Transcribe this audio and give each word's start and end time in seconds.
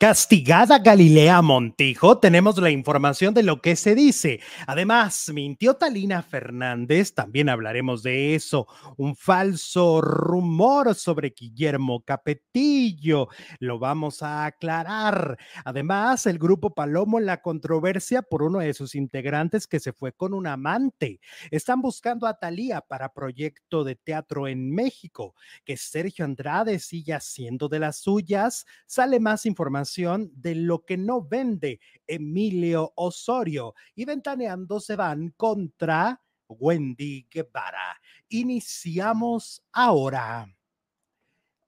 Castigada 0.00 0.78
Galilea 0.78 1.42
Montijo, 1.42 2.16
tenemos 2.16 2.56
la 2.56 2.70
información 2.70 3.34
de 3.34 3.42
lo 3.42 3.60
que 3.60 3.76
se 3.76 3.94
dice. 3.94 4.40
Además, 4.66 5.30
mintió 5.34 5.74
Talina 5.74 6.22
Fernández, 6.22 7.12
también 7.12 7.50
hablaremos 7.50 8.02
de 8.02 8.34
eso. 8.34 8.66
Un 8.96 9.14
falso 9.14 10.00
rumor 10.00 10.94
sobre 10.94 11.34
Guillermo 11.38 12.02
Capetillo, 12.02 13.28
lo 13.58 13.78
vamos 13.78 14.22
a 14.22 14.46
aclarar. 14.46 15.36
Además, 15.66 16.24
el 16.24 16.38
grupo 16.38 16.74
Palomo 16.74 17.18
en 17.18 17.26
la 17.26 17.42
controversia 17.42 18.22
por 18.22 18.42
uno 18.42 18.60
de 18.60 18.72
sus 18.72 18.94
integrantes 18.94 19.66
que 19.66 19.80
se 19.80 19.92
fue 19.92 20.14
con 20.14 20.32
un 20.32 20.46
amante. 20.46 21.20
Están 21.50 21.82
buscando 21.82 22.26
a 22.26 22.38
Talía 22.38 22.80
para 22.80 23.12
proyecto 23.12 23.84
de 23.84 23.96
teatro 23.96 24.48
en 24.48 24.70
México. 24.70 25.34
Que 25.62 25.76
Sergio 25.76 26.24
Andrade 26.24 26.78
siga 26.78 27.20
siendo 27.20 27.68
de 27.68 27.80
las 27.80 27.98
suyas. 27.98 28.64
Sale 28.86 29.20
más 29.20 29.44
información 29.44 29.89
de 29.96 30.54
lo 30.54 30.84
que 30.84 30.96
no 30.96 31.22
vende 31.22 31.80
Emilio 32.06 32.92
Osorio 32.94 33.74
y 33.94 34.04
ventaneando 34.04 34.78
se 34.78 34.94
van 34.94 35.30
contra 35.36 36.20
Wendy 36.48 37.26
Guevara. 37.30 38.00
Iniciamos 38.28 39.62
ahora. 39.72 40.46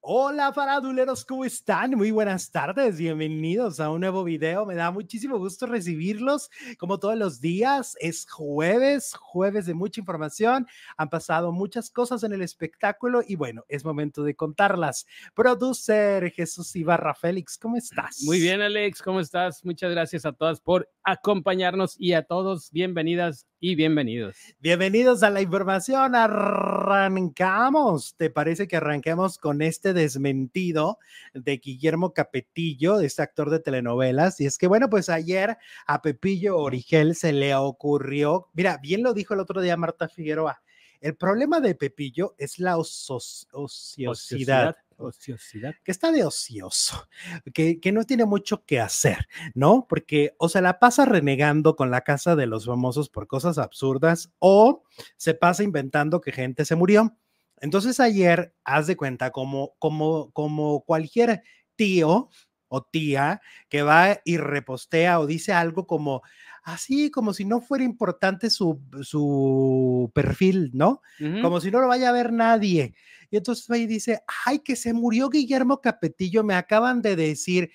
Hola 0.05 0.53
faraduleros, 0.53 1.25
¿cómo 1.25 1.45
están? 1.45 1.93
Muy 1.93 2.11
buenas 2.11 2.51
tardes, 2.51 2.99
bienvenidos 2.99 3.79
a 3.79 3.89
un 3.89 4.01
nuevo 4.01 4.25
video. 4.25 4.67
Me 4.67 4.75
da 4.75 4.91
muchísimo 4.91 5.39
gusto 5.39 5.67
recibirlos 5.67 6.51
como 6.77 6.99
todos 6.99 7.17
los 7.17 7.41
días. 7.41 7.97
Es 8.01 8.29
jueves, 8.29 9.15
jueves 9.15 9.65
de 9.67 9.75
mucha 9.75 10.01
información. 10.01 10.67
Han 10.97 11.09
pasado 11.09 11.53
muchas 11.53 11.89
cosas 11.89 12.25
en 12.25 12.33
el 12.33 12.43
espectáculo 12.43 13.23
y 13.25 13.37
bueno, 13.37 13.65
es 13.69 13.85
momento 13.85 14.25
de 14.25 14.35
contarlas. 14.35 15.07
Producer 15.37 16.33
Jesús 16.33 16.75
Ibarra 16.75 17.15
Félix, 17.15 17.57
¿cómo 17.57 17.77
estás? 17.77 18.23
Muy 18.25 18.41
bien, 18.41 18.61
Alex, 18.61 19.03
¿cómo 19.03 19.21
estás? 19.21 19.65
Muchas 19.65 19.93
gracias 19.93 20.27
a 20.27 20.33
todas 20.33 20.61
por 20.61 20.91
acompañarnos 21.05 21.95
y 21.97 22.15
a 22.15 22.25
todos 22.25 22.73
bienvenidas 22.73 23.47
y 23.65 23.77
bienvenidos. 23.77 24.37
Bienvenidos 24.59 25.23
a 25.23 25.31
la 25.31 25.41
información. 25.41 26.17
Arrancamos. 26.17 28.17
¿Te 28.17 28.29
parece 28.29 28.67
que 28.67 28.77
arranquemos 28.77 29.39
con 29.39 29.63
este 29.63 29.93
desmentido 29.93 30.99
de 31.33 31.59
Guillermo 31.59 32.13
Capetillo, 32.13 32.99
este 32.99 33.23
actor 33.23 33.51
de 33.51 33.61
telenovelas? 33.61 34.41
Y 34.41 34.47
es 34.47 34.59
que, 34.59 34.67
bueno, 34.67 34.91
pues 34.91 35.09
ayer 35.09 35.59
a 35.87 36.03
Pepillo 36.03 36.59
Origel 36.59 37.15
se 37.15 37.33
le 37.33 37.55
ocurrió, 37.55 38.49
mira, 38.53 38.81
bien 38.83 39.05
lo 39.05 39.15
dijo 39.15 39.35
el 39.35 39.41
otro 39.41 39.63
día 39.63 39.77
Marta 39.77 40.09
Figueroa, 40.09 40.61
el 41.01 41.15
problema 41.15 41.61
de 41.61 41.77
Pepillo 41.77 42.35
es 42.39 42.59
la 42.59 42.79
ociosidad. 42.79 44.11
ociosidad 44.11 44.77
ociosidad. 45.03 45.75
Que 45.85 45.93
está 45.93 46.13
de 46.13 46.25
ocioso, 46.25 47.09
que, 47.55 47.81
que, 47.81 47.93
no 47.93 48.05
tiene 48.05 48.25
mucho 48.25 48.65
que 48.65 48.81
hacer, 48.81 49.29
¿no? 49.55 49.87
Porque 49.89 50.35
o 50.39 50.49
se 50.49 50.61
la 50.61 50.79
pasa 50.79 51.05
renegando 51.05 51.77
con 51.77 51.91
la 51.91 52.03
casa 52.03 52.37
de 52.37 52.47
los 52.47 52.67
famosos 52.67 53.09
por 53.09 53.27
cosas 53.27 53.59
absurdas 53.59 54.31
o 54.39 54.83
se 55.17 55.35
pasa 55.35 55.63
inventando 55.63 56.21
que 56.21 56.33
gente 56.33 56.65
se 56.65 56.77
murió. 56.77 57.17
Entonces 57.61 58.01
ayer, 58.01 58.55
haz 58.65 58.89
de 58.89 58.97
cuenta, 58.97 59.31
como, 59.31 59.75
como, 59.79 60.33
como 60.33 60.83
cualquier 60.85 61.43
tío 61.77 62.29
o 62.75 62.83
tía 62.83 63.43
que 63.69 63.83
va 63.83 64.19
y 64.25 64.39
repostea 64.39 65.21
o 65.21 65.27
dice 65.27 65.53
algo 65.53 65.87
como, 65.87 66.23
así 66.63 67.11
como 67.11 67.35
si 67.35 67.45
no 67.45 67.61
fuera 67.61 67.85
importante 67.85 68.49
su, 68.49 68.81
su 69.03 70.11
perfil, 70.15 70.71
¿no? 70.73 71.03
Como 71.43 71.61
si 71.61 71.71
no 71.71 71.81
lo 71.81 71.89
vaya 71.89 72.09
a 72.09 72.13
ver 72.13 72.33
nadie. 72.33 72.95
Y 73.31 73.37
entonces 73.37 73.71
ahí 73.71 73.87
dice, 73.87 74.21
ay, 74.47 74.61
que 74.61 74.75
se 74.75 74.95
murió 74.95 75.29
Guillermo 75.29 75.83
Capetillo, 75.83 76.43
me 76.45 76.55
acaban 76.55 77.03
de 77.03 77.15
decir, 77.15 77.71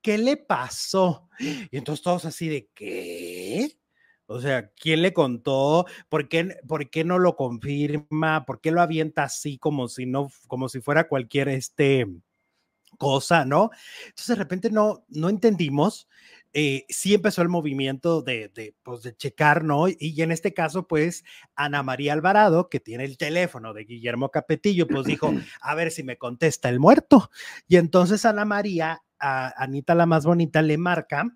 ¿qué 0.00 0.16
le 0.16 0.38
pasó? 0.38 1.28
Y 1.70 1.76
entonces 1.76 2.02
todos 2.02 2.24
así 2.24 2.48
de, 2.48 2.70
¿qué? 2.74 3.78
O 4.26 4.40
sea, 4.40 4.70
¿quién 4.80 5.02
le 5.02 5.12
contó? 5.12 5.84
¿Por 6.08 6.28
qué, 6.28 6.56
¿Por 6.66 6.88
qué 6.90 7.04
no 7.04 7.18
lo 7.18 7.36
confirma? 7.36 8.44
¿Por 8.46 8.60
qué 8.62 8.70
lo 8.70 8.80
avienta 8.80 9.24
así 9.24 9.58
como 9.58 9.88
si 9.88 10.06
no, 10.06 10.28
como 10.46 10.68
si 10.70 10.80
fuera 10.80 11.08
cualquier 11.08 11.48
este 11.50 12.06
cosa, 12.98 13.44
¿no? 13.44 13.70
Entonces 14.06 14.28
de 14.28 14.34
repente 14.34 14.70
no, 14.70 15.04
no 15.08 15.28
entendimos 15.30 16.08
eh, 16.54 16.86
sí 16.88 17.14
empezó 17.14 17.42
el 17.42 17.48
movimiento 17.48 18.22
de, 18.22 18.48
de, 18.48 18.74
pues, 18.82 19.02
de 19.02 19.14
checar, 19.14 19.64
¿no? 19.64 19.86
Y, 19.88 20.22
en 20.22 20.32
este 20.32 20.54
caso, 20.54 20.86
pues, 20.86 21.24
Ana 21.54 21.82
María 21.82 22.14
Alvarado, 22.14 22.68
que 22.70 22.80
tiene 22.80 23.04
el 23.04 23.18
teléfono 23.18 23.74
de 23.74 23.84
Guillermo 23.84 24.30
Capetillo, 24.30 24.86
pues 24.86 25.06
dijo, 25.06 25.30
a 25.60 25.74
ver 25.74 25.90
si 25.90 26.02
me 26.02 26.16
contesta 26.16 26.68
el 26.68 26.80
muerto. 26.80 27.30
Y 27.68 27.76
entonces 27.76 28.24
Ana 28.24 28.44
María, 28.44 29.02
a 29.18 29.62
Anita 29.62 29.94
la 29.94 30.06
más 30.06 30.24
bonita, 30.24 30.62
le 30.62 30.78
marca 30.78 31.26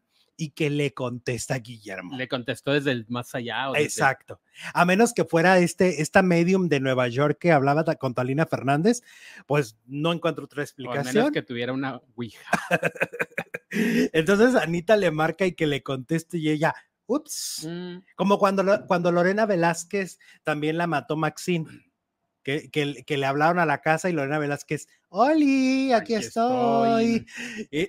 y 0.42 0.50
que 0.50 0.70
le 0.70 0.92
contesta 0.92 1.54
a 1.54 1.58
Guillermo. 1.60 2.16
Le 2.16 2.26
contestó 2.26 2.72
desde 2.72 2.90
el 2.90 3.06
más 3.08 3.32
allá. 3.36 3.70
Exacto. 3.76 4.40
A 4.74 4.84
menos 4.84 5.14
que 5.14 5.24
fuera 5.24 5.60
este, 5.60 6.02
esta 6.02 6.20
medium 6.20 6.68
de 6.68 6.80
Nueva 6.80 7.06
York 7.06 7.38
que 7.38 7.52
hablaba 7.52 7.84
con 7.94 8.12
Talina 8.12 8.44
Fernández, 8.44 9.02
pues 9.46 9.78
no 9.86 10.12
encuentro 10.12 10.46
otra 10.46 10.64
explicación. 10.64 11.06
a 11.06 11.12
menos 11.12 11.30
que 11.30 11.42
tuviera 11.42 11.72
una 11.72 12.00
Ouija. 12.16 12.58
Entonces 13.70 14.56
Anita 14.56 14.96
le 14.96 15.12
marca 15.12 15.46
y 15.46 15.52
que 15.52 15.68
le 15.68 15.84
conteste 15.84 16.38
y 16.38 16.50
ella, 16.50 16.74
ups, 17.06 17.68
mm. 17.70 17.98
como 18.16 18.36
cuando, 18.40 18.84
cuando 18.88 19.12
Lorena 19.12 19.46
Velázquez 19.46 20.18
también 20.42 20.76
la 20.76 20.88
mató 20.88 21.16
Maxine. 21.16 21.68
Que, 22.42 22.70
que, 22.70 23.16
le 23.16 23.26
hablaron 23.26 23.58
a 23.58 23.66
la 23.66 23.80
casa 23.80 24.10
y 24.10 24.12
Lorena 24.12 24.38
Velázquez, 24.38 24.88
Oli, 25.08 25.92
aquí, 25.92 26.14
estoy. 26.14 27.24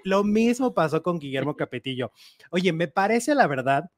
lo 0.03 0.23
mismo 0.23 0.73
pasó 0.73 1.01
con 1.01 1.19
Guillermo 1.19 1.55
Capetillo. 1.57 2.11
Oye, 2.51 2.71
me 2.73 2.87
parece 2.87 3.33
la 3.33 3.47
verdad 3.47 3.89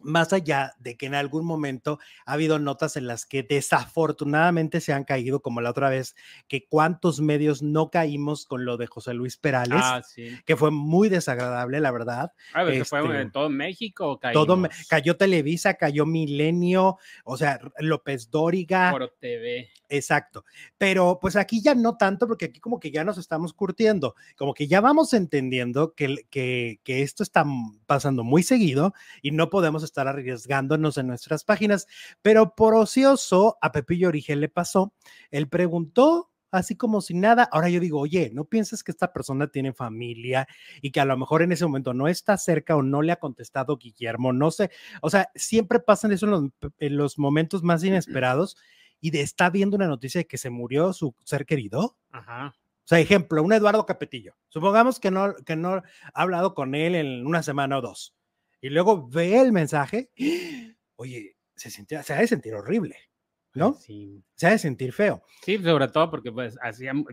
más 0.00 0.32
allá 0.32 0.74
de 0.78 0.96
que 0.96 1.06
en 1.06 1.14
algún 1.14 1.44
momento 1.44 1.98
ha 2.26 2.32
habido 2.32 2.58
notas 2.58 2.96
en 2.96 3.06
las 3.06 3.26
que 3.26 3.42
desafortunadamente 3.42 4.80
se 4.80 4.92
han 4.92 5.04
caído, 5.04 5.40
como 5.40 5.60
la 5.60 5.70
otra 5.70 5.90
vez, 5.90 6.16
que 6.48 6.66
cuántos 6.66 7.20
medios 7.20 7.62
no 7.62 7.90
caímos 7.90 8.46
con 8.46 8.64
lo 8.64 8.76
de 8.76 8.86
José 8.86 9.14
Luis 9.14 9.36
Perales, 9.36 9.82
ah, 9.82 10.02
que 10.44 10.56
fue 10.56 10.70
muy 10.70 11.08
desagradable, 11.08 11.80
la 11.80 11.90
verdad. 11.90 12.32
Ah, 12.52 12.64
fue 12.64 12.76
en 12.76 12.82
este, 12.82 13.30
todo 13.30 13.48
México. 13.50 14.18
Todo 14.32 14.58
cayó 14.88 15.16
Televisa, 15.16 15.74
cayó 15.74 16.06
Milenio, 16.06 16.98
o 17.24 17.36
sea, 17.36 17.60
López 17.78 18.30
Dóriga. 18.30 18.90
Por 18.90 19.14
TV. 19.20 19.70
Exacto. 19.88 20.44
Pero 20.78 21.18
pues 21.20 21.36
aquí 21.36 21.60
ya 21.60 21.74
no 21.74 21.96
tanto, 21.96 22.26
porque 22.26 22.46
aquí 22.46 22.60
como 22.60 22.78
que 22.80 22.90
ya 22.90 23.04
nos 23.04 23.18
estamos 23.18 23.52
curtiendo, 23.52 24.14
como 24.36 24.54
que 24.54 24.68
ya 24.68 24.80
vamos 24.80 25.12
entendiendo 25.12 25.94
que, 25.94 26.26
que, 26.30 26.80
que 26.84 27.02
esto 27.02 27.22
está 27.22 27.44
pasando 27.86 28.22
muy 28.22 28.42
seguido 28.42 28.94
y 29.20 29.32
no 29.32 29.50
podemos 29.50 29.82
estar 29.90 30.08
arriesgándonos 30.08 30.98
en 30.98 31.06
nuestras 31.06 31.44
páginas, 31.44 31.86
pero 32.22 32.54
por 32.54 32.74
ocioso 32.74 33.58
a 33.60 33.72
Pepillo 33.72 34.08
Origel 34.08 34.40
le 34.40 34.48
pasó, 34.48 34.92
él 35.30 35.48
preguntó 35.48 36.30
así 36.50 36.76
como 36.76 37.00
si 37.00 37.14
nada. 37.14 37.48
Ahora 37.52 37.68
yo 37.68 37.80
digo, 37.80 38.00
oye, 38.00 38.30
¿no 38.32 38.44
piensas 38.44 38.82
que 38.82 38.90
esta 38.92 39.12
persona 39.12 39.48
tiene 39.48 39.72
familia 39.72 40.48
y 40.82 40.90
que 40.90 41.00
a 41.00 41.04
lo 41.04 41.16
mejor 41.16 41.42
en 41.42 41.52
ese 41.52 41.64
momento 41.64 41.94
no 41.94 42.08
está 42.08 42.36
cerca 42.36 42.76
o 42.76 42.82
no 42.82 43.02
le 43.02 43.12
ha 43.12 43.16
contestado 43.16 43.76
Guillermo? 43.76 44.32
No 44.32 44.50
sé. 44.50 44.70
O 45.02 45.10
sea, 45.10 45.30
siempre 45.34 45.80
pasan 45.80 46.12
eso 46.12 46.26
en 46.26 46.32
los, 46.32 46.44
en 46.78 46.96
los 46.96 47.18
momentos 47.18 47.62
más 47.62 47.84
inesperados 47.84 48.56
y 49.00 49.10
de 49.10 49.22
está 49.22 49.50
viendo 49.50 49.76
una 49.76 49.86
noticia 49.86 50.20
de 50.20 50.26
que 50.26 50.38
se 50.38 50.50
murió 50.50 50.92
su 50.92 51.14
ser 51.24 51.46
querido. 51.46 51.96
Ajá. 52.10 52.54
O 52.56 52.88
sea, 52.90 52.98
ejemplo, 52.98 53.42
un 53.42 53.52
Eduardo 53.52 53.86
Capetillo. 53.86 54.34
Supongamos 54.48 54.98
que 54.98 55.10
no, 55.10 55.34
que 55.46 55.54
no 55.54 55.74
ha 55.74 55.82
hablado 56.12 56.54
con 56.54 56.74
él 56.74 56.96
en 56.96 57.26
una 57.26 57.42
semana 57.42 57.78
o 57.78 57.80
dos 57.80 58.14
y 58.60 58.70
luego 58.70 59.08
ve 59.08 59.40
el 59.40 59.52
mensaje, 59.52 60.10
oye, 60.96 61.36
se, 61.56 61.70
siente, 61.70 62.02
se 62.02 62.14
ha 62.14 62.18
de 62.20 62.26
sentir 62.28 62.54
horrible. 62.54 62.96
¿No? 63.54 63.74
Sí. 63.74 64.22
Se 64.34 64.46
ha 64.46 64.50
de 64.50 64.58
sentir 64.58 64.92
feo. 64.92 65.22
Sí, 65.44 65.58
sobre 65.58 65.88
todo 65.88 66.10
porque 66.10 66.30
pues 66.30 66.56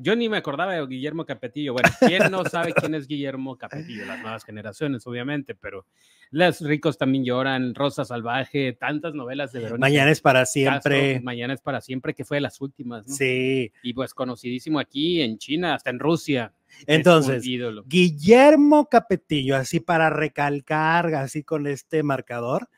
yo 0.02 0.16
ni 0.16 0.30
me 0.30 0.38
acordaba 0.38 0.74
de 0.74 0.86
Guillermo 0.86 1.26
Capetillo. 1.26 1.74
Bueno, 1.74 1.90
¿quién 2.00 2.32
no 2.32 2.46
sabe 2.46 2.74
quién 2.74 2.94
es 2.96 3.08
Guillermo 3.08 3.58
Capetillo? 3.58 4.06
Las 4.06 4.22
nuevas 4.22 4.44
generaciones, 4.44 5.06
obviamente, 5.08 5.56
pero 5.56 5.86
Los 6.30 6.62
ricos 6.62 6.98
también 6.98 7.24
lloran, 7.24 7.74
Rosa 7.74 8.04
Salvaje, 8.04 8.74
tantas 8.74 9.14
novelas 9.14 9.54
de 9.54 9.60
Verónica. 9.60 9.80
Mañana 9.80 10.12
es 10.12 10.20
para 10.22 10.46
siempre. 10.46 11.22
Mañana 11.22 11.54
es 11.54 11.62
para 11.62 11.80
siempre, 11.80 12.14
que 12.14 12.26
fue 12.26 12.38
de 12.38 12.42
las 12.42 12.60
últimas, 12.60 13.08
¿no? 13.08 13.14
Sí. 13.14 13.72
Y 13.82 13.94
pues 13.94 14.14
conocidísimo 14.14 14.80
aquí 14.80 15.22
en 15.22 15.38
China, 15.38 15.74
hasta 15.74 15.90
en 15.90 16.00
Rusia. 16.00 16.54
Entonces, 16.86 17.44
Guillermo 17.86 18.90
Capetillo, 18.90 19.56
así 19.56 19.80
para 19.80 20.10
recalcar, 20.10 21.16
así 21.16 21.44
con 21.44 21.66
este 21.66 22.04
marcador, 22.04 22.70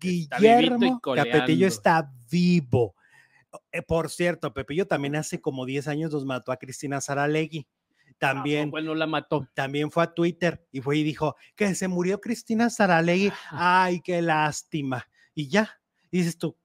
Guillermo 0.00 1.00
Capetillo 1.00 1.68
está 1.68 2.10
vivo. 2.30 2.96
Eh, 3.72 3.82
por 3.82 4.10
cierto, 4.10 4.52
Pepillo 4.52 4.86
también 4.86 5.16
hace 5.16 5.40
como 5.40 5.66
10 5.66 5.88
años 5.88 6.12
nos 6.12 6.24
mató 6.24 6.52
a 6.52 6.56
Cristina 6.56 7.00
Saralegui. 7.00 7.66
También, 8.18 8.70
bueno, 8.70 8.94
la 8.94 9.06
mató. 9.06 9.46
También 9.54 9.90
fue 9.90 10.02
a 10.04 10.14
Twitter 10.14 10.66
y 10.72 10.80
fue 10.80 10.98
y 10.98 11.02
dijo 11.02 11.36
que 11.54 11.74
se 11.74 11.88
murió 11.88 12.20
Cristina 12.20 12.70
Saralegui. 12.70 13.30
Ay, 13.50 14.00
qué 14.00 14.22
lástima. 14.22 15.06
Y 15.34 15.48
ya, 15.48 15.80
dices 16.10 16.38
tú, 16.38 16.56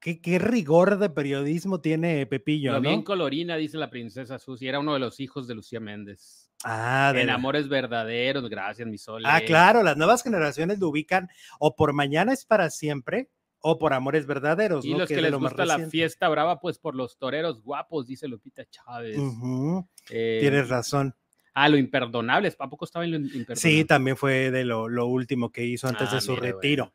¿Qué, 0.00 0.38
rigor 0.38 0.98
de 0.98 1.10
periodismo 1.10 1.80
tiene 1.80 2.24
Pepillo. 2.26 2.72
Lo 2.72 2.80
bien 2.80 3.02
colorina, 3.02 3.56
dice 3.56 3.78
la 3.78 3.90
princesa 3.90 4.38
Susi, 4.38 4.68
era 4.68 4.78
uno 4.78 4.94
de 4.94 5.00
los 5.00 5.18
hijos 5.18 5.48
de 5.48 5.56
Lucía 5.56 5.80
Méndez. 5.80 6.50
Ah, 6.64 7.10
de 7.12 7.22
En 7.22 7.26
la- 7.28 7.34
Amores 7.34 7.68
Verdaderos, 7.68 8.48
gracias, 8.48 8.86
mi 8.86 8.96
sol. 8.96 9.22
Ah, 9.26 9.40
claro, 9.44 9.82
las 9.82 9.96
nuevas 9.96 10.22
generaciones 10.22 10.78
lo 10.78 10.88
ubican 10.88 11.28
o 11.58 11.74
por 11.74 11.92
Mañana 11.92 12.32
es 12.32 12.44
para 12.44 12.70
siempre 12.70 13.28
o 13.60 13.78
por 13.78 13.92
Amores 13.92 14.26
Verdaderos. 14.26 14.84
Y 14.84 14.92
¿no? 14.92 14.98
los 14.98 15.08
Que 15.08 15.16
que 15.16 15.22
les 15.22 15.30
lo 15.30 15.38
gusta 15.40 15.66
la 15.66 15.78
fiesta 15.88 16.28
brava, 16.28 16.60
pues 16.60 16.78
por 16.78 16.94
los 16.94 17.16
toreros 17.18 17.62
guapos, 17.62 18.06
dice 18.06 18.28
Lupita 18.28 18.64
Chávez. 18.66 19.18
Ujú, 19.18 19.86
Eh, 20.10 20.38
Tienes 20.40 20.68
razón. 20.68 21.14
Ah, 21.54 21.68
lo 21.68 21.76
imperdonable. 21.76 22.54
¿A 22.58 22.68
poco 22.70 22.84
estaba 22.84 23.04
en 23.04 23.10
lo 23.10 23.16
imperdonable? 23.16 23.56
Sí, 23.56 23.84
también 23.84 24.16
fue 24.16 24.50
de 24.52 24.64
lo, 24.64 24.88
lo 24.88 25.06
último 25.06 25.50
que 25.50 25.64
hizo 25.64 25.88
antes 25.88 26.08
Ah, 26.10 26.14
de 26.16 26.20
su 26.20 26.32
mira, 26.32 26.42
retiro. 26.42 26.92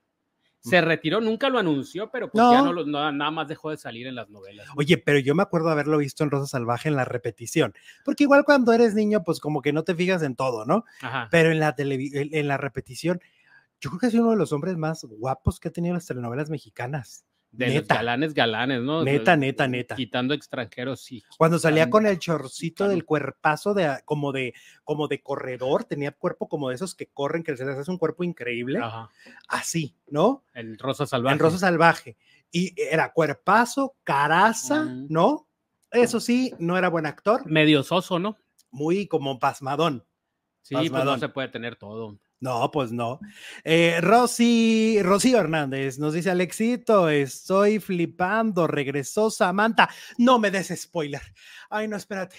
Se 0.62 0.80
retiró, 0.80 1.20
nunca 1.20 1.50
lo 1.50 1.60
anunció, 1.60 2.10
pero 2.10 2.32
pues 2.32 2.42
ya 2.42 2.60
No. 2.60 2.66
no, 2.68 2.72
lo- 2.72 2.86
no- 2.86 3.12
nada 3.12 3.30
más 3.32 3.50
dejó 3.50 3.70
de 3.72 3.76
salir 3.76 4.08
en 4.08 4.16
las 4.16 4.30
novelas. 4.30 4.66
¿no? 4.68 4.74
Oye, 4.78 4.98
pero 4.98 5.20
yo 5.20 5.36
me 5.36 5.44
acuerdo 5.44 5.68
haberlo 5.68 5.98
visto 5.98 6.24
en 6.24 6.32
Rosa 6.32 6.48
Salvaje 6.48 6.88
en 6.88 6.96
la 6.96 7.04
repetición, 7.04 7.74
porque 8.06 8.24
igual 8.24 8.46
cuando 8.46 8.72
eres 8.72 8.96
niño, 8.96 9.26
pues 9.26 9.42
como 9.42 9.62
que 9.62 9.74
no 9.74 9.84
te 9.84 9.94
fijas 9.94 10.24
en 10.24 10.38
todo, 10.38 10.64
¿no? 10.64 10.86
Ajá. 11.02 11.28
Pero 11.30 11.52
en 11.52 11.60
la, 11.60 11.76
en 11.78 12.48
la 12.48 12.56
repetición, 12.56 13.20
yo 13.84 13.90
creo 13.90 14.00
que 14.00 14.08
ha 14.08 14.12
sido 14.12 14.24
uno 14.24 14.32
de 14.32 14.38
los 14.38 14.54
hombres 14.54 14.78
más 14.78 15.04
guapos 15.04 15.60
que 15.60 15.68
ha 15.68 15.72
tenido 15.72 15.94
las 15.94 16.06
telenovelas 16.06 16.50
mexicanas. 16.50 17.26
De 17.52 17.68
los 17.76 17.86
galanes, 17.86 18.34
galanes, 18.34 18.82
¿no? 18.82 19.04
Neta, 19.04 19.36
neta, 19.36 19.68
neta. 19.68 19.96
Quitando 19.96 20.34
extranjeros, 20.34 21.02
sí. 21.02 21.22
Cuando 21.38 21.60
salía 21.60 21.90
con 21.90 22.08
el 22.08 22.18
chorcito 22.18 22.88
del 22.88 23.04
cuerpazo 23.04 23.74
de 23.74 24.00
como 24.06 24.32
de 24.32 24.54
como 24.86 25.10
de 25.10 25.22
corredor, 25.22 25.84
tenía 25.84 26.14
cuerpo 26.14 26.48
como 26.48 26.70
de 26.70 26.76
esos 26.76 26.96
que 26.96 27.08
corren, 27.08 27.44
que 27.44 27.58
se 27.58 27.66
les 27.66 27.78
hace 27.78 27.92
un 27.92 27.98
cuerpo 27.98 28.24
increíble, 28.24 28.80
Ajá. 28.80 29.10
así, 29.50 29.98
¿no? 30.08 30.46
En 30.54 30.80
Rosa 30.80 31.06
Salvaje. 31.06 31.34
En 31.34 31.40
Rosa 31.40 31.58
Salvaje. 31.58 32.18
Y 32.52 32.74
era 32.82 33.12
cuerpazo, 33.12 33.98
caraza. 34.06 34.86
¿no? 35.10 35.48
Eso 35.92 36.22
sí, 36.22 36.54
no 36.58 36.78
era 36.78 36.88
buen 36.88 37.06
actor, 37.06 37.46
Medio 37.46 37.84
soso, 37.84 38.18
¿no? 38.18 38.38
muy 38.72 39.08
como 39.08 39.40
pasmadón. 39.40 40.06
Sí, 40.62 40.76
pues 40.76 40.86
no 40.90 40.92
Pasmadón. 40.94 41.20
se 41.20 41.30
puede 41.30 41.50
tener 41.50 41.76
todo. 41.76 42.18
No, 42.44 42.70
pues 42.72 42.92
no. 42.92 43.22
Eh, 43.64 44.00
Rosy, 44.02 45.00
Rocío 45.02 45.40
Hernández 45.40 45.98
nos 45.98 46.14
dice, 46.14 46.30
Alexito, 46.30 47.08
estoy 47.08 47.80
flipando, 47.80 48.68
regresó 48.68 49.32
Samantha. 49.32 49.88
No 50.18 50.40
me 50.40 50.52
des 50.52 50.68
spoiler. 50.76 51.22
Ay, 51.70 51.88
no, 51.88 51.96
espérate. 51.96 52.36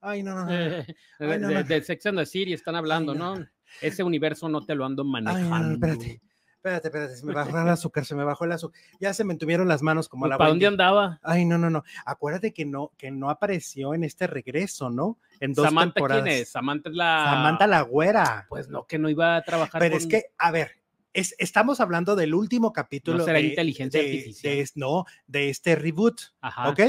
Ay, 0.00 0.22
no, 0.22 0.34
no. 0.46 0.50
Eh, 0.50 0.86
Ay, 1.20 1.28
de, 1.28 1.38
no, 1.40 1.48
de- 1.48 1.54
no. 1.56 1.62
de 1.62 1.82
Sex 1.82 2.06
and 2.06 2.18
the 2.18 2.24
City 2.24 2.54
están 2.54 2.74
hablando, 2.74 3.12
Ay, 3.12 3.18
no. 3.18 3.36
¿no? 3.36 3.46
Ese 3.82 4.02
universo 4.02 4.48
no 4.48 4.64
te 4.64 4.74
lo 4.74 4.86
ando 4.86 5.02
Ay, 5.02 5.08
manejando. 5.10 5.58
no, 5.58 5.74
espérate. 5.74 6.22
Espérate, 6.64 6.88
espérate, 6.88 7.16
se 7.16 7.26
me 7.26 7.34
bajó 7.34 7.58
el 7.60 7.68
azúcar, 7.68 8.06
se 8.06 8.14
me 8.14 8.24
bajó 8.24 8.46
el 8.46 8.52
azúcar. 8.52 8.80
Ya 8.98 9.12
se 9.12 9.22
me 9.22 9.34
entuvieron 9.34 9.68
las 9.68 9.82
manos 9.82 10.08
como 10.08 10.26
la 10.26 10.38
¿Para 10.38 10.48
dónde 10.48 10.66
andaba? 10.66 11.20
Ay, 11.22 11.44
no, 11.44 11.58
no, 11.58 11.68
no. 11.68 11.84
Acuérdate 12.06 12.54
que 12.54 12.64
no, 12.64 12.90
que 12.96 13.10
no 13.10 13.28
apareció 13.28 13.92
en 13.92 14.02
este 14.02 14.26
regreso, 14.26 14.88
¿no? 14.88 15.18
En 15.40 15.52
dos 15.52 15.66
Samantha, 15.66 15.92
temporadas. 15.92 16.24
¿quién 16.24 16.36
es? 16.40 16.48
Samantha 16.48 16.88
es 16.88 16.94
la. 16.96 17.24
Samantha 17.34 17.66
la 17.66 17.82
güera. 17.82 18.46
Pues 18.48 18.68
no, 18.70 18.86
que 18.86 18.98
no 18.98 19.10
iba 19.10 19.36
a 19.36 19.42
trabajar. 19.42 19.78
Pero 19.78 19.94
es 19.94 20.06
que, 20.06 20.24
a 20.38 20.50
ver, 20.50 20.70
es- 21.12 21.34
estamos 21.36 21.80
hablando 21.80 22.16
del 22.16 22.32
último 22.32 22.72
capítulo 22.72 23.26
será 23.26 23.40
de, 23.40 23.44
inteligencia 23.48 24.00
de- 24.00 24.06
artificial? 24.06 24.54
de 24.54 24.60
es- 24.62 24.74
no, 24.74 25.04
de 25.26 25.50
este 25.50 25.76
reboot, 25.76 26.18
Ajá. 26.40 26.70
¿ok? 26.70 26.80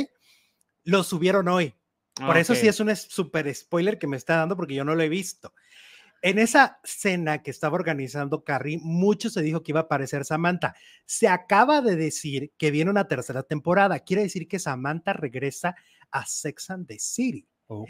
Lo 0.86 1.04
subieron 1.04 1.50
hoy. 1.50 1.74
Por 2.14 2.38
Ah, 2.38 2.40
eso 2.40 2.56
sí 2.56 2.66
es 2.70 2.80
un 2.80 2.96
súper 2.96 3.54
spoiler 3.54 4.00
que 4.00 4.08
me 4.08 4.16
está 4.16 4.38
dando 4.38 4.56
porque 4.56 4.74
yo 4.74 4.86
no 4.86 4.96
lo 4.96 5.02
he 5.04 5.10
visto. 5.10 5.52
En 6.26 6.40
esa 6.40 6.80
cena 6.84 7.44
que 7.44 7.52
estaba 7.52 7.76
organizando 7.76 8.44
Carrie, 8.44 8.80
mucho 8.82 9.30
se 9.30 9.44
dijo 9.44 9.62
que 9.62 9.74
iba 9.74 9.82
a 9.82 9.84
aparecer 9.84 10.26
Samantha. 10.26 10.74
Se 11.06 11.28
acaba 11.28 11.82
de 11.82 11.96
decir 11.96 12.52
que 12.58 12.72
viene 12.72 12.90
una 12.90 13.08
tercera 13.08 13.44
temporada. 13.44 14.00
Quiere 14.00 14.24
decir 14.24 14.48
que 14.48 14.58
Samantha 14.58 15.14
regresa 15.14 15.76
a 16.10 16.26
Sex 16.26 16.72
and 16.72 16.88
the 16.88 16.98
City. 16.98 17.48
Ok. 17.68 17.90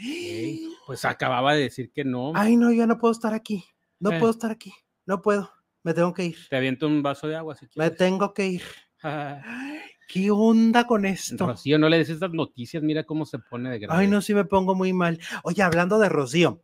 Pues 0.86 1.06
acababa 1.06 1.54
de 1.54 1.62
decir 1.62 1.90
que 1.92 2.04
no. 2.04 2.32
Ay, 2.34 2.58
no, 2.58 2.70
yo 2.72 2.86
no 2.86 2.98
puedo 2.98 3.12
estar 3.12 3.32
aquí. 3.32 3.64
No 4.00 4.10
Eh. 4.12 4.18
puedo 4.18 4.32
estar 4.32 4.50
aquí. 4.50 4.70
No 5.06 5.22
puedo. 5.22 5.50
Me 5.82 5.94
tengo 5.94 6.12
que 6.12 6.26
ir. 6.26 6.36
Te 6.50 6.56
aviento 6.56 6.86
un 6.88 7.02
vaso 7.02 7.28
de 7.28 7.36
agua 7.36 7.54
si 7.56 7.64
Me 7.64 7.70
quieres. 7.70 7.96
tengo 7.96 8.34
que 8.34 8.46
ir. 8.48 8.62
¿Qué 10.08 10.30
onda 10.30 10.86
con 10.86 11.06
esto? 11.06 11.46
Rocío, 11.46 11.78
no 11.78 11.88
le 11.88 11.96
des 11.98 12.10
estas 12.10 12.32
noticias, 12.32 12.82
mira 12.82 13.04
cómo 13.04 13.24
se 13.24 13.38
pone 13.38 13.70
de 13.70 13.78
grave. 13.78 13.98
Ay, 14.02 14.08
no, 14.08 14.20
sí 14.20 14.34
me 14.34 14.44
pongo 14.44 14.74
muy 14.74 14.92
mal. 14.92 15.18
Oye, 15.42 15.62
hablando 15.62 15.98
de 15.98 16.08
Rocío, 16.10 16.62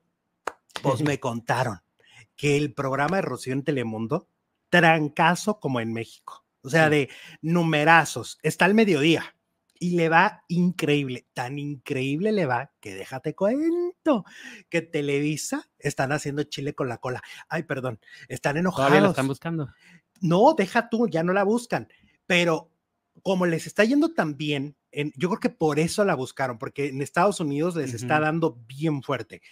pues 0.82 1.02
me 1.02 1.18
contaron 1.20 1.80
que 2.36 2.56
el 2.56 2.72
programa 2.74 3.16
de 3.16 3.22
Rocío 3.22 3.52
en 3.52 3.62
Telemundo, 3.64 4.28
trancazo 4.70 5.60
como 5.60 5.80
en 5.80 5.92
México. 5.92 6.44
O 6.62 6.70
sea, 6.70 6.84
Sí. 6.86 6.90
de 6.90 7.10
numerazos. 7.40 8.38
Está 8.42 8.64
al 8.64 8.74
mediodía 8.74 9.36
y 9.78 9.90
le 9.96 10.08
va 10.08 10.44
increíble. 10.48 11.26
Tan 11.34 11.58
increíble 11.58 12.32
le 12.32 12.46
va 12.46 12.70
que 12.80 12.94
déjate 12.94 13.34
cuento 13.34 14.24
que 14.68 14.80
Televisa 14.82 15.68
están 15.78 16.12
haciendo 16.12 16.44
chile 16.44 16.74
con 16.74 16.88
la 16.88 16.98
cola. 16.98 17.22
Ay, 17.48 17.64
perdón, 17.64 18.00
están 18.28 18.56
enojados. 18.56 18.88
Todavía 18.88 19.02
la 19.02 19.10
están 19.10 19.28
buscando. 19.28 19.68
No, 20.20 20.54
deja 20.56 20.88
tú, 20.88 21.08
ya 21.08 21.22
no 21.24 21.32
la 21.32 21.42
buscan. 21.42 21.88
Pero 22.26 22.70
como 23.22 23.44
les 23.46 23.66
está 23.66 23.84
yendo 23.84 24.14
tan 24.14 24.36
bien, 24.36 24.76
en- 24.92 25.12
yo 25.16 25.28
creo 25.28 25.40
que 25.40 25.50
por 25.50 25.78
eso 25.80 26.04
la 26.04 26.14
buscaron, 26.14 26.58
porque 26.58 26.86
en 26.88 27.02
Estados 27.02 27.40
Unidos 27.40 27.74
les 27.76 27.92
está 27.92 28.20
dando 28.20 28.58
bien 28.68 29.02
fuerte. 29.02 29.42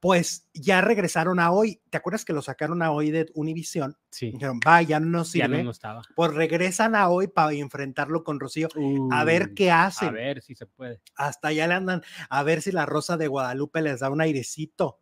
Pues 0.00 0.48
ya 0.54 0.80
regresaron 0.80 1.38
a 1.40 1.50
hoy. 1.52 1.82
¿Te 1.90 1.98
acuerdas 1.98 2.24
que 2.24 2.32
lo 2.32 2.40
sacaron 2.40 2.80
a 2.82 2.90
hoy 2.90 3.10
de 3.10 3.26
Univision? 3.34 3.98
Sí. 4.10 4.30
Dijeron, 4.30 4.58
va, 4.66 4.80
ya 4.80 4.98
no 4.98 5.06
nos 5.06 5.32
Ya 5.34 5.44
sirve. 5.44 5.58
no, 5.58 5.64
no 5.64 5.70
estaba. 5.72 6.00
Pues 6.16 6.32
regresan 6.32 6.94
a 6.94 7.10
hoy 7.10 7.28
para 7.28 7.52
enfrentarlo 7.52 8.24
con 8.24 8.40
Rocío. 8.40 8.68
a 9.10 9.24
ver 9.24 9.52
qué 9.52 9.70
A 9.70 9.84
hacen. 9.84 10.14
ver 10.14 10.40
si 10.40 10.54
se 10.54 10.64
puede. 10.64 11.02
Hasta 11.16 11.48
allá 11.48 11.66
le 11.66 11.74
andan 11.74 12.02
a 12.30 12.42
ver 12.42 12.62
si 12.62 12.72
la 12.72 12.86
Rosa 12.86 13.18
de 13.18 13.28
Guadalupe 13.28 13.82
les 13.82 14.00
da 14.00 14.08
un 14.08 14.22
airecito. 14.22 14.99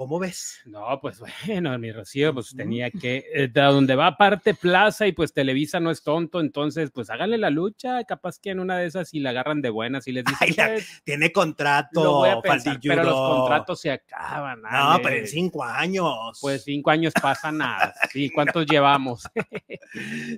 ¿Cómo 0.00 0.18
ves? 0.18 0.60
No, 0.64 0.98
pues 1.02 1.20
bueno, 1.46 1.78
mi 1.78 1.92
Rocío, 1.92 2.32
pues 2.32 2.56
tenía 2.56 2.90
que, 2.90 3.22
eh, 3.34 3.48
de 3.48 3.60
donde 3.60 3.94
va 3.94 4.06
aparte 4.06 4.54
Plaza 4.54 5.06
y 5.06 5.12
pues 5.12 5.34
Televisa 5.34 5.78
no 5.78 5.90
es 5.90 6.02
tonto, 6.02 6.40
entonces 6.40 6.90
pues 6.90 7.10
háganle 7.10 7.36
la 7.36 7.50
lucha, 7.50 8.02
capaz 8.04 8.38
que 8.38 8.48
en 8.48 8.60
una 8.60 8.78
de 8.78 8.86
esas 8.86 9.12
y 9.12 9.20
la 9.20 9.28
agarran 9.28 9.60
de 9.60 9.68
buenas 9.68 10.08
y 10.08 10.12
les 10.12 10.24
dicen, 10.40 10.48
Ay, 10.48 10.54
la- 10.56 10.66
"Pues, 10.68 11.02
Tiene 11.04 11.30
contrato, 11.30 12.02
lo 12.02 12.12
voy 12.14 12.30
a 12.30 12.40
pensar, 12.40 12.78
pero 12.82 13.04
los 13.04 13.12
contratos 13.14 13.78
se 13.78 13.90
acaban. 13.90 14.62
No, 14.62 14.68
Ale. 14.70 15.02
pero 15.04 15.16
en 15.16 15.26
cinco 15.26 15.62
años. 15.64 16.38
Pues 16.40 16.64
cinco 16.64 16.88
años 16.90 17.12
pasa 17.20 17.52
nada. 17.52 17.92
Sí, 18.10 18.30
¿cuántos 18.34 18.64
llevamos? 18.64 19.28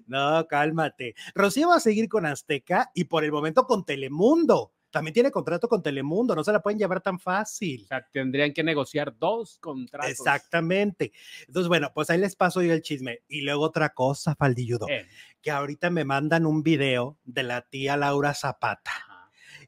No, 0.09 0.45
cálmate. 0.49 1.15
Rocío 1.37 1.69
va 1.69 1.77
a 1.77 1.81
seguir 1.81 2.09
con 2.09 2.27
Azteca 2.27 2.91
y 2.95 3.05
por 3.05 3.23
el 3.23 3.31
momento 3.31 3.65
con 3.69 3.85
Telemundo. 3.85 4.73
También 4.93 5.15
tiene 5.15 5.31
contrato 5.31 5.69
con 5.69 5.83
Telemundo, 5.83 6.37
no 6.37 6.45
se 6.45 6.53
la 6.53 6.61
pueden 6.61 6.79
llevar 6.79 7.01
tan 7.01 7.19
fácil. 7.19 7.83
O 7.85 7.89
sea, 7.89 8.07
tendrían 8.13 8.53
que 8.53 8.63
negociar 8.63 9.17
dos 9.19 9.59
contratos. 9.59 10.11
Exactamente. 10.11 11.13
Entonces, 11.47 11.67
bueno, 11.69 11.91
pues 11.95 12.11
ahí 12.11 12.19
les 12.19 12.37
paso 12.37 12.63
yo 12.63 12.73
el 12.73 12.83
chisme. 12.83 13.21
Y 13.27 13.41
luego 13.41 13.65
otra 13.65 13.89
cosa, 13.95 14.35
Faldilludo, 14.37 14.87
Eh, 14.89 15.09
que 15.41 15.51
ahorita 15.51 15.91
me 15.91 16.05
mandan 16.05 16.47
un 16.47 16.63
video 16.63 17.19
de 17.25 17.43
la 17.43 17.63
tía 17.63 17.97
Laura 17.97 18.35
Zapata, 18.35 18.93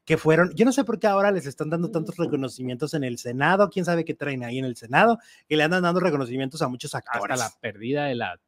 que 0.05 0.17
fueron, 0.17 0.53
yo 0.55 0.63
no 0.65 0.71
sé 0.71 0.83
por 0.83 0.99
qué 0.99 1.07
ahora 1.07 1.31
les 1.31 1.47
están 1.47 1.69
dando 1.71 1.89
tantos 1.89 2.15
reconocimientos 2.17 2.93
en 2.93 3.03
el 3.03 3.17
Senado, 3.17 3.69
quién 3.71 3.85
sabe 3.85 4.05
qué 4.05 4.13
traen 4.13 4.43
ahí 4.43 4.59
en 4.59 4.65
el 4.65 4.75
Senado, 4.75 5.17
que 5.49 5.57
le 5.57 5.63
andan 5.63 5.81
dando 5.81 5.99
reconocimientos 5.99 6.61
a 6.61 6.67
muchos 6.67 6.93
Hasta 6.93 7.09
actores. 7.11 7.39
la 7.39 7.51
pérdida 7.59 8.05
de 8.05 8.15
la 8.15 8.39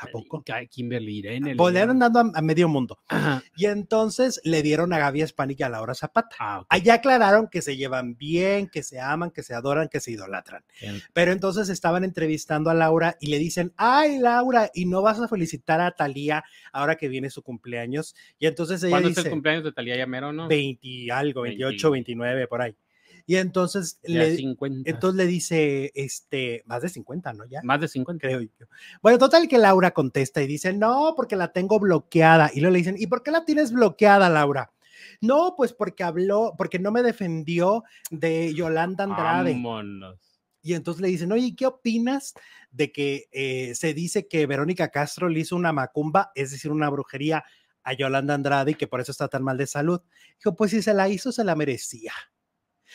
¿A 0.00 0.06
poco? 0.06 0.42
Ki- 0.44 0.68
Kimberly 0.70 1.18
Irene. 1.18 1.56
Pues 1.56 1.74
dando 1.74 2.06
a, 2.20 2.30
a 2.34 2.42
medio 2.42 2.68
mundo. 2.68 2.98
Ajá. 3.08 3.42
Y 3.56 3.66
entonces 3.66 4.40
le 4.44 4.62
dieron 4.62 4.92
a 4.92 4.98
Gaby 4.98 5.22
Hispanic 5.22 5.60
y 5.60 5.62
a 5.64 5.68
Laura 5.68 5.94
Zapata. 5.94 6.36
Ah. 6.38 6.64
Allá 6.68 6.94
aclararon 6.94 7.48
que 7.48 7.62
se 7.62 7.76
llevan 7.76 8.16
bien, 8.16 8.68
que 8.68 8.82
se 8.82 9.00
aman, 9.00 9.30
que 9.30 9.42
se 9.42 9.54
adoran, 9.54 9.88
que 9.88 10.00
se 10.00 10.12
idolatran. 10.12 10.64
Bien. 10.80 11.02
Pero 11.12 11.32
entonces 11.32 11.68
estaban 11.68 12.04
entrevistando 12.04 12.70
a 12.70 12.74
Laura 12.74 13.16
y 13.20 13.26
le 13.26 13.38
dicen, 13.38 13.72
ay 13.76 14.18
Laura, 14.18 14.70
¿y 14.72 14.86
no 14.86 15.02
vas 15.02 15.20
a 15.20 15.28
felicitar 15.28 15.80
a 15.80 15.90
Talía 15.92 16.44
ahora 16.72 16.96
que 16.96 17.08
viene 17.08 17.30
su 17.30 17.42
cumpleaños? 17.42 18.14
Y 18.38 18.46
entonces 18.46 18.82
ella 18.82 18.90
¿Cuándo 18.90 19.08
es 19.08 19.16
el 19.18 19.24
dice, 19.24 19.30
cumpleaños 19.30 19.64
de 19.64 19.72
Talía 19.72 19.96
Llamero, 19.96 20.32
no? 20.32 20.48
20 20.48 20.78
y 20.86 21.10
algo, 21.10 21.42
28, 21.42 21.90
20. 21.90 22.12
29, 22.12 22.46
por 22.46 22.62
ahí. 22.62 22.76
Y 23.28 23.36
entonces, 23.36 24.00
Ya 24.04 24.20
le, 24.20 24.36
50. 24.36 24.88
entonces 24.90 25.18
le 25.18 25.26
dice, 25.26 25.92
este, 25.94 26.62
más 26.64 26.80
de 26.80 26.88
50, 26.88 27.34
¿no? 27.34 27.44
Ya 27.44 27.60
Más 27.62 27.78
de 27.78 27.86
50. 27.86 28.26
creo 28.26 28.40
yo. 28.40 28.66
Bueno, 29.02 29.18
total 29.18 29.46
que 29.48 29.58
Laura 29.58 29.90
contesta 29.90 30.40
y 30.40 30.46
dice, 30.46 30.72
no, 30.72 31.12
porque 31.14 31.36
la 31.36 31.52
tengo 31.52 31.78
bloqueada. 31.78 32.50
Y 32.54 32.60
luego 32.60 32.72
le 32.72 32.78
dicen, 32.78 32.96
¿y 32.98 33.06
por 33.06 33.22
qué 33.22 33.30
la 33.30 33.44
tienes 33.44 33.70
bloqueada, 33.70 34.30
Laura? 34.30 34.72
No, 35.20 35.52
pues 35.58 35.74
porque 35.74 36.04
habló, 36.04 36.54
porque 36.56 36.78
no 36.78 36.90
me 36.90 37.02
defendió 37.02 37.84
de 38.10 38.54
Yolanda 38.54 39.04
Andrade. 39.04 39.52
Vámonos. 39.52 40.18
Y 40.62 40.72
entonces 40.72 41.02
le 41.02 41.08
dicen, 41.08 41.30
oye, 41.30 41.54
¿qué 41.54 41.66
opinas 41.66 42.32
de 42.70 42.92
que 42.92 43.28
eh, 43.30 43.74
se 43.74 43.92
dice 43.92 44.26
que 44.26 44.46
Verónica 44.46 44.88
Castro 44.88 45.28
le 45.28 45.40
hizo 45.40 45.54
una 45.54 45.74
macumba, 45.74 46.32
es 46.34 46.50
decir, 46.50 46.70
una 46.70 46.88
brujería 46.88 47.44
a 47.82 47.92
Yolanda 47.92 48.32
Andrade 48.32 48.70
y 48.70 48.74
que 48.74 48.86
por 48.86 49.02
eso 49.02 49.12
está 49.12 49.28
tan 49.28 49.44
mal 49.44 49.58
de 49.58 49.66
salud? 49.66 50.00
Dijo, 50.38 50.56
pues 50.56 50.70
si 50.70 50.80
se 50.80 50.94
la 50.94 51.10
hizo, 51.10 51.30
se 51.30 51.44
la 51.44 51.54
merecía 51.54 52.14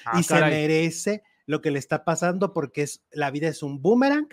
Ah, 0.05 0.19
y 0.19 0.23
se 0.23 0.39
merece 0.39 1.23
lo 1.45 1.61
que 1.61 1.71
le 1.71 1.79
está 1.79 2.03
pasando 2.03 2.53
porque 2.53 2.83
es, 2.83 3.03
la 3.11 3.31
vida 3.31 3.47
es 3.47 3.63
un 3.63 3.81
boomerang 3.81 4.27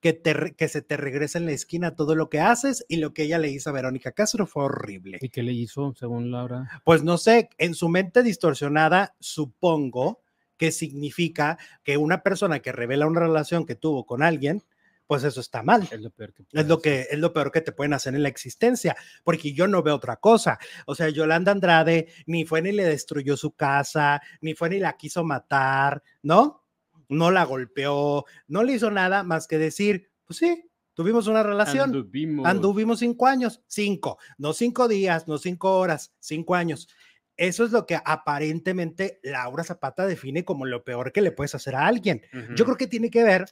que, 0.00 0.12
te, 0.12 0.54
que 0.54 0.68
se 0.68 0.82
te 0.82 0.96
regresa 0.96 1.38
en 1.38 1.46
la 1.46 1.52
esquina 1.52 1.94
todo 1.94 2.14
lo 2.14 2.28
que 2.28 2.40
haces 2.40 2.84
y 2.88 2.96
lo 2.96 3.12
que 3.12 3.24
ella 3.24 3.38
le 3.38 3.50
hizo 3.50 3.70
a 3.70 3.72
Verónica 3.72 4.12
Castro 4.12 4.46
fue 4.46 4.64
horrible. 4.64 5.18
¿Y 5.20 5.28
qué 5.30 5.42
le 5.42 5.52
hizo, 5.52 5.94
según 5.94 6.30
Laura? 6.30 6.68
Pues 6.84 7.02
no 7.02 7.18
sé, 7.18 7.50
en 7.58 7.74
su 7.74 7.88
mente 7.88 8.22
distorsionada, 8.22 9.14
supongo 9.20 10.20
que 10.56 10.72
significa 10.72 11.58
que 11.82 11.96
una 11.96 12.22
persona 12.22 12.60
que 12.60 12.72
revela 12.72 13.06
una 13.06 13.20
relación 13.20 13.66
que 13.66 13.74
tuvo 13.74 14.06
con 14.06 14.22
alguien, 14.22 14.64
pues 15.06 15.24
eso 15.24 15.40
está 15.40 15.62
mal. 15.62 15.88
Es 15.90 16.00
lo 16.00 16.10
peor 16.10 16.32
que 16.32 16.44
Es 16.52 16.66
lo, 16.66 16.80
que, 16.80 17.06
es 17.10 17.18
lo 17.18 17.32
peor 17.32 17.52
que 17.52 17.60
te 17.60 17.72
pueden 17.72 17.92
hacer 17.92 18.14
en 18.14 18.22
la 18.22 18.28
existencia, 18.28 18.96
porque 19.24 19.52
yo 19.52 19.68
no 19.68 19.82
veo 19.82 19.94
otra 19.94 20.16
cosa. 20.16 20.58
O 20.86 20.94
sea, 20.94 21.08
Yolanda 21.08 21.52
Andrade 21.52 22.08
ni 22.26 22.44
fue 22.44 22.62
ni 22.62 22.72
le 22.72 22.84
destruyó 22.84 23.36
su 23.36 23.52
casa, 23.52 24.20
ni 24.40 24.54
fue 24.54 24.70
ni 24.70 24.78
la 24.78 24.96
quiso 24.96 25.24
matar, 25.24 26.02
¿no? 26.22 26.64
No 27.08 27.30
la 27.30 27.44
golpeó, 27.44 28.24
no 28.48 28.64
le 28.64 28.74
hizo 28.74 28.90
nada 28.90 29.22
más 29.22 29.46
que 29.46 29.58
decir, 29.58 30.10
pues 30.24 30.38
sí, 30.38 30.70
tuvimos 30.94 31.28
una 31.28 31.42
relación. 31.42 31.84
Anduvimos. 31.84 32.46
Anduvimos 32.46 32.98
cinco 32.98 33.26
años, 33.26 33.62
cinco, 33.66 34.18
no 34.38 34.52
cinco 34.52 34.88
días, 34.88 35.28
no 35.28 35.38
cinco 35.38 35.78
horas, 35.78 36.12
cinco 36.18 36.56
años. 36.56 36.88
Eso 37.36 37.64
es 37.64 37.70
lo 37.70 37.86
que 37.86 37.98
aparentemente 38.02 39.20
Laura 39.22 39.62
Zapata 39.62 40.06
define 40.06 40.44
como 40.44 40.64
lo 40.64 40.82
peor 40.84 41.12
que 41.12 41.20
le 41.20 41.32
puedes 41.32 41.54
hacer 41.54 41.76
a 41.76 41.86
alguien. 41.86 42.22
Yo 42.32 42.40
Ujú. 42.40 42.64
creo 42.64 42.76
que 42.76 42.86
tiene 42.86 43.10
que 43.10 43.22
ver 43.22 43.44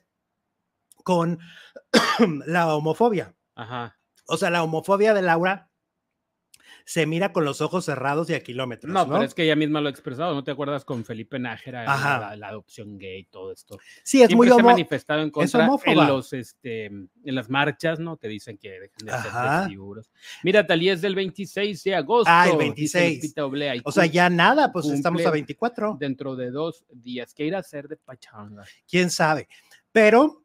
con 1.04 1.38
la 2.46 2.74
homofobia. 2.74 3.36
Ajá. 3.54 3.96
O 4.26 4.36
sea, 4.36 4.50
la 4.50 4.64
homofobia 4.64 5.14
de 5.14 5.22
Laura 5.22 5.70
se 6.86 7.06
mira 7.06 7.32
con 7.32 7.44
los 7.44 7.62
ojos 7.62 7.86
cerrados 7.86 8.28
y 8.28 8.34
a 8.34 8.40
kilómetros. 8.40 8.92
No, 8.92 9.06
No, 9.06 9.12
pero 9.12 9.22
es 9.22 9.32
que 9.34 9.44
ella 9.44 9.56
misma 9.56 9.80
lo 9.80 9.88
ha 9.88 9.90
expresado, 9.90 10.34
¿no 10.34 10.44
te 10.44 10.50
acuerdas 10.50 10.84
con 10.84 11.04
Felipe 11.04 11.38
Nájera, 11.38 11.84
la, 11.84 12.36
la 12.36 12.48
adopción 12.48 12.98
gay 12.98 13.20
y 13.20 13.24
todo 13.24 13.52
esto? 13.52 13.78
sí, 14.02 14.20
es 14.20 14.28
Siempre 14.28 14.36
muy 14.36 14.48
se 14.48 14.60
ha 14.60 14.64
manifestado 14.64 15.22
en 15.22 15.30
contra 15.30 15.66
en 15.86 15.96
los 16.06 16.32
este 16.34 16.86
en 16.86 17.34
las 17.34 17.48
marchas, 17.48 18.00
¿no? 18.00 18.18
Que 18.18 18.28
dicen 18.28 18.58
que 18.58 18.68
dejen 18.70 19.06
de 19.06 19.12
ser 19.12 19.32
vestiduras. 19.32 20.10
Mira, 20.42 20.66
Talía 20.66 20.92
es 20.92 21.00
del 21.00 21.14
26 21.14 21.84
de 21.84 21.94
agosto. 21.94 22.30
Ah, 22.30 22.48
el 22.50 22.74
dice 22.74 22.98
26. 22.98 23.22
Lupita 23.22 23.46
Oblea, 23.46 23.76
y 23.76 23.82
O 23.84 23.92
sea, 23.92 24.04
ya 24.04 24.28
nada, 24.28 24.70
pues 24.70 24.86
estamos 24.86 25.22
a 25.22 25.24
cumple 25.24 25.40
24. 25.40 25.96
dentro 25.98 26.36
de 26.36 26.50
dos 26.50 26.84
días. 26.92 27.32
¿Qué 27.32 27.46
ir 27.46 27.54
a 27.54 27.60
hacer 27.60 27.88
de 27.88 27.96
pachanga? 27.96 28.64
quién 28.86 29.10
sabe. 29.10 29.48
Pero, 29.90 30.43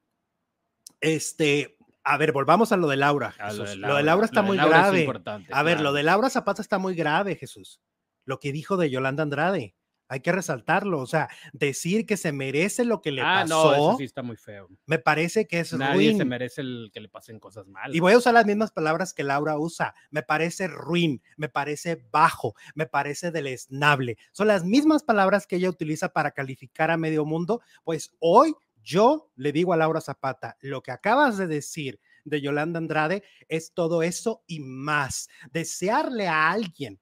este, 1.01 1.77
a 2.03 2.17
ver, 2.17 2.31
volvamos 2.31 2.71
a 2.71 2.77
lo 2.77 2.87
de 2.87 2.97
Laura. 2.97 3.35
Lo 3.55 3.95
de 3.95 4.03
Laura, 4.03 4.25
está 4.25 4.41
lo 4.41 4.47
muy 4.47 4.57
Laura 4.57 4.89
grave. 4.89 5.07
A 5.51 5.63
ver, 5.63 5.81
lo 5.81 5.93
de 5.93 6.03
Laura 6.03 6.29
Zapata 6.29 6.61
está 6.61 6.77
muy 6.79 6.95
grave, 6.95 7.35
Jesús. 7.35 7.81
Lo 8.25 8.39
que 8.39 8.51
dijo 8.51 8.77
de 8.77 8.89
Yolanda 8.89 9.23
Andrade. 9.23 9.75
Hay 10.11 10.21
que 10.21 10.31
resaltarlo. 10.31 10.99
O 11.01 11.05
sea, 11.05 11.29
decir 11.53 12.07
que 12.07 12.17
se 12.17 12.31
merece 12.31 12.83
lo 12.83 12.99
que 12.99 13.11
le 13.11 13.21
Ah, 13.21 13.45
no, 13.47 13.63
pasó, 13.63 13.73
eso 13.75 13.97
sí 13.99 14.05
está 14.05 14.23
muy 14.23 14.37
feo. 14.37 14.67
me 14.87 14.97
parece 14.97 15.45
que 15.45 15.59
es 15.59 15.71
Nadie 15.73 16.17
se 16.17 16.25
merece 16.25 16.61
el 16.61 16.89
que 16.91 16.99
le 16.99 17.09
pasen 17.09 17.39
cosas 17.39 17.67
malas. 17.67 17.95
Y 17.95 17.99
voy 17.99 18.13
a 18.13 18.17
usar 18.17 18.33
las 18.33 18.47
mismas 18.47 18.71
palabras 18.71 19.13
que 19.13 19.23
Laura 19.23 19.59
usa. 19.59 19.93
Me 20.09 20.23
parece 20.23 20.67
ruin, 20.67 21.21
me 21.37 21.47
parece 21.47 22.03
bajo, 22.11 22.55
me 22.73 22.87
parece 22.87 23.29
deleznable. 23.29 24.17
Son 24.31 24.47
las 24.47 24.65
mismas 24.65 25.03
palabras 25.03 25.45
que 25.45 25.57
ella 25.57 25.69
utiliza 25.69 26.09
para 26.09 26.31
calificar 26.31 26.89
a 26.89 26.97
medio 26.97 27.23
mundo. 27.23 27.61
Pues 27.83 28.11
hoy 28.17 28.55
yo 28.83 29.31
le 29.35 29.51
digo 29.51 29.73
a 29.73 29.77
Laura 29.77 30.01
Zapata, 30.01 30.57
lo 30.61 30.81
que 30.81 30.91
acabas 30.91 31.37
de 31.37 31.47
decir 31.47 31.99
de 32.25 32.41
Yolanda 32.41 32.77
Andrade 32.77 33.23
es 33.47 33.73
todo 33.73 34.03
eso 34.03 34.43
y 34.47 34.59
más. 34.59 35.29
Desearle 35.51 36.27
a 36.27 36.49
alguien 36.51 36.99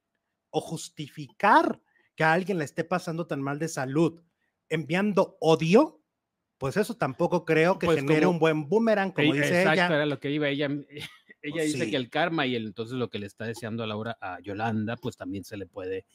o 0.50 0.62
justificar 0.62 1.81
que 2.15 2.24
a 2.24 2.34
alguien 2.34 2.57
le 2.57 2.65
esté 2.65 2.84
pasando 2.84 3.27
tan 3.27 3.41
mal 3.41 3.60
de 3.60 3.67
salud 3.67 4.22
enviando 4.69 5.38
odio, 5.39 6.01
pues 6.57 6.75
eso 6.77 6.96
tampoco 6.98 7.46
creo 7.46 7.77
que 7.77 7.86
Pues 7.86 8.00
genere 8.00 8.22
como- 8.22 8.31
un 8.31 8.39
buen 8.39 8.67
boomerang, 8.69 9.12
como 9.12 9.34
dice 9.34 9.48
Exacto, 9.62 9.74
ella. 9.74 9.86
era 9.88 10.05
lo 10.05 10.19
que 10.19 10.31
iba 10.31 10.48
ella. 10.50 10.67
Ella 11.43 11.62
dice 11.62 11.86
sí. 11.86 11.91
que 11.91 11.98
el 11.98 12.10
karma 12.10 12.46
y 12.48 12.55
el, 12.55 12.65
entonces 12.65 12.96
lo 12.98 13.10
que 13.10 13.19
le 13.19 13.27
está 13.27 13.46
deseando 13.46 13.84
a 13.84 13.88
Laura, 13.88 14.17
a 14.19 14.39
Yolanda, 14.41 14.98
pues 14.98 15.15
también 15.15 15.43
se 15.46 15.55
le 15.55 15.67
puede 15.67 16.05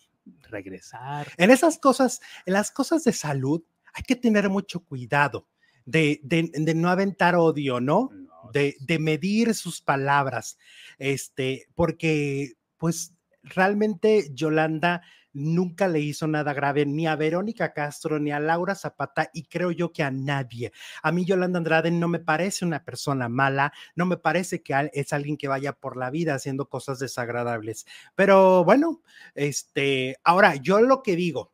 regresar. 0.50 1.28
En 1.38 1.50
esas 1.50 1.78
cosas, 1.78 2.20
en 2.44 2.52
las 2.54 2.70
cosas 2.70 3.04
de 3.04 3.12
salud, 3.12 3.62
hay 3.94 4.02
que 4.02 4.16
tener 4.16 4.50
mucho 4.50 4.80
cuidado 4.84 5.48
de, 5.84 6.20
de- 6.22 6.50
de 6.52 6.74
no 6.74 6.88
aventar 6.90 7.34
odio, 7.36 7.80
¿no? 7.80 8.10
De, 8.52 8.76
de 8.80 8.98
medir 8.98 9.54
sus 9.54 9.80
palabras, 9.80 10.58
este, 10.98 11.66
porque 11.74 12.52
pues 12.76 13.14
realmente 13.42 14.28
Yolanda 14.34 15.02
nunca 15.34 15.88
le 15.88 16.00
hizo 16.00 16.26
nada 16.26 16.52
grave 16.52 16.84
ni 16.84 17.06
a 17.06 17.16
Verónica 17.16 17.72
Castro 17.72 18.18
ni 18.18 18.30
a 18.32 18.38
Laura 18.40 18.74
Zapata 18.74 19.30
y 19.32 19.44
creo 19.44 19.70
yo 19.70 19.90
que 19.92 20.02
a 20.02 20.10
nadie. 20.10 20.72
A 21.02 21.10
mí 21.12 21.24
Yolanda 21.24 21.56
Andrade 21.58 21.90
no 21.90 22.08
me 22.08 22.18
parece 22.18 22.66
una 22.66 22.84
persona 22.84 23.28
mala, 23.30 23.72
no 23.96 24.04
me 24.04 24.18
parece 24.18 24.62
que 24.62 24.90
es 24.92 25.12
alguien 25.14 25.38
que 25.38 25.48
vaya 25.48 25.72
por 25.72 25.96
la 25.96 26.10
vida 26.10 26.34
haciendo 26.34 26.68
cosas 26.68 26.98
desagradables. 26.98 27.86
Pero 28.14 28.64
bueno, 28.64 29.00
este, 29.34 30.16
ahora 30.24 30.56
yo 30.56 30.80
lo 30.82 31.02
que 31.02 31.16
digo, 31.16 31.52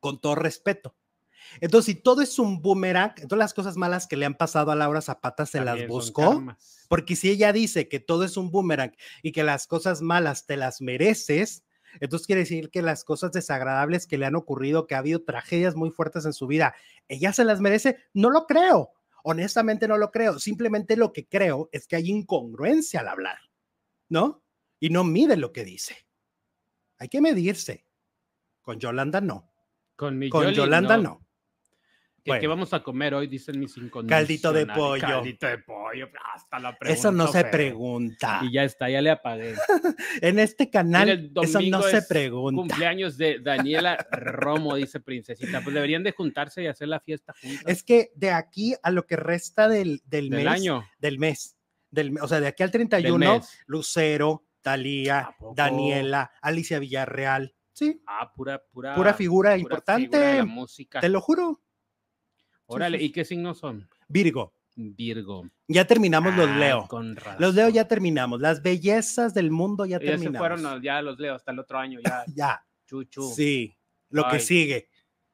con 0.00 0.20
todo 0.20 0.34
respeto. 0.34 0.94
Entonces, 1.60 1.94
si 1.94 2.00
todo 2.00 2.22
es 2.22 2.38
un 2.38 2.60
boomerang, 2.62 3.14
todas 3.28 3.38
las 3.38 3.54
cosas 3.54 3.76
malas 3.76 4.06
que 4.06 4.16
le 4.16 4.26
han 4.26 4.34
pasado 4.34 4.70
a 4.70 4.76
Laura 4.76 5.00
Zapata 5.00 5.46
se 5.46 5.58
las 5.58 5.68
también 5.68 5.88
buscó. 5.88 6.44
Porque 6.88 7.16
si 7.16 7.30
ella 7.30 7.52
dice 7.52 7.88
que 7.88 8.00
todo 8.00 8.24
es 8.24 8.36
un 8.36 8.50
boomerang 8.50 8.94
y 9.22 9.32
que 9.32 9.42
las 9.42 9.66
cosas 9.66 10.00
malas 10.00 10.46
te 10.46 10.56
las 10.56 10.80
mereces, 10.80 11.64
entonces 12.00 12.26
quiere 12.26 12.42
decir 12.42 12.70
que 12.70 12.82
las 12.82 13.04
cosas 13.04 13.32
desagradables 13.32 14.06
que 14.06 14.18
le 14.18 14.26
han 14.26 14.36
ocurrido, 14.36 14.86
que 14.86 14.94
ha 14.94 14.98
habido 14.98 15.22
tragedias 15.22 15.74
muy 15.74 15.90
fuertes 15.90 16.24
en 16.24 16.32
su 16.32 16.46
vida, 16.46 16.74
ella 17.08 17.32
se 17.32 17.44
las 17.44 17.60
merece. 17.60 17.98
No 18.12 18.30
lo 18.30 18.46
creo. 18.46 18.92
Honestamente 19.24 19.88
no 19.88 19.98
lo 19.98 20.10
creo. 20.10 20.38
Simplemente 20.38 20.96
lo 20.96 21.12
que 21.12 21.26
creo 21.26 21.68
es 21.72 21.86
que 21.86 21.96
hay 21.96 22.10
incongruencia 22.10 23.00
al 23.00 23.08
hablar, 23.08 23.38
¿no? 24.08 24.42
Y 24.80 24.90
no 24.90 25.04
mide 25.04 25.36
lo 25.36 25.52
que 25.52 25.64
dice. 25.64 26.06
Hay 26.98 27.08
que 27.08 27.20
medirse. 27.20 27.84
Con 28.62 28.78
Yolanda 28.78 29.20
no. 29.20 29.50
Con, 29.96 30.18
mi 30.18 30.28
Con 30.28 30.44
Yoli, 30.44 30.56
Yolanda 30.56 30.96
no. 30.96 31.18
¿Qué, 31.18 31.27
qué 32.34 32.46
Bueno. 32.46 32.48
vamos 32.50 32.72
a 32.74 32.82
comer 32.82 33.14
hoy? 33.14 33.26
Dicen 33.26 33.58
mis 33.58 33.72
cinco. 33.72 34.02
Caldito 34.06 34.52
de 34.52 34.66
pollo. 34.66 35.00
Caldito 35.00 35.46
de 35.46 35.58
pollo. 35.58 36.08
Hasta 36.34 36.58
la 36.58 36.76
Eso 36.80 37.10
no 37.12 37.26
se 37.28 37.44
pregunta. 37.44 38.40
Y 38.42 38.52
ya 38.52 38.64
está, 38.64 38.88
ya 38.90 39.00
le 39.02 39.10
apagué. 39.10 39.54
En 40.22 40.38
este 40.38 40.70
canal, 40.70 41.30
Mira, 41.34 41.42
eso 41.42 41.60
no 41.62 41.82
se 41.82 42.02
pregunta. 42.02 42.60
Cumpleaños 42.60 43.16
de 43.16 43.38
Daniela 43.40 43.96
Romo, 44.10 44.74
dice 44.76 45.00
Princesita. 45.00 45.60
Pues 45.62 45.74
deberían 45.74 46.02
de 46.02 46.12
juntarse 46.12 46.62
y 46.62 46.66
hacer 46.66 46.88
la 46.88 47.00
fiesta 47.00 47.34
juntas. 47.40 47.64
Es 47.66 47.82
que 47.82 48.10
de 48.14 48.30
aquí 48.30 48.74
a 48.82 48.90
lo 48.90 49.06
que 49.06 49.16
resta 49.16 49.68
del, 49.68 50.02
del, 50.06 50.30
del 50.30 50.44
mes, 50.44 50.46
año. 50.46 50.84
del 50.98 51.18
mes, 51.18 51.56
del, 51.90 52.16
o 52.20 52.28
sea, 52.28 52.40
de 52.40 52.48
aquí 52.48 52.62
al 52.62 52.70
31, 52.70 53.18
mes. 53.34 53.58
Lucero, 53.66 54.44
Talía. 54.62 55.34
Daniela, 55.54 56.30
Alicia 56.42 56.78
Villarreal, 56.78 57.54
sí, 57.72 58.02
Ah, 58.06 58.32
pura, 58.34 58.62
pura. 58.72 58.94
pura 58.94 59.14
figura 59.14 59.50
pura 59.50 59.58
importante, 59.58 60.08
figura 60.16 60.28
de 60.32 60.38
la 60.38 60.44
música. 60.44 61.00
te 61.00 61.08
lo 61.08 61.20
juro. 61.20 61.60
Órale. 62.68 63.02
¿y 63.02 63.10
qué 63.10 63.24
signos 63.24 63.58
son? 63.58 63.88
Virgo, 64.08 64.52
Virgo. 64.76 65.48
ya 65.66 65.84
terminamos 65.86 66.36
los 66.36 66.48
Ah, 66.48 66.56
Leo. 66.58 66.86
Con. 66.88 67.16
Los 67.38 67.54
Leo 67.54 67.68
ya 67.68 67.88
terminamos, 67.88 68.40
las 68.40 68.62
bellezas 68.62 69.34
del 69.34 69.50
mundo 69.50 69.84
ya 69.86 69.98
Ya 70.00 70.16
se 70.18 70.30
fueron 70.32 70.82
ya 70.82 71.02
los 71.02 71.18
Leo 71.18 71.34
hasta 71.34 71.52
el 71.52 71.58
otro 71.58 71.78
año, 71.78 71.98
ya. 72.04 72.24
Ya, 72.34 72.64
Chuchu. 72.86 73.32
sí, 73.34 73.76
lo 74.10 74.28
que 74.28 74.38
sigue, 74.40 74.88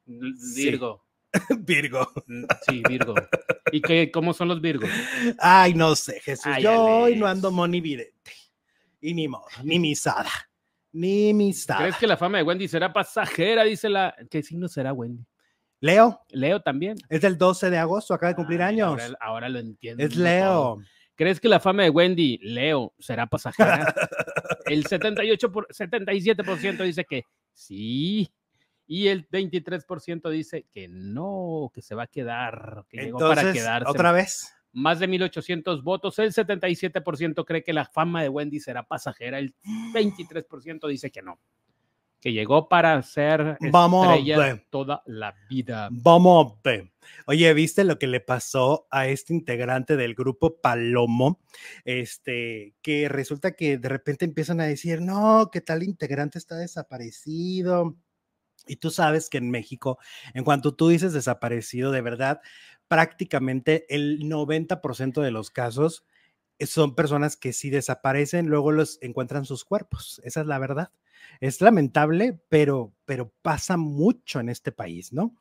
Sí. 0.07 0.65
Virgo. 0.67 1.05
Virgo. 1.61 2.13
Mm, 2.27 2.45
Sí, 2.69 2.83
Virgo. 2.89 3.15
¿Y 3.73 3.81
qué, 3.81 4.11
cómo 4.13 4.33
son 4.33 4.49
los 4.49 4.61
Virgos? 4.61 4.89
Ay, 5.41 5.75
no 5.75 5.97
sé, 5.97 6.21
Jesús, 6.21 6.47
Ay, 6.47 6.63
yo 6.63 6.81
hoy 6.85 7.17
no 7.17 7.27
ando 7.27 7.51
monividente. 7.51 8.33
Y 9.01 9.15
ni 9.15 9.27
modo, 9.29 9.47
ni 9.63 9.79
misada, 9.79 10.31
ni 10.93 11.35
misada. 11.35 11.81
¿Crees 11.81 11.97
que 11.97 12.07
la 12.07 12.17
fama 12.17 12.39
de 12.39 12.45
Wendy 12.45 12.69
será 12.69 12.93
pasajera? 12.93 13.65
Dice 13.65 13.89
la. 13.91 14.15
¿Qué 14.31 14.43
signo 14.43 14.69
será 14.69 14.93
Wendy? 14.93 15.25
Leo, 15.85 16.23
Leo 16.31 16.63
también. 16.63 16.97
es 17.11 17.21
del 17.21 17.37
12 17.37 17.69
de 17.69 17.77
agosto, 17.77 18.15
acaba 18.15 18.31
de 18.31 18.37
cumplir 18.37 18.63
Ay, 18.63 18.77
años. 18.81 18.89
Ahora, 18.89 19.19
ahora 19.21 19.49
lo 19.51 19.59
entiendo. 19.59 20.03
Es. 20.03 20.17
Leo. 20.17 20.79
¿Crees 21.15 21.39
que 21.39 21.49
la 21.49 21.61
fama 21.61 21.83
de 21.83 21.91
Wendy, 21.91 22.39
Leo, 22.39 22.95
será 22.99 23.27
pasajera? 23.27 23.95
El 24.65 24.87
78 24.87 25.53
por, 25.53 25.69
77% 25.69 26.83
dice 26.85 27.05
que 27.05 27.25
sí. 27.53 28.33
Y 28.87 29.09
el 29.09 29.29
23% 29.29 30.31
dice 30.31 30.67
que 30.73 30.89
no, 30.89 31.71
que 31.75 31.83
se 31.83 31.95
va 31.95 32.05
a 32.05 32.07
quedar, 32.07 32.87
que 32.89 33.03
llegó 33.03 33.19
para 33.19 33.43
Entonces, 33.43 33.63
quedarse. 33.63 33.91
otra 33.91 34.13
vez. 34.13 34.55
Más 34.73 34.99
de 35.01 35.07
1800 35.07 35.83
votos. 35.85 36.19
El 36.19 36.33
77% 36.33 37.45
cree 37.45 37.63
que 37.63 37.75
la 37.75 37.85
fama 37.85 38.23
de 38.23 38.31
Wendy 38.31 38.59
será 38.59 38.85
pasajera. 38.85 39.39
El 39.39 39.55
23% 39.93 40.89
dice 40.89 41.11
que 41.11 41.21
no. 41.21 41.39
Que 42.25 42.33
llegó 42.33 42.71
para 42.71 43.03
ser 43.03 43.59
Vamos 43.71 44.09
a 44.09 44.15
estrella 44.15 44.39
ver. 44.39 44.67
toda 44.71 45.03
la 45.05 45.35
vida. 45.51 45.91
Vamos 45.93 46.55
a 46.55 46.61
ver. 46.65 46.91
Oye, 47.27 47.53
¿viste 47.53 47.85
lo 47.85 47.99
que 47.99 48.07
le 48.07 48.21
pasó 48.21 48.87
a 48.91 49.09
este 49.09 49.35
integrante 49.35 49.99
del 49.99 50.15
grupo 50.15 50.59
Palomo? 50.63 51.43
Este, 51.85 52.77
que 52.81 53.11
resulta 53.11 53.53
que 53.53 53.77
de 53.77 53.91
repente 53.91 54.25
empiezan 54.25 54.63
a 54.63 54.65
decir, 54.65 55.03
no, 55.03 55.51
que 55.53 55.61
tal 55.61 55.83
integrante 55.83 56.39
está 56.39 56.57
desaparecido. 56.57 57.95
Y 58.67 58.77
tú 58.77 58.91
sabes 58.91 59.29
que 59.29 59.37
en 59.37 59.51
México, 59.51 59.99
en 60.33 60.45
cuanto 60.45 60.75
tú 60.75 60.89
dices 60.89 61.13
desaparecido, 61.13 61.93
de 61.93 62.01
verdad, 62.01 62.41
prácticamente 62.89 63.85
el 63.95 64.21
90% 64.21 65.21
de 65.21 65.31
los 65.31 65.51
casos 65.51 66.07
eh, 66.59 66.65
son 66.65 66.95
personas 66.95 67.37
que 67.37 67.53
si 67.53 67.69
desaparecen, 67.69 68.47
luego 68.47 68.73
los 68.73 68.97
encuentran 69.03 69.45
sus 69.45 69.67
cuerpos. 69.67 70.23
Esa 70.25 70.41
es 70.41 70.47
la 70.47 70.59
verdad. 70.59 70.91
Es 71.41 71.61
lamentable, 71.61 72.41
pero, 72.49 72.95
pero 73.05 73.33
pasa 73.43 73.77
mucho 73.77 74.41
en 74.41 74.49
este 74.49 74.73
país, 74.73 75.13
¿no? 75.13 75.35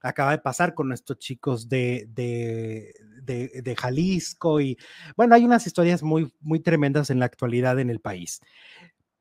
Acaba 0.00 0.32
de 0.32 0.38
pasar 0.38 0.74
con 0.74 0.88
nuestros 0.88 1.18
chicos 1.18 1.68
de, 1.68 2.06
de, 2.08 2.92
de, 3.22 3.62
de 3.62 3.76
Jalisco 3.76 4.60
y 4.60 4.76
bueno, 5.16 5.34
hay 5.34 5.44
unas 5.44 5.66
historias 5.66 6.02
muy, 6.02 6.32
muy 6.40 6.58
tremendas 6.60 7.10
en 7.10 7.20
la 7.20 7.26
actualidad 7.26 7.78
en 7.78 7.88
el 7.88 8.00
país. 8.00 8.40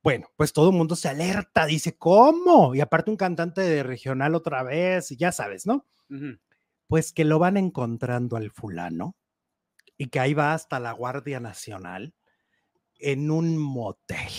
Bueno, 0.03 0.27
pues 0.35 0.51
todo 0.53 0.71
el 0.71 0.75
mundo 0.75 0.95
se 0.95 1.09
alerta, 1.09 1.67
dice, 1.67 1.95
¿cómo? 1.95 2.73
Y 2.73 2.81
aparte 2.81 3.11
un 3.11 3.17
cantante 3.17 3.61
de 3.61 3.83
regional 3.83 4.33
otra 4.33 4.63
vez, 4.63 5.11
y 5.11 5.17
ya 5.17 5.31
sabes, 5.31 5.67
¿no? 5.67 5.85
Pues 6.87 7.13
que 7.13 7.23
lo 7.23 7.39
van 7.39 7.57
encontrando 7.57 8.35
al 8.35 8.51
fulano 8.51 9.15
y 9.97 10.07
que 10.07 10.19
ahí 10.19 10.33
va 10.33 10.53
hasta 10.53 10.79
la 10.79 10.91
Guardia 10.93 11.39
Nacional 11.39 12.15
en 12.99 13.29
un 13.31 13.57
motel. 13.57 14.31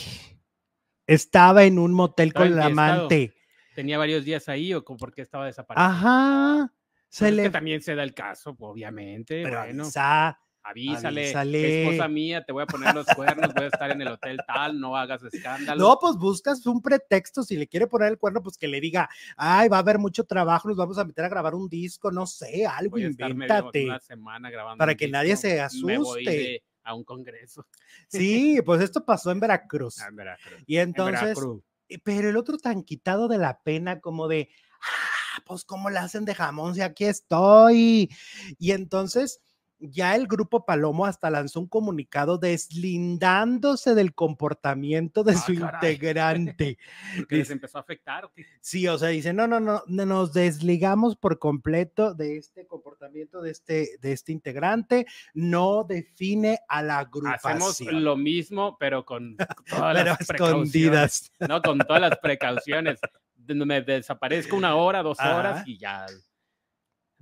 Estaba 1.07 1.65
en 1.65 1.79
un 1.79 1.93
motel 1.93 2.29
Estaba 2.29 2.47
con 2.47 2.57
la 2.57 2.67
amante. 2.67 3.35
¿Tenía 3.75 3.99
varios 3.99 4.25
días 4.25 4.49
ahí 4.49 4.73
o 4.75 4.85
con- 4.85 4.97
por 4.97 5.13
qué 5.15 5.23
estaba 5.23 5.47
desaparecido? 5.47 5.89
Ajá. 5.89 6.73
Se 7.09 7.25
Pues 7.25 7.31
es 7.31 7.37
le 7.37 7.43
que 7.45 7.51
también 7.51 7.83
se 7.83 7.95
da 7.95 8.03
el 8.03 8.15
caso, 8.15 8.55
obviamente. 8.59 9.43
pero 9.43 9.59
bueno, 9.65 9.83
avisa, 9.85 10.39
avísale, 10.63 11.23
avísale. 11.25 11.83
esposa 11.91 12.09
mía, 12.09 12.43
te 12.45 12.53
voy 12.53 12.63
a 12.63 12.67
poner 12.67 12.95
los 12.95 13.07
cuernos, 13.07 13.53
voy 13.53 13.65
a 13.65 13.67
estar 13.67 13.91
en 13.91 14.01
el 14.01 14.09
hotel 14.09 14.39
tal, 14.47 14.79
no 14.81 14.97
hagas 14.97 15.23
escándalo. 15.25 15.83
No, 15.83 15.99
pues 16.01 16.17
buscas 16.17 16.65
un 16.67 16.81
pretexto. 16.81 17.43
Si 17.43 17.57
le 17.57 17.67
quiere 17.67 17.87
poner 17.87 18.09
el 18.13 18.19
cuerno, 18.19 18.43
pues 18.43 18.57
que 18.57 18.69
le 18.69 18.81
diga, 18.81 19.09
ay, 19.37 19.69
va 19.69 19.77
a 19.79 19.81
haber 19.81 19.99
mucho 19.99 20.25
trabajo, 20.25 20.69
nos 20.69 20.77
vamos 20.77 20.97
a 20.99 21.05
meter 21.05 21.25
a 21.25 21.29
grabar 21.29 21.55
un 21.55 21.69
disco, 21.69 22.11
no 22.11 22.27
sé, 22.27 22.65
algo, 22.67 22.93
voy 22.93 23.05
a 23.05 23.09
estar 23.09 23.35
medio- 23.35 23.45
invéntate. 23.55 23.85
una 23.85 24.01
semana 24.01 24.51
grabando 24.51 24.79
para 24.79 24.95
que 24.95 25.09
nadie 25.09 25.37
se 25.37 25.57
Me 25.83 25.99
voy 25.99 26.23
asuste. 26.25 26.31
de- 26.31 26.63
a 26.85 26.95
un 26.95 27.05
congreso. 27.05 27.67
Sí, 28.09 28.61
pues 28.65 28.81
esto 28.83 29.05
pasó 29.05 29.31
en 29.31 29.41
Veracruz. 29.41 30.01
Ah, 30.01 30.09
en 30.09 30.17
Veracruz. 30.17 30.63
Y 30.67 30.77
En 30.77 30.89
entonces, 30.91 31.21
Veracruz. 31.21 31.63
eh, 31.89 31.99
pero 32.03 32.29
el 32.31 32.37
otro 32.37 32.59
tan 32.59 32.83
quitado 32.83 33.29
de 33.29 33.39
la 33.39 33.61
pena, 33.63 34.01
como 34.01 34.29
de, 34.29 34.49
ah, 34.83 35.43
pues 35.47 35.65
cómo 35.65 35.91
le 35.91 35.99
hacen 35.99 36.25
de 36.25 36.35
jamón 36.35 36.75
si 36.75 36.81
aquí 36.83 37.05
estoy. 37.05 38.11
Y 38.59 38.73
entonces 38.73 39.41
ya 39.85 40.15
el 40.15 40.27
grupo 40.29 40.65
Palomo 40.65 41.07
hasta 41.07 41.29
lanzó 41.29 41.61
un 41.61 41.67
comunicado 41.69 42.39
deslindándose 42.39 43.95
del 43.95 44.15
comportamiento 44.15 45.25
de 45.25 45.33
Ah, 45.33 45.37
su 45.37 45.55
caray. 45.59 45.93
integrante. 45.93 46.79
¿Que 47.29 47.37
les 47.37 47.51
empezó 47.51 47.79
a 47.79 47.81
afectar? 47.81 48.25
o 48.25 48.33
qué? 48.33 48.45
Sí, 48.61 48.87
o 48.89 48.97
sea, 48.97 49.09
dice, 49.09 49.33
no, 49.33 49.47
no, 49.47 49.61
no, 49.61 49.83
no, 49.87 50.07
nos 50.07 50.33
desligamos 50.33 51.17
por 51.17 51.39
completo 51.39 52.15
de 52.15 52.37
este 52.37 52.67
comportamiento 52.67 53.43
de 53.43 53.51
este, 53.51 53.99
de 54.01 54.13
este 54.13 54.33
integrante, 54.33 55.07
no 55.35 55.85
define 55.85 56.61
a 56.69 56.83
la 56.83 56.99
Hacemos 57.01 57.81
agrupación. 57.81 58.05
lo 58.05 58.17
mismo, 58.17 58.77
pero 58.79 59.05
con 59.05 59.37
todas 59.69 59.95
pero 59.95 60.05
las 60.05 60.19
precauciones. 60.27 60.67
escondidas. 60.67 61.33
No, 61.49 61.61
con 61.63 61.79
todas 61.79 62.01
las 62.03 62.19
precauciones. 62.19 63.01
Me 63.49 63.83
desaparezco 63.83 64.55
una 64.57 64.77
hora, 64.77 65.03
dos 65.03 65.19
horas 65.19 65.57
Ajá. 65.57 65.65
y 65.67 65.77
ya 65.77 66.07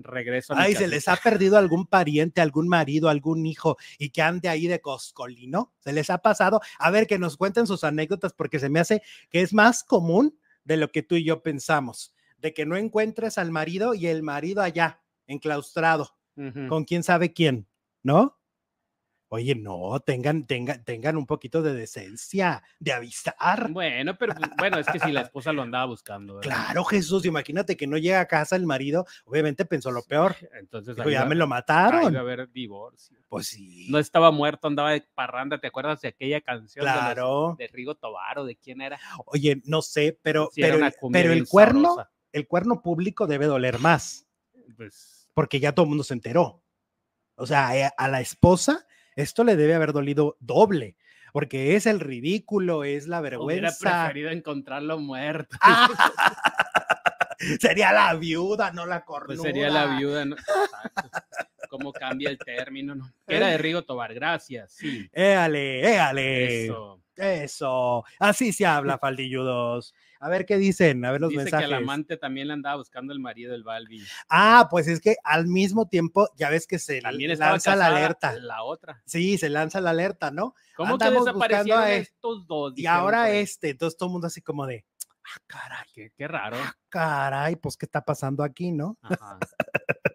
regreso. 0.04 0.54
a 0.54 0.62
Ay, 0.62 0.75
se 0.75 0.88
les 0.88 1.09
ha 1.09 1.16
perdido 1.16 1.57
algún 1.59 1.87
pariente, 1.87 2.40
algún 2.40 2.69
marido, 2.69 3.09
algún 3.09 3.47
hijo 3.47 3.76
y 3.99 4.11
que 4.11 4.23
ande 4.23 4.49
ahí 4.49 4.66
de 4.66 4.80
coscolino. 4.80 5.73
Se 5.80 5.92
les 5.92 6.11
ha 6.11 6.19
pasado. 6.19 6.61
A 6.78 6.90
ver, 6.90 7.07
que 7.07 7.19
nos 7.19 7.37
cuenten 7.37 7.66
sus 7.66 7.85
anécdotas 7.85 8.33
porque 8.33 8.59
se 8.59 8.69
me 8.69 8.80
hace 8.80 9.02
que 9.30 9.42
es 9.42 9.52
más 9.52 9.85
común 9.85 10.38
de 10.64 10.76
lo 10.76 10.90
que 10.90 11.02
tú 11.02 11.16
y 11.16 11.25
yo 11.25 11.42
pensamos, 11.42 12.14
de 12.38 12.54
que 12.54 12.66
no 12.66 12.76
encuentres 12.76 13.38
al 13.38 13.50
marido 13.50 13.95
y 13.95 14.07
el 14.07 14.23
marido 14.23 14.62
allá, 14.62 15.02
enclaustrado, 15.26 16.16
con 16.69 16.85
quién 16.85 17.02
sabe 17.02 17.33
quién, 17.33 17.66
¿no? 18.02 18.39
Oye, 19.33 19.55
no, 19.55 20.01
tengan, 20.01 20.45
tengan, 20.45 20.83
tengan 20.85 21.17
un 21.17 21.25
poquito 21.25 21.63
de 21.63 21.73
decencia, 21.73 22.65
de 22.81 22.93
avisar. 22.93 23.71
Bueno, 23.71 24.19
pero 24.19 24.35
pues, 24.35 24.51
bueno, 24.59 24.79
es 24.79 24.89
que 24.89 24.99
si 24.99 25.13
la 25.13 25.21
esposa 25.21 25.53
lo 25.53 25.63
andaba 25.63 25.85
buscando. 25.85 26.35
¿verdad? 26.35 26.51
Claro, 26.51 26.83
Jesús, 26.85 27.25
imagínate 27.25 27.77
que 27.77 27.87
no 27.87 27.97
llega 27.97 28.19
a 28.19 28.27
casa 28.27 28.57
el 28.57 28.67
marido, 28.67 29.07
obviamente 29.25 29.65
pensó 29.65 29.93
lo 29.93 30.03
peor. 30.03 30.35
Entonces 30.59 30.97
Dijo, 30.97 31.11
ya 31.11 31.25
me 31.27 31.37
lo 31.37 31.47
mataron. 31.47 32.17
a 32.17 32.19
haber 32.21 32.51
divorcio. 32.51 33.19
Pues 33.29 33.47
sí. 33.47 33.87
No 33.89 34.01
estaba 34.01 34.33
muerto, 34.33 34.66
andaba 34.66 34.90
de 34.90 35.05
parranda. 35.14 35.61
¿Te 35.61 35.69
acuerdas 35.69 36.01
de 36.01 36.09
aquella 36.09 36.40
canción 36.40 36.85
de 36.85 36.90
los- 36.90 37.01
Claro. 37.01 37.55
de, 37.57 37.69
Rigo 37.69 37.95
Tobar 37.95 38.40
o 38.40 38.45
de 38.45 38.57
quién 38.57 38.81
era? 38.81 38.99
Oye, 39.27 39.62
no 39.64 39.81
sé, 39.81 40.19
pero, 40.23 40.51
pero, 40.57 40.85
el- 40.85 40.93
pero 41.12 41.33
el 41.33 41.47
cuerno, 41.47 41.97
el 42.33 42.49
cuerno 42.49 42.83
público 42.83 43.29
debe 43.29 43.47
doler 43.47 43.79
más, 43.79 44.27
Pues, 44.77 45.29
porque 45.35 45.61
ya 45.61 45.73
todo 45.73 45.85
el 45.85 45.90
mundo 45.90 46.03
se 46.03 46.14
enteró. 46.14 46.64
O 47.37 47.47
sea, 47.47 47.77
eh, 47.77 47.88
a 47.97 48.09
la 48.09 48.21
esposa 48.21 48.87
esto 49.20 49.44
le 49.44 49.56
debe 49.56 49.74
haber 49.74 49.92
dolido 49.92 50.37
doble, 50.40 50.96
porque 51.33 51.76
es 51.76 51.87
el 51.87 52.00
ridículo, 52.00 52.85
es 52.85 53.06
la 53.06 53.20
hubiera 53.20 53.38
vergüenza. 53.38 54.04
preferido 54.04 54.30
encontrarlo 54.30 54.98
muerto. 54.98 55.56
Sería 57.61 57.92
la 57.92 58.12
viuda, 58.14 58.70
no 58.72 58.85
la 58.85 59.04
cornuda. 59.04 59.26
Pues 59.28 59.40
sería 59.40 59.70
la 59.70 59.96
viuda. 59.96 60.26
¿no? 60.26 60.37
¿Cómo 61.70 61.92
cambia 61.92 62.28
el 62.30 62.37
término? 62.38 62.94
No? 62.96 63.11
Era 63.26 63.46
de 63.46 63.56
Rigo 63.59 63.83
Tobar, 63.83 64.12
gracias. 64.12 64.72
Sí. 64.72 65.09
Éale, 65.12 65.94
éale. 65.94 66.64
Eso. 66.66 67.00
Eso. 67.16 68.04
Así 68.18 68.52
se 68.52 68.66
habla, 68.66 68.98
faldilludos. 69.00 69.94
A 70.18 70.28
ver 70.28 70.44
qué 70.44 70.59
dicen, 70.59 71.02
a 71.04 71.12
ver 71.12 71.20
los 71.20 71.30
Dice 71.30 71.44
mensajes. 71.44 71.68
que 71.68 71.74
al 71.74 71.83
amante 71.83 72.16
también 72.18 72.48
le 72.48 72.52
andaba 72.54 72.76
buscando 72.76 73.12
el 73.14 73.20
marido 73.20 73.52
del 73.52 73.62
Balbi. 73.62 74.02
Ah, 74.28 74.66
pues 74.70 74.87
es 74.88 75.00
que 75.00 75.16
al 75.24 75.46
mismo 75.46 75.88
tiempo, 75.88 76.28
ya 76.37 76.50
ves 76.50 76.66
que 76.66 76.78
se 76.78 77.00
También 77.00 77.38
lanza 77.38 77.74
la 77.76 77.87
alerta. 77.87 78.33
La 78.38 78.62
otra. 78.64 79.00
Sí, 79.06 79.38
se 79.38 79.48
lanza 79.48 79.80
la 79.80 79.90
alerta, 79.90 80.30
¿no? 80.30 80.54
¿Cómo 80.76 80.94
Andamos 80.94 81.24
que 81.24 81.30
desaparecieron 81.33 81.83
a- 81.83 81.92
estos 81.92 82.46
dos? 82.46 82.72
Y 82.76 82.85
ahora 82.87 83.30
este, 83.30 83.70
entonces 83.70 83.96
todo 83.96 84.09
el 84.09 84.12
mundo 84.12 84.26
así 84.26 84.42
como 84.42 84.66
de, 84.66 84.85
ah, 85.24 85.40
caray, 85.46 85.87
Qué, 85.94 86.12
qué 86.14 86.28
raro. 86.28 86.56
caray, 86.90 87.56
pues 87.56 87.76
qué 87.78 87.87
está 87.87 88.02
pasando 88.04 88.42
aquí, 88.42 88.72
¿no? 88.72 88.98
Ajá. 89.02 89.38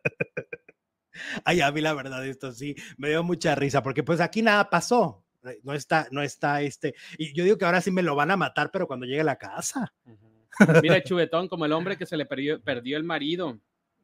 Ay, 1.43 1.61
a 1.61 1.71
mí 1.71 1.81
la 1.81 1.93
verdad 1.93 2.25
esto 2.25 2.51
sí, 2.51 2.75
me 2.97 3.09
dio 3.09 3.23
mucha 3.23 3.55
risa, 3.55 3.81
porque 3.83 4.03
pues 4.03 4.19
aquí 4.21 4.41
nada 4.41 4.69
pasó. 4.69 5.23
eh, 5.45 5.59
No 5.63 5.73
está, 5.73 6.07
no 6.11 6.21
está 6.21 6.61
este, 6.61 6.95
y 7.17 7.33
yo 7.33 7.43
digo 7.43 7.57
que 7.57 7.65
ahora 7.65 7.81
sí 7.81 7.91
me 7.91 8.01
lo 8.03 8.15
van 8.15 8.31
a 8.31 8.37
matar, 8.37 8.69
pero 8.71 8.87
cuando 8.87 9.05
llegue 9.05 9.21
a 9.21 9.25
la 9.25 9.37
casa. 9.37 9.93
Mira, 10.81 11.03
Chubetón, 11.03 11.47
como 11.47 11.65
el 11.65 11.71
hombre 11.73 11.97
que 11.97 12.05
se 12.05 12.15
le 12.17 12.25
perdió, 12.25 12.61
perdió 12.61 12.97
el 12.97 13.03
marido. 13.03 13.59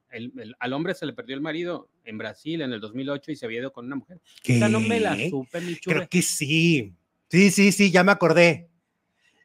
El- 0.10 0.34
el- 0.38 0.56
al 0.60 0.74
hombre 0.74 0.93
se 0.93 1.06
le 1.06 1.13
perdió 1.13 1.36
el 1.36 1.41
marido 1.41 1.88
en 2.04 2.17
Brasil 2.17 2.62
en 2.62 2.74
el 2.74 2.82
2008 2.82 3.32
y 3.32 3.36
se 3.38 3.45
había 3.45 3.60
ido 3.60 3.71
con 3.71 3.86
una 3.86 3.95
mujer. 3.95 4.19
Esa 4.43 4.67
no 4.67 4.82
me 4.82 5.00
la 5.00 5.15
¿Qué? 5.15 5.30
supe, 5.30 5.62
mi. 5.62 5.76
Creo 5.78 6.08
que 6.10 6.21
sí. 6.21 6.93
Sí, 7.30 7.50
sí, 7.52 7.71
sí, 7.71 7.91
ya 7.91 8.04
me 8.04 8.12
acordé. 8.12 8.67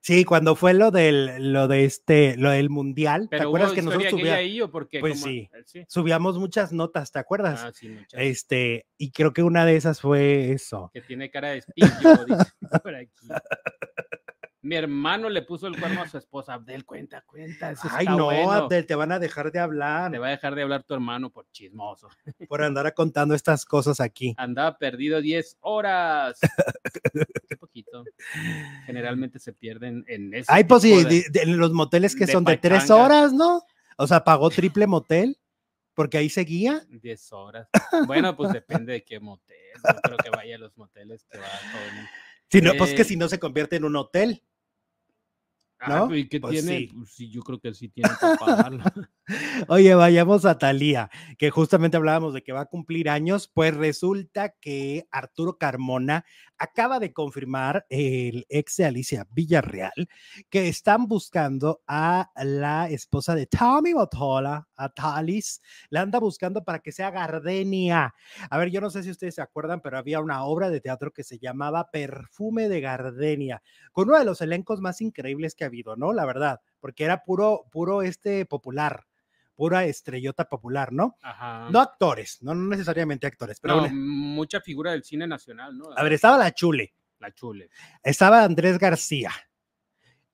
Sí, 0.06 0.24
cuando 0.24 0.54
fue 0.54 0.72
lo 0.72 0.92
del, 0.92 1.52
lo 1.52 1.66
de 1.66 1.84
este, 1.84 2.36
lo 2.36 2.50
del 2.50 2.70
mundial, 2.70 3.22
¿te 3.28 3.38
Pero 3.38 3.48
acuerdas 3.48 3.70
hubo 3.70 3.74
que 3.74 3.82
nosotros 3.82 4.04
gay 4.12 4.20
subía- 4.20 4.34
ahí 4.36 4.60
o 4.60 4.70
porque 4.70 5.00
Pues 5.00 5.14
como- 5.14 5.24
sí. 5.32 5.50
eh, 5.52 5.62
sí. 5.66 5.84
subíamos 5.88 6.38
muchas 6.38 6.72
notas, 6.72 7.10
¿te 7.10 7.18
acuerdas? 7.18 7.60
Ah, 7.64 7.72
sí, 7.74 7.88
muchas. 7.88 8.20
Este, 8.20 8.86
y 8.96 9.10
creo 9.10 9.32
que 9.32 9.42
una 9.42 9.66
de 9.66 9.74
esas 9.74 10.00
fue 10.00 10.52
eso. 10.52 10.92
que 10.94 11.00
tiene 11.00 11.28
cara 11.28 11.50
de 11.50 11.58
espillo, 11.58 11.88
dice 12.24 12.52
por 12.84 12.94
aquí. 12.94 13.10
Mi 14.66 14.74
hermano 14.74 15.28
le 15.28 15.42
puso 15.42 15.68
el 15.68 15.78
cuerno 15.78 16.02
a 16.02 16.08
su 16.08 16.18
esposa. 16.18 16.54
Abdel, 16.54 16.84
cuenta, 16.84 17.22
cuenta. 17.22 17.70
Eso 17.70 17.88
Ay, 17.92 18.04
está 18.06 18.16
no, 18.16 18.24
bueno. 18.26 18.50
Abdel, 18.50 18.84
te 18.84 18.94
van 18.96 19.12
a 19.12 19.18
dejar 19.20 19.52
de 19.52 19.60
hablar 19.60 20.10
Te 20.10 20.18
va 20.18 20.26
a 20.26 20.30
dejar 20.30 20.54
de 20.56 20.62
hablar 20.62 20.82
tu 20.82 20.94
hermano 20.94 21.30
por 21.30 21.48
chismoso. 21.52 22.08
por 22.48 22.62
andar 22.62 22.92
contando 22.94 23.34
estas 23.34 23.64
cosas 23.64 24.00
aquí. 24.00 24.34
Andaba 24.38 24.76
perdido 24.76 25.20
10 25.20 25.58
horas. 25.60 26.40
Un 27.14 27.58
poquito. 27.58 28.04
Generalmente 28.86 29.38
se 29.38 29.52
pierden 29.52 30.04
en 30.08 30.34
ese 30.34 30.46
Ay, 30.52 30.64
pues 30.64 30.82
sí, 30.82 31.04
de- 31.04 31.26
de- 31.30 31.46
los 31.46 31.72
moteles 31.72 32.16
que 32.16 32.26
de 32.26 32.32
son 32.32 32.44
de 32.44 32.56
tres 32.56 32.82
pachanga. 32.82 33.04
horas, 33.04 33.32
¿no? 33.32 33.62
O 33.98 34.06
sea, 34.06 34.24
pagó 34.24 34.50
triple 34.50 34.86
motel, 34.86 35.38
porque 35.94 36.18
ahí 36.18 36.28
seguía. 36.28 36.84
10 36.90 37.32
horas. 37.32 37.68
Bueno, 38.06 38.36
pues 38.36 38.52
depende 38.52 38.92
de 38.94 39.04
qué 39.04 39.20
motel. 39.20 39.56
No 39.84 40.00
creo 40.02 40.16
que 40.18 40.30
vaya 40.30 40.56
a 40.56 40.58
los 40.58 40.76
moteles 40.76 41.24
que 41.30 41.38
va 41.38 41.46
todo 41.72 41.82
el 41.88 41.94
mundo. 41.94 42.10
Si 42.50 42.60
no, 42.60 42.72
pues 42.78 42.94
que 42.94 43.02
Eh. 43.02 43.04
si 43.04 43.16
no 43.16 43.28
se 43.28 43.38
convierte 43.40 43.76
en 43.76 43.84
un 43.84 43.96
hotel. 43.96 44.42
Ah, 45.78 46.06
¿No? 46.08 46.14
¿Y 46.14 46.28
qué 46.28 46.40
Pues 46.40 46.64
tiene? 46.64 46.78
sí. 46.78 46.90
Pues 46.94 47.10
sí, 47.10 47.30
yo 47.30 47.42
creo 47.42 47.60
que 47.60 47.74
sí 47.74 47.88
tiene 47.88 48.10
que. 48.18 48.26
Oye, 49.68 49.94
vayamos 49.94 50.44
a 50.44 50.56
Talía, 50.58 51.10
que 51.36 51.50
justamente 51.50 51.96
hablábamos 51.96 52.32
de 52.32 52.42
que 52.42 52.52
va 52.52 52.62
a 52.62 52.66
cumplir 52.66 53.10
años, 53.10 53.48
pues 53.52 53.74
resulta 53.76 54.50
que 54.60 55.06
Arturo 55.10 55.58
Carmona 55.58 56.24
acaba 56.58 56.98
de 57.00 57.12
confirmar 57.12 57.84
el 57.90 58.46
ex 58.48 58.76
de 58.76 58.86
Alicia 58.86 59.26
Villarreal 59.32 60.08
que 60.48 60.68
están 60.68 61.06
buscando 61.06 61.82
a 61.86 62.30
la 62.36 62.88
esposa 62.88 63.34
de 63.34 63.46
Tommy 63.46 63.92
Motola, 63.94 64.66
a 64.76 64.88
Talis, 64.88 65.60
la 65.90 66.02
anda 66.02 66.18
buscando 66.18 66.64
para 66.64 66.78
que 66.78 66.92
sea 66.92 67.10
Gardenia. 67.10 68.14
A 68.48 68.58
ver, 68.58 68.70
yo 68.70 68.80
no 68.80 68.88
sé 68.90 69.02
si 69.02 69.10
ustedes 69.10 69.34
se 69.34 69.42
acuerdan, 69.42 69.80
pero 69.82 69.98
había 69.98 70.20
una 70.20 70.44
obra 70.44 70.70
de 70.70 70.80
teatro 70.80 71.12
que 71.12 71.24
se 71.24 71.38
llamaba 71.38 71.90
Perfume 71.90 72.68
de 72.68 72.80
Gardenia, 72.80 73.62
con 73.92 74.08
uno 74.08 74.18
de 74.18 74.24
los 74.24 74.40
elencos 74.40 74.80
más 74.80 75.00
increíbles 75.00 75.54
que 75.54 75.65
ha 75.66 75.68
habido, 75.68 75.96
¿no? 75.96 76.12
La 76.12 76.24
verdad, 76.24 76.60
porque 76.80 77.04
era 77.04 77.22
puro, 77.24 77.64
puro 77.70 78.02
este 78.02 78.46
popular 78.46 79.04
pura 79.54 79.86
estrellota 79.86 80.44
popular, 80.50 80.92
¿no? 80.92 81.16
Ajá. 81.22 81.70
No 81.70 81.80
actores, 81.80 82.42
no, 82.42 82.54
no 82.54 82.68
necesariamente 82.68 83.26
actores, 83.26 83.58
pero 83.58 83.76
No, 83.76 83.84
una- 83.84 83.92
mucha 83.94 84.60
figura 84.60 84.90
del 84.92 85.02
cine 85.02 85.26
nacional, 85.26 85.78
¿no? 85.78 85.86
a 85.96 86.02
ver, 86.02 86.12
estaba 86.12 86.36
la 86.36 86.52
Chule, 86.52 86.94
La 87.20 87.32
chule. 87.32 87.70
estaba 88.02 88.44
Andrés 88.44 88.78
García 88.78 89.30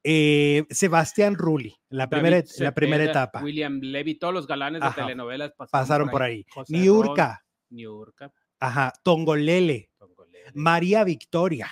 eh, 0.04 0.64
Sebastián 0.70 1.36
Rulli, 1.36 1.76
la 1.88 2.08
primera, 2.10 2.42
la 2.58 2.72
primera 2.74 3.04
etapa. 3.04 3.40
William 3.42 3.78
Levy, 3.80 4.16
todos 4.16 4.34
los 4.34 4.46
galanes 4.48 4.82
de 4.82 4.90
telenovelas 4.90 5.52
pasaron, 5.52 5.70
Pasaron 5.70 6.10
por 6.10 6.22
ahí. 6.24 6.44
Niurka, 6.68 7.44
Niurka, 7.70 8.32
ajá, 8.58 8.92
Tongolele, 9.04 9.90
Tongolele. 9.98 10.50
María 10.54 11.04
Victoria. 11.04 11.68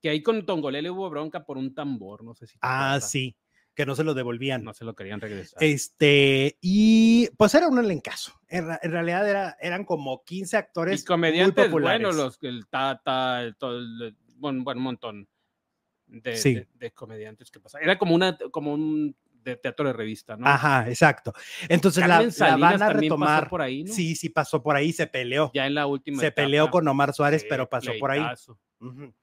Que 0.00 0.08
ahí 0.10 0.22
con 0.22 0.44
Tongolele 0.46 0.90
hubo 0.90 1.08
bronca 1.10 1.44
por 1.44 1.58
un 1.58 1.74
tambor, 1.74 2.24
no 2.24 2.34
sé 2.34 2.46
si. 2.46 2.54
te 2.54 2.58
Ah, 2.62 2.98
sí, 3.02 3.36
que 3.74 3.84
no 3.86 3.94
se 3.94 4.02
lo 4.04 4.14
devolvían. 4.14 4.64
No 4.64 4.72
se 4.72 4.84
lo 4.84 4.94
querían 4.94 5.20
regresar. 5.20 5.62
Este, 5.62 6.56
y 6.60 7.28
pues 7.36 7.54
era 7.54 7.68
un 7.68 7.78
elencazo. 7.78 8.32
En, 8.48 8.66
realidad 8.82 9.28
era, 9.28 9.56
eran 9.60 9.84
como 9.84 10.24
15 10.24 10.56
actores 10.56 11.02
y 11.02 11.04
comediantes 11.04 11.54
muy 11.56 11.66
populares. 11.68 12.00
buenos, 12.06 12.16
los, 12.16 12.38
el 12.42 12.66
Tata, 12.68 13.42
el, 13.42 13.56
todo 13.56 13.78
el- 13.78 14.16
bueno, 14.36 14.64
bueno, 14.64 14.78
un 14.78 14.84
montón 14.84 15.28
de, 16.06 16.36
Sí. 16.36 16.54
de- 16.54 16.68
de 16.74 16.90
comediantes 16.92 17.50
que 17.50 17.60
pasaban. 17.60 17.84
Era 17.84 17.98
como, 17.98 18.14
una, 18.14 18.36
como 18.50 18.72
un 18.72 19.14
de 19.42 19.56
teatro 19.56 19.86
de 19.86 19.92
revista, 19.92 20.36
¿no? 20.36 20.46
Ajá, 20.46 20.88
exacto. 20.88 21.32
Entonces 21.68 22.06
la, 22.06 22.18
van 22.58 22.82
a 22.82 22.86
pasó 22.88 22.92
retomar. 23.00 23.48
por 23.48 23.62
ahí, 23.62 23.84
¿no? 23.84 23.92
Sí, 23.94 24.14
sí 24.16 24.28
pasó 24.28 24.62
por 24.62 24.76
ahí, 24.76 24.92
se 24.92 25.06
peleó. 25.06 25.50
Ya 25.54 25.66
en 25.66 25.74
la 25.74 25.86
última 25.86 26.20
se 26.20 26.32
peleó 26.32 26.70
con 26.70 26.86
Omar 26.88 27.12
Suárez, 27.14 27.44
pero 27.48 27.68
pasó 27.68 27.92
por 27.98 28.10
ahí. 28.10 28.22
Ujú. 28.80 29.14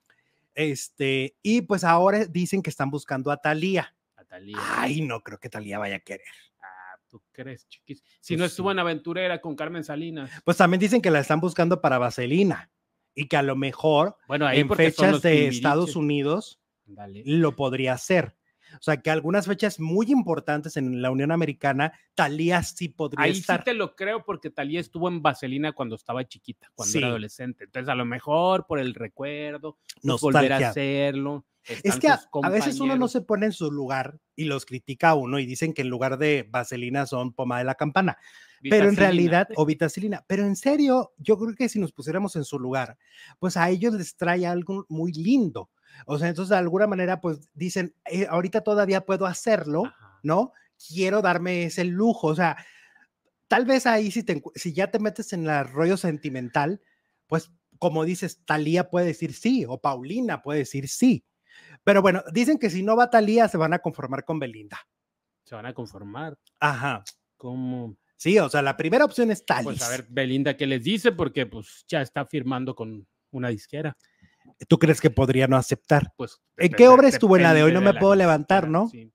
Este, 0.57 1.35
y 1.43 1.61
pues 1.61 1.83
ahora 1.83 2.25
dicen 2.25 2.63
que 2.63 2.71
están 2.71 2.89
buscando 2.89 3.29
a 3.29 3.37
Talía. 3.37 3.95
A 4.15 4.23
Thalía. 4.23 4.57
Ay, 4.75 5.01
no 5.01 5.21
creo 5.21 5.37
que 5.37 5.49
Talía 5.49 5.77
vaya 5.77 5.97
a 5.97 5.99
querer. 5.99 6.25
Ah, 6.59 6.97
¿tú 7.07 7.21
crees, 7.31 7.67
chiquis? 7.67 8.03
Si 8.19 8.33
Pues 8.33 8.39
no 8.39 8.45
sí. 8.45 8.49
estuvo 8.53 8.71
en 8.71 8.79
Aventurera 8.79 9.39
con 9.39 9.55
Carmen 9.55 9.83
Salinas. 9.83 10.31
Pues 10.43 10.57
también 10.57 10.79
dicen 10.79 10.99
que 11.01 11.11
la 11.11 11.19
están 11.19 11.39
buscando 11.39 11.79
para 11.79 11.99
Vaselina 11.99 12.71
y 13.13 13.27
que 13.27 13.37
a 13.37 13.43
lo 13.43 13.55
mejor 13.55 14.17
Bueno, 14.27 14.47
ahí 14.47 14.59
en 14.61 14.69
fechas 14.75 15.21
de 15.21 15.47
Estados. 15.47 15.95
Unidos 15.95 16.59
Dale. 16.85 17.21
lo 17.25 17.55
podría 17.55 17.93
hacer. 17.93 18.35
O 18.75 18.81
sea, 18.81 18.97
que 18.97 19.09
algunas 19.09 19.45
fechas 19.47 19.79
muy 19.79 20.11
importantes 20.11 20.77
en 20.77 21.01
la 21.01 21.09
Unión 21.11 21.31
Americana, 21.31 21.93
Talía 22.15 22.61
sí 22.63 22.89
podría 22.89 23.23
Ahí 23.25 23.33
sí 23.33 23.39
estar. 23.41 23.63
te 23.63 23.73
lo 23.73 23.95
creo 23.95 24.23
porque 24.25 24.49
Talía 24.49 24.79
estuvo 24.79 25.07
en 25.07 25.21
Vaselina 25.21 25.71
cuando 25.73 25.95
estaba 25.95 26.27
chiquita, 26.27 26.69
cuando 26.75 26.91
Sí. 26.91 26.97
era 26.99 27.07
adolescente. 27.07 27.63
Entonces, 27.65 27.89
a 27.89 27.95
lo 27.95 28.05
mejor 28.05 28.65
por 28.67 28.79
el 28.79 28.93
recuerdo, 28.93 29.77
pues, 30.01 30.21
volver 30.21 30.53
a 30.53 30.69
hacerlo. 30.69 31.45
Es 31.83 31.99
que 31.99 32.07
a, 32.07 32.21
a 32.43 32.49
veces 32.49 32.79
uno 32.79 32.95
no 32.95 33.09
se 33.09 33.19
pone 33.21 33.45
en 33.47 33.51
su 33.51 33.69
lugar 33.71 34.19
y 34.37 34.45
los 34.45 34.65
critica 34.65 35.09
a 35.09 35.15
uno 35.15 35.37
y 35.37 35.45
dicen 35.45 35.73
que 35.73 35.81
en 35.81 35.89
lugar 35.89 36.17
de 36.17 36.47
vaselina 36.49 37.05
son 37.05 37.33
pomada 37.33 37.59
de 37.59 37.65
la 37.65 37.75
campana, 37.75 38.17
pero 38.61 38.85
en 38.85 38.91
Vitacilina. 38.91 38.99
realidad, 39.01 39.47
o 39.57 39.65
vitacilina, 39.65 40.23
pero 40.27 40.45
en 40.45 40.55
serio, 40.55 41.11
yo 41.17 41.37
creo 41.37 41.53
que 41.55 41.67
si 41.67 41.77
nos 41.79 41.91
pusiéramos 41.91 42.37
en 42.37 42.45
su 42.45 42.57
lugar, 42.57 42.97
pues 43.37 43.57
a 43.57 43.69
ellos 43.69 43.93
les 43.95 44.15
trae 44.15 44.45
algo 44.47 44.85
muy 44.87 45.11
lindo. 45.11 45.69
O 46.05 46.17
sea, 46.17 46.29
entonces 46.29 46.49
de 46.49 46.57
alguna 46.57 46.87
manera, 46.87 47.21
pues 47.21 47.49
dicen, 47.53 47.95
"Eh, 48.05 48.27
ahorita 48.29 48.61
todavía 48.61 49.05
puedo 49.05 49.25
hacerlo, 49.25 49.85
Ajá. 49.85 50.19
¿no? 50.23 50.53
Quiero 50.87 51.21
darme 51.21 51.63
ese 51.65 51.83
lujo. 51.85 52.27
O 52.27 52.35
sea, 52.35 52.57
tal 53.47 53.65
vez 53.65 53.85
ahí 53.85 54.11
si, 54.11 54.23
te, 54.23 54.41
si 54.55 54.73
ya 54.73 54.91
te 54.91 54.99
metes 54.99 55.33
en 55.33 55.47
el 55.47 55.67
rollo 55.67 55.97
sentimental, 55.97 56.81
pues 57.27 57.51
como 57.79 58.05
dices, 58.05 58.43
Talía 58.45 58.89
puede 58.89 59.07
decir 59.07 59.33
sí, 59.33 59.65
o 59.67 59.79
Paulina 59.79 60.41
puede 60.41 60.59
decir 60.59 60.87
sí. 60.87 61.25
Pero 61.83 62.01
bueno, 62.01 62.23
dicen 62.33 62.57
que 62.59 62.69
si 62.69 62.83
no 62.83 62.95
va 62.95 63.09
Talía, 63.09 63.47
se 63.47 63.57
van 63.57 63.73
a 63.73 63.79
conformar 63.79 64.25
con 64.25 64.39
Belinda. 64.39 64.79
Se 65.43 65.55
van 65.55 65.65
a 65.65 65.73
conformar. 65.73 66.37
Ajá. 66.59 67.03
como 67.37 67.97
Sí, 68.17 68.39
o 68.39 68.49
sea, 68.49 68.63
la 68.63 68.75
primera 68.75 69.05
opción 69.05 69.29
es 69.29 69.45
Talis. 69.45 69.65
Pues 69.65 69.83
a 69.83 69.89
ver, 69.89 70.07
Belinda, 70.09 70.57
¿qué 70.57 70.65
les 70.65 70.83
dice? 70.83 71.11
Porque 71.11 71.45
pues 71.45 71.85
ya 71.87 72.01
está 72.01 72.25
firmando 72.25 72.73
con 72.73 73.07
una 73.29 73.49
disquera. 73.49 73.95
¿Tú 74.67 74.79
crees 74.79 74.99
que 75.01 75.09
podría 75.09 75.47
no 75.47 75.55
aceptar? 75.57 76.13
Pues, 76.17 76.41
¿En 76.57 76.71
qué 76.71 76.87
obra 76.87 77.07
estuvo 77.07 77.37
en 77.37 77.43
la 77.43 77.53
de 77.53 77.63
hoy? 77.63 77.71
No 77.71 77.81
me 77.81 77.93
puedo 77.93 78.15
levantar, 78.15 78.67
¿no? 78.67 78.87
Sí, 78.89 79.11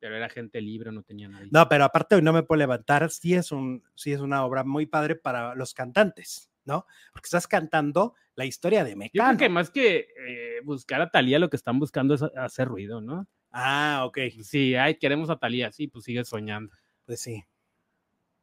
pero 0.00 0.16
era 0.16 0.28
gente 0.28 0.60
libre, 0.60 0.90
no 0.90 1.02
tenía 1.02 1.28
nadie. 1.28 1.48
No, 1.50 1.68
pero 1.68 1.84
aparte 1.84 2.14
hoy 2.14 2.22
no 2.22 2.32
me 2.32 2.42
puedo 2.42 2.58
levantar, 2.58 3.10
sí 3.10 3.34
es, 3.34 3.52
un, 3.52 3.82
sí 3.94 4.12
es 4.12 4.20
una 4.20 4.44
obra 4.44 4.64
muy 4.64 4.86
padre 4.86 5.16
para 5.16 5.54
los 5.54 5.74
cantantes, 5.74 6.50
¿no? 6.64 6.86
Porque 7.12 7.26
estás 7.26 7.46
cantando 7.46 8.14
la 8.34 8.46
historia 8.46 8.84
de 8.84 8.90
Yo 8.92 8.96
creo 8.96 8.98
Mecano. 9.26 9.38
que 9.38 9.48
más 9.48 9.70
que 9.70 10.08
eh, 10.26 10.60
buscar 10.64 11.02
a 11.02 11.10
Talía, 11.10 11.38
lo 11.38 11.50
que 11.50 11.56
están 11.56 11.78
buscando 11.78 12.14
es 12.14 12.22
hacer 12.22 12.68
ruido, 12.68 13.00
¿no? 13.00 13.26
Ah, 13.50 14.04
ok, 14.06 14.18
Sí, 14.42 14.74
ay, 14.76 14.96
queremos 14.96 15.28
a 15.30 15.36
Talía, 15.36 15.70
sí, 15.72 15.88
pues 15.88 16.04
sigue 16.04 16.24
soñando. 16.24 16.72
pues 17.04 17.20
sí. 17.20 17.44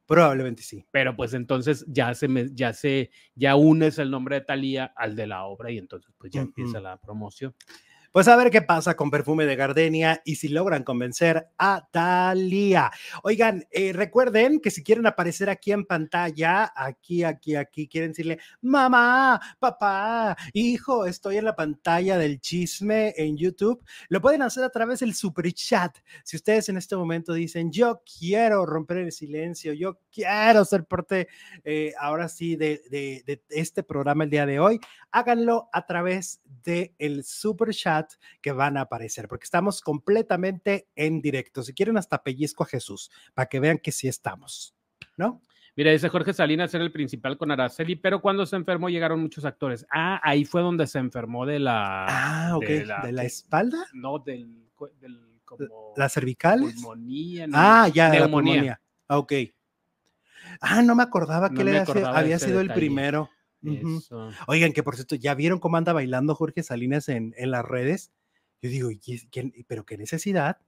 Probablemente 0.08 0.62
sí. 0.62 0.86
Pero 0.90 1.14
pues 1.14 1.34
entonces 1.34 1.84
ya 1.86 2.14
se 2.14 2.28
me, 2.28 2.46
ya 2.54 2.72
se, 2.72 3.10
ya 3.34 3.56
unes 3.56 3.98
el 3.98 4.10
nombre 4.10 4.36
de 4.36 4.40
Talía 4.40 4.86
al 4.96 5.14
de 5.14 5.26
la 5.26 5.44
obra 5.44 5.70
y 5.70 5.76
entonces 5.76 6.14
pues 6.16 6.32
ya 6.32 6.40
empieza 6.40 6.80
la 6.80 6.96
promoción. 6.98 7.54
Pues 8.10 8.26
a 8.26 8.36
ver 8.36 8.50
qué 8.50 8.62
pasa 8.62 8.96
con 8.96 9.10
perfume 9.10 9.44
de 9.44 9.54
gardenia 9.54 10.22
y 10.24 10.36
si 10.36 10.48
logran 10.48 10.82
convencer 10.82 11.50
a 11.58 11.86
Thalía. 11.90 12.90
Oigan, 13.22 13.66
eh, 13.70 13.92
recuerden 13.92 14.60
que 14.60 14.70
si 14.70 14.82
quieren 14.82 15.06
aparecer 15.06 15.50
aquí 15.50 15.72
en 15.72 15.84
pantalla, 15.84 16.72
aquí, 16.74 17.22
aquí, 17.22 17.54
aquí, 17.54 17.86
quieren 17.86 18.12
decirle, 18.12 18.38
mamá, 18.62 19.38
papá, 19.58 20.34
hijo, 20.54 21.04
estoy 21.04 21.36
en 21.36 21.44
la 21.44 21.54
pantalla 21.54 22.16
del 22.16 22.40
chisme 22.40 23.12
en 23.14 23.36
YouTube, 23.36 23.84
lo 24.08 24.22
pueden 24.22 24.40
hacer 24.40 24.64
a 24.64 24.70
través 24.70 25.00
del 25.00 25.14
super 25.14 25.52
chat. 25.52 25.98
Si 26.24 26.36
ustedes 26.36 26.70
en 26.70 26.78
este 26.78 26.96
momento 26.96 27.34
dicen, 27.34 27.70
yo 27.70 28.02
quiero 28.18 28.64
romper 28.64 28.98
el 28.98 29.12
silencio, 29.12 29.74
yo 29.74 30.00
quiero 30.10 30.64
ser 30.64 30.86
parte 30.86 31.28
eh, 31.62 31.92
ahora 32.00 32.30
sí 32.30 32.56
de, 32.56 32.80
este 33.50 33.82
programa 33.82 34.24
el 34.24 34.30
día 34.30 34.46
de 34.46 34.60
hoy, 34.60 34.80
háganlo 35.12 35.68
a 35.72 35.86
través 35.86 36.40
del 36.64 36.94
el 36.98 37.24
super 37.24 37.70
chat 37.74 38.12
que 38.40 38.52
van 38.52 38.76
a 38.76 38.82
aparecer, 38.82 39.28
porque 39.28 39.44
estamos 39.44 39.80
completamente 39.80 40.88
en 40.96 41.20
directo. 41.20 41.62
Si 41.62 41.72
quieren, 41.72 41.96
hasta 41.98 42.22
pellizco 42.22 42.62
a 42.64 42.66
Jesús, 42.66 43.10
para 43.34 43.46
que 43.48 43.60
vean 43.60 43.78
que 43.78 43.92
sí 43.92 44.08
estamos, 44.08 44.74
¿no? 45.16 45.40
Mira, 45.76 45.92
dice 45.92 46.08
Jorge 46.08 46.32
Salinas 46.32 46.74
era 46.74 46.82
el 46.82 46.90
principal 46.90 47.38
con 47.38 47.52
Araceli, 47.52 47.94
pero 47.94 48.20
cuando 48.20 48.44
se 48.46 48.56
enfermó 48.56 48.88
llegaron 48.88 49.20
muchos 49.20 49.44
actores. 49.44 49.86
Ah, 49.92 50.20
ahí 50.24 50.44
fue 50.44 50.60
donde 50.60 50.88
se 50.88 50.98
enfermó 50.98 51.46
de 51.46 51.60
la... 51.60 52.06
Ah, 52.08 52.56
ok. 52.56 52.64
¿De 52.66 53.12
la, 53.12 53.22
espalda? 53.22 53.86
No, 53.92 54.18
del... 54.18 54.66
del 55.00 55.20
como 55.44 55.94
¿Las 55.96 56.12
cervicales? 56.12 56.74
pulmonía, 56.74 57.46
no, 57.46 57.56
Ah, 57.56 57.88
ya, 57.94 58.10
de 58.10 58.18
la 58.18 58.26
neumonía. 58.26 58.52
pulmonía. 58.54 58.80
Ah, 59.06 59.18
Ok. 59.18 59.32
Ah, 60.60 60.82
no 60.82 60.94
me 60.94 61.02
acordaba 61.04 61.48
que 61.50 61.54
No 61.56 61.64
me 61.64 61.78
había 61.78 62.38
sido- 62.38 62.56
de 62.56 62.62
el 62.62 62.68
detalle. 62.68 62.74
primero. 62.74 63.30
Eso. 63.62 64.30
Oigan, 64.46 64.72
que 64.72 64.82
por 64.82 64.94
cierto, 64.96 65.14
¿ya 65.16 65.34
vieron 65.34 65.58
cómo 65.58 65.76
anda 65.76 65.92
bailando 65.92 66.34
Jorge 66.34 66.62
Salinas 66.62 67.08
en, 67.08 67.34
en 67.36 67.50
las 67.50 67.64
redes? 67.64 68.12
Yo 68.62 68.70
digo, 68.70 68.90
¿y 68.90 69.00
pero 69.66 69.84
qué 69.84 69.96
necesidad? 69.96 70.58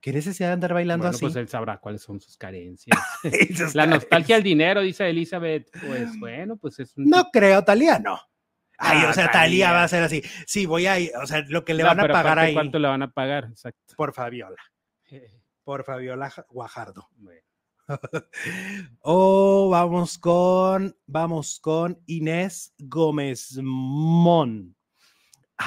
¿Qué 0.00 0.12
necesidad 0.12 0.48
de 0.48 0.52
andar 0.54 0.74
bailando 0.74 1.02
Bueno, 1.04 1.16
así? 1.16 1.24
pues 1.24 1.34
él 1.36 1.48
sabrá 1.48 1.78
cuáles 1.78 2.02
son 2.02 2.20
sus 2.20 2.36
carencias. 2.36 2.96
La 3.74 3.86
nostalgia 3.86 4.36
al 4.36 4.42
dinero, 4.42 4.80
dice 4.80 5.08
Elizabeth. 5.08 5.68
Pues 5.86 6.18
bueno, 6.18 6.56
pues 6.56 6.78
es 6.78 6.96
un 6.96 7.06
No 7.06 7.30
creo, 7.32 7.64
Talía 7.64 7.98
no. 7.98 8.18
Ay, 8.80 9.00
Ah, 9.04 9.10
o 9.10 9.12
sea, 9.12 9.24
Talía 9.30 9.66
Thalía. 9.66 9.72
va 9.72 9.82
a 9.82 9.88
ser 9.88 10.02
así. 10.04 10.22
Sí, 10.46 10.66
voy 10.66 10.86
a 10.86 11.00
ir, 11.00 11.10
o 11.20 11.26
sea, 11.26 11.42
lo 11.48 11.64
que 11.64 11.74
le 11.74 11.82
No, 11.82 11.88
van 11.88 11.98
a 11.98 12.02
pero 12.02 12.14
pagar 12.14 12.32
aparte, 12.32 12.46
ahí 12.48 12.54
¿Cuánto 12.54 12.78
le 12.78 12.86
van 12.88 13.02
a 13.02 13.10
pagar? 13.10 13.46
Exacto. 13.50 13.94
por 13.96 14.12
Fabiola, 14.14 14.62
por 15.64 15.82
Fabiola 15.84 16.30
Ja- 16.30 16.46
Guajardo. 16.48 17.08
Bueno. 17.16 17.40
Oh, 19.02 19.68
vamos 19.70 20.18
con, 20.18 20.96
vamos 21.06 21.58
con 21.60 22.00
Inés 22.06 22.74
Gómez 22.78 23.58
Mon. 23.62 24.76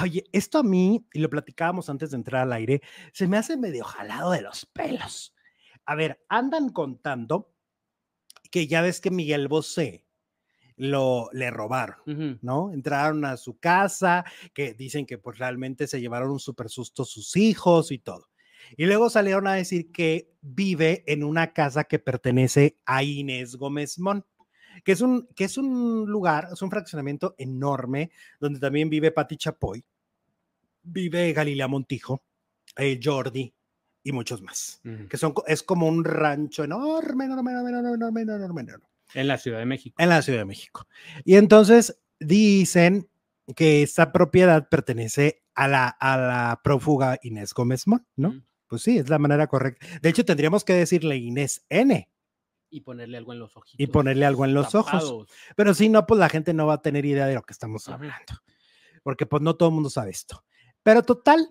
Oye, 0.00 0.24
esto 0.32 0.58
a 0.58 0.62
mí, 0.62 1.06
y 1.12 1.20
lo 1.20 1.28
platicábamos 1.28 1.90
antes 1.90 2.10
de 2.10 2.16
entrar 2.16 2.42
al 2.42 2.52
aire, 2.52 2.80
se 3.12 3.26
me 3.26 3.36
hace 3.36 3.56
medio 3.56 3.84
jalado 3.84 4.30
de 4.30 4.42
los 4.42 4.64
pelos. 4.66 5.34
A 5.84 5.94
ver, 5.94 6.24
andan 6.28 6.70
contando 6.70 7.52
que 8.50 8.66
ya 8.66 8.80
ves 8.82 9.00
que 9.00 9.10
Miguel 9.10 9.48
Bosé 9.48 10.06
lo 10.76 11.28
le 11.32 11.50
robaron. 11.50 12.38
¿no? 12.42 12.72
Entraron 12.72 13.24
a 13.24 13.36
su 13.36 13.58
casa, 13.58 14.24
que 14.54 14.74
dicen 14.74 15.06
que 15.06 15.18
pues 15.18 15.38
realmente 15.38 15.86
se 15.86 16.00
llevaron 16.00 16.30
un 16.30 16.40
super 16.40 16.68
susto 16.68 17.04
sus 17.04 17.36
hijos 17.36 17.92
y 17.92 17.98
todo. 17.98 18.31
Y 18.76 18.86
luego 18.86 19.10
salieron 19.10 19.46
a 19.46 19.54
decir 19.54 19.90
que 19.92 20.32
vive 20.40 21.04
en 21.06 21.24
una 21.24 21.52
casa 21.52 21.84
que 21.84 21.98
pertenece 21.98 22.78
a 22.84 23.02
Inés 23.02 23.56
Gómez 23.56 23.98
Mon, 23.98 24.24
que 24.84 24.92
es 24.92 25.00
un, 25.00 25.28
que 25.34 25.44
es 25.44 25.58
un 25.58 26.06
lugar, 26.06 26.48
es 26.52 26.62
un 26.62 26.70
fraccionamiento 26.70 27.34
enorme, 27.38 28.10
donde 28.40 28.58
también 28.58 28.90
vive 28.90 29.12
Patti 29.12 29.36
Chapoy, 29.36 29.84
vive 30.82 31.32
Galilea 31.32 31.68
Montijo, 31.68 32.24
eh, 32.76 32.98
Jordi 33.02 33.54
y 34.02 34.12
muchos 34.12 34.42
más. 34.42 34.80
Ujú. 34.84 35.08
Que 35.08 35.16
son, 35.16 35.34
es 35.46 35.62
como 35.62 35.86
un 35.86 36.04
rancho 36.04 36.64
enorme, 36.64 37.26
enorme, 37.26 37.52
enorme, 37.52 37.70
enorme, 37.70 37.94
enorme, 37.94 38.22
enorme, 38.22 38.60
enorme 38.62 38.86
En 39.14 39.28
la 39.28 39.38
Ciudad 39.38 39.58
de 39.58 39.66
México. 39.66 39.94
en 40.02 40.08
la 40.08 40.22
Ciudad 40.22 40.40
de 40.40 40.44
México. 40.44 40.86
Y 41.24 41.36
entonces 41.36 42.00
dicen 42.18 43.08
que 43.54 43.82
esta 43.82 44.12
propiedad 44.12 44.68
pertenece 44.68 45.42
a 45.54 45.68
la, 45.68 45.88
a 45.88 46.16
la 46.16 46.60
prófuga 46.64 47.18
Inés 47.22 47.52
Gómez 47.52 47.86
Mon, 47.86 48.06
¿no? 48.16 48.28
Ujú. 48.30 48.42
Pues 48.72 48.84
sí, 48.84 48.96
es 48.96 49.10
la 49.10 49.18
manera 49.18 49.48
correcta. 49.48 49.86
De 50.00 50.08
hecho, 50.08 50.24
tendríamos 50.24 50.64
que 50.64 50.72
decirle 50.72 51.18
Inés 51.18 51.62
N 51.68 52.08
Y 52.70 52.80
ponerle 52.80 53.18
algo 53.18 53.34
en 53.34 53.38
los 53.38 53.54
ojitos. 53.54 53.78
y 53.78 53.86
ponerle 53.86 54.24
algo 54.24 54.46
en 54.46 54.54
los 54.54 54.74
ojos. 54.74 55.26
Pero 55.56 55.74
si 55.74 55.90
no, 55.90 56.06
pues 56.06 56.18
la 56.18 56.30
gente 56.30 56.54
no 56.54 56.66
va 56.66 56.72
a 56.72 56.80
tener 56.80 57.04
idea 57.04 57.26
de 57.26 57.34
lo 57.34 57.42
que 57.42 57.52
estamos 57.52 57.86
hablando. 57.90 58.32
Porque 59.02 59.26
pues 59.26 59.42
no 59.42 59.56
todo 59.56 59.68
el 59.68 59.74
mundo 59.74 59.90
sabe 59.90 60.10
esto. 60.10 60.42
Pero 60.82 61.02
total, 61.02 61.50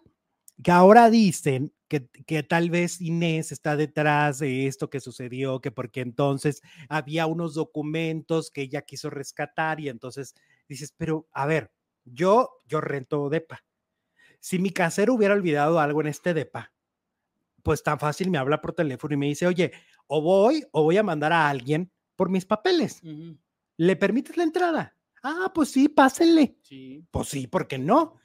que 0.63 0.71
ahora 0.71 1.12
dicen 1.12 1.71
que, 1.88 2.07
que, 2.25 2.41
tal 2.41 2.71
vez 2.71 2.99
Inés 2.99 3.51
está 3.51 3.75
detrás 3.75 4.39
de 4.39 4.65
esto 4.65 4.89
que 4.89 4.99
sucedió, 4.99 5.62
que 5.62 5.69
porque 5.69 6.01
entonces 6.01 6.63
había 6.89 7.27
unos 7.27 7.53
documentos 7.53 8.49
que 8.49 8.63
ella 8.63 8.81
quiso 8.81 9.12
rescatar 9.12 9.79
y 9.79 9.89
entonces 9.89 10.34
dices, 10.67 10.91
pero 10.97 11.27
a 11.34 11.45
ver, 11.45 11.71
yo, 12.03 12.49
yo 12.65 12.81
rento 12.81 13.29
DEPA. 13.29 13.63
Si 14.39 14.57
mi 14.57 14.71
casero 14.71 15.13
hubiera 15.13 15.36
olvidado 15.36 15.79
algo 15.79 16.01
en 16.01 16.07
este 16.07 16.34
DEPA, 16.34 16.73
pues 17.63 17.84
tan 17.84 18.00
fácil 18.00 18.30
me 18.30 18.38
habla 18.38 18.62
por 18.62 18.74
teléfono 18.74 19.13
y 19.13 19.17
me 19.17 19.28
dice, 19.28 19.47
oye, 19.47 19.71
o 20.08 20.21
voy 20.21 20.65
o 20.71 20.84
voy 20.84 20.97
a 20.97 21.04
mandar 21.04 21.34
a 21.34 21.50
alguien 21.50 21.91
por 22.15 22.30
mis 22.30 22.45
papeles. 22.45 23.02
¿Le 23.78 23.95
permites 23.95 24.38
la 24.38 24.43
entrada? 24.43 24.95
Ah, 25.24 25.52
pues 25.54 25.71
sí, 25.71 25.89
pásenle. 25.89 26.58
Sí. 26.63 27.06
Pues 27.12 27.30
sí, 27.30 27.47
¿por 27.47 27.67
qué 27.67 27.78
no? 27.78 28.19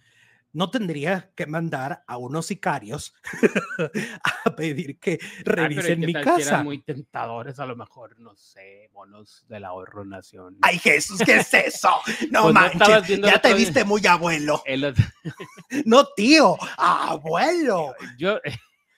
No 0.52 0.70
tendría 0.70 1.32
que 1.36 1.46
mandar 1.46 2.02
a 2.06 2.16
unos 2.16 2.46
sicarios 2.46 3.14
a 4.44 4.56
pedir 4.56 4.98
que 4.98 5.18
revisen 5.44 6.00
mi 6.00 6.14
casa. 6.14 6.62
muy 6.62 6.80
tentadores, 6.82 7.58
a 7.58 7.66
lo 7.66 7.76
mejor, 7.76 8.18
no 8.18 8.34
sé, 8.34 8.88
bonos 8.90 9.44
del 9.48 9.66
ahorro 9.66 10.06
nacional. 10.06 10.58
Ay, 10.62 10.78
Jesús, 10.78 11.20
¿qué 11.26 11.36
es 11.36 11.52
eso? 11.52 11.90
No 12.30 12.44
pues 12.44 12.54
manches, 12.54 13.20
ya 13.20 13.38
te 13.38 13.52
viste 13.52 13.84
muy 13.84 14.06
abuelo. 14.06 14.62
no, 15.84 16.06
tío, 16.16 16.56
abuelo. 16.78 17.94
Yo, 18.16 18.40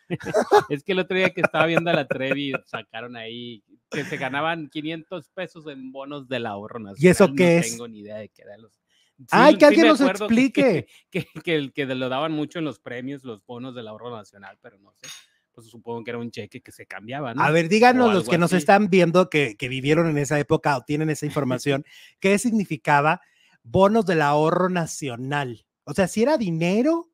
es 0.70 0.84
que 0.84 0.92
el 0.92 1.00
otro 1.00 1.16
día 1.16 1.30
que 1.30 1.40
estaba 1.40 1.66
viendo 1.66 1.90
a 1.90 1.94
la 1.94 2.06
Trevi, 2.06 2.52
sacaron 2.64 3.16
ahí 3.16 3.62
que 3.90 4.04
se 4.04 4.16
ganaban 4.16 4.68
500 4.68 5.28
pesos 5.30 5.66
en 5.66 5.92
bonos 5.92 6.28
del 6.28 6.46
ahorro 6.46 6.78
nacional. 6.78 7.04
¿Y 7.04 7.08
eso 7.08 7.34
qué 7.34 7.54
no 7.54 7.60
es? 7.60 7.66
No 7.66 7.72
tengo 7.72 7.88
ni 7.88 7.98
idea 8.00 8.16
de 8.16 8.28
qué 8.28 8.42
era 8.42 8.56
los. 8.58 8.78
Ay, 9.30 9.56
que 9.56 9.64
alguien 9.64 9.88
nos 9.88 10.00
explique. 10.00 10.86
Que, 11.10 11.26
que, 11.42 11.72
que, 11.72 11.86
lo 11.86 12.08
daban 12.08 12.32
mucho 12.32 12.58
en 12.58 12.64
los 12.64 12.78
premios, 12.78 13.24
los 13.24 13.44
bonos 13.44 13.74
del 13.74 13.88
ahorro 13.88 14.14
nacional, 14.14 14.58
pero 14.62 14.78
no 14.78 14.92
sé. 14.92 15.08
Pues 15.52 15.66
supongo 15.66 16.04
que 16.04 16.10
era 16.10 16.18
un 16.18 16.30
cheque 16.30 16.60
que 16.60 16.70
se 16.70 16.86
cambiaba, 16.86 17.34
¿no? 17.34 17.42
A 17.42 17.50
ver, 17.50 17.68
díganos 17.68 18.14
los 18.14 18.28
que 18.28 18.38
nos 18.38 18.52
están 18.52 18.90
viendo 18.90 19.28
que, 19.28 19.56
que 19.56 19.68
vivieron 19.68 20.08
en 20.08 20.18
esa 20.18 20.38
época 20.38 20.76
o 20.76 20.82
tienen 20.82 21.10
esa 21.10 21.26
información, 21.26 21.84
¿qué 22.20 22.38
significaba 22.38 23.20
bonos 23.64 24.06
del 24.06 24.22
ahorro 24.22 24.68
nacional? 24.68 25.66
O 25.82 25.94
sea, 25.94 26.06
si 26.06 26.22
era 26.22 26.38
dinero 26.38 27.10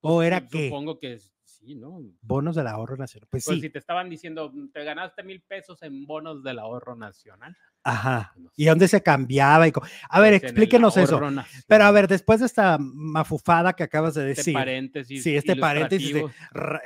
o 0.00 0.16
pues, 0.16 0.26
era 0.26 0.46
qué? 0.46 0.68
Supongo 0.68 0.98
que 0.98 1.18
sí, 1.60 1.74
¿no? 1.74 2.02
Bonos 2.22 2.56
del 2.56 2.66
ahorro 2.66 2.96
nacional. 2.96 3.28
Pues, 3.30 3.44
pues 3.44 3.56
sí. 3.56 3.62
si 3.62 3.70
te 3.70 3.78
estaban 3.78 4.08
diciendo, 4.08 4.50
mm, 4.52 4.70
te 4.70 4.84
ganaste 4.84 5.22
mil 5.22 5.40
pesos 5.42 5.82
en 5.82 6.06
bonos 6.06 6.42
del 6.42 6.58
ahorro 6.58 6.96
nacional. 6.96 7.56
Ajá. 7.82 8.34
¿Y 8.56 8.66
dónde 8.66 8.88
se 8.88 9.02
cambiaba? 9.02 9.66
Y 9.66 9.72
a 10.08 10.20
ver, 10.20 10.38
pues 10.38 10.42
explíquenos 10.42 10.96
eso. 10.96 11.20
Pero 11.66 11.84
a 11.84 11.90
ver, 11.90 12.08
después 12.08 12.40
de 12.40 12.46
esta 12.46 12.78
mafufada 12.78 13.72
que 13.74 13.84
acabas 13.84 14.14
de 14.14 14.30
este 14.30 14.40
decir. 14.40 14.54
paréntesis. 14.54 15.22
Sí, 15.22 15.36
este 15.36 15.56
paréntesis 15.56 16.14
de 16.14 16.26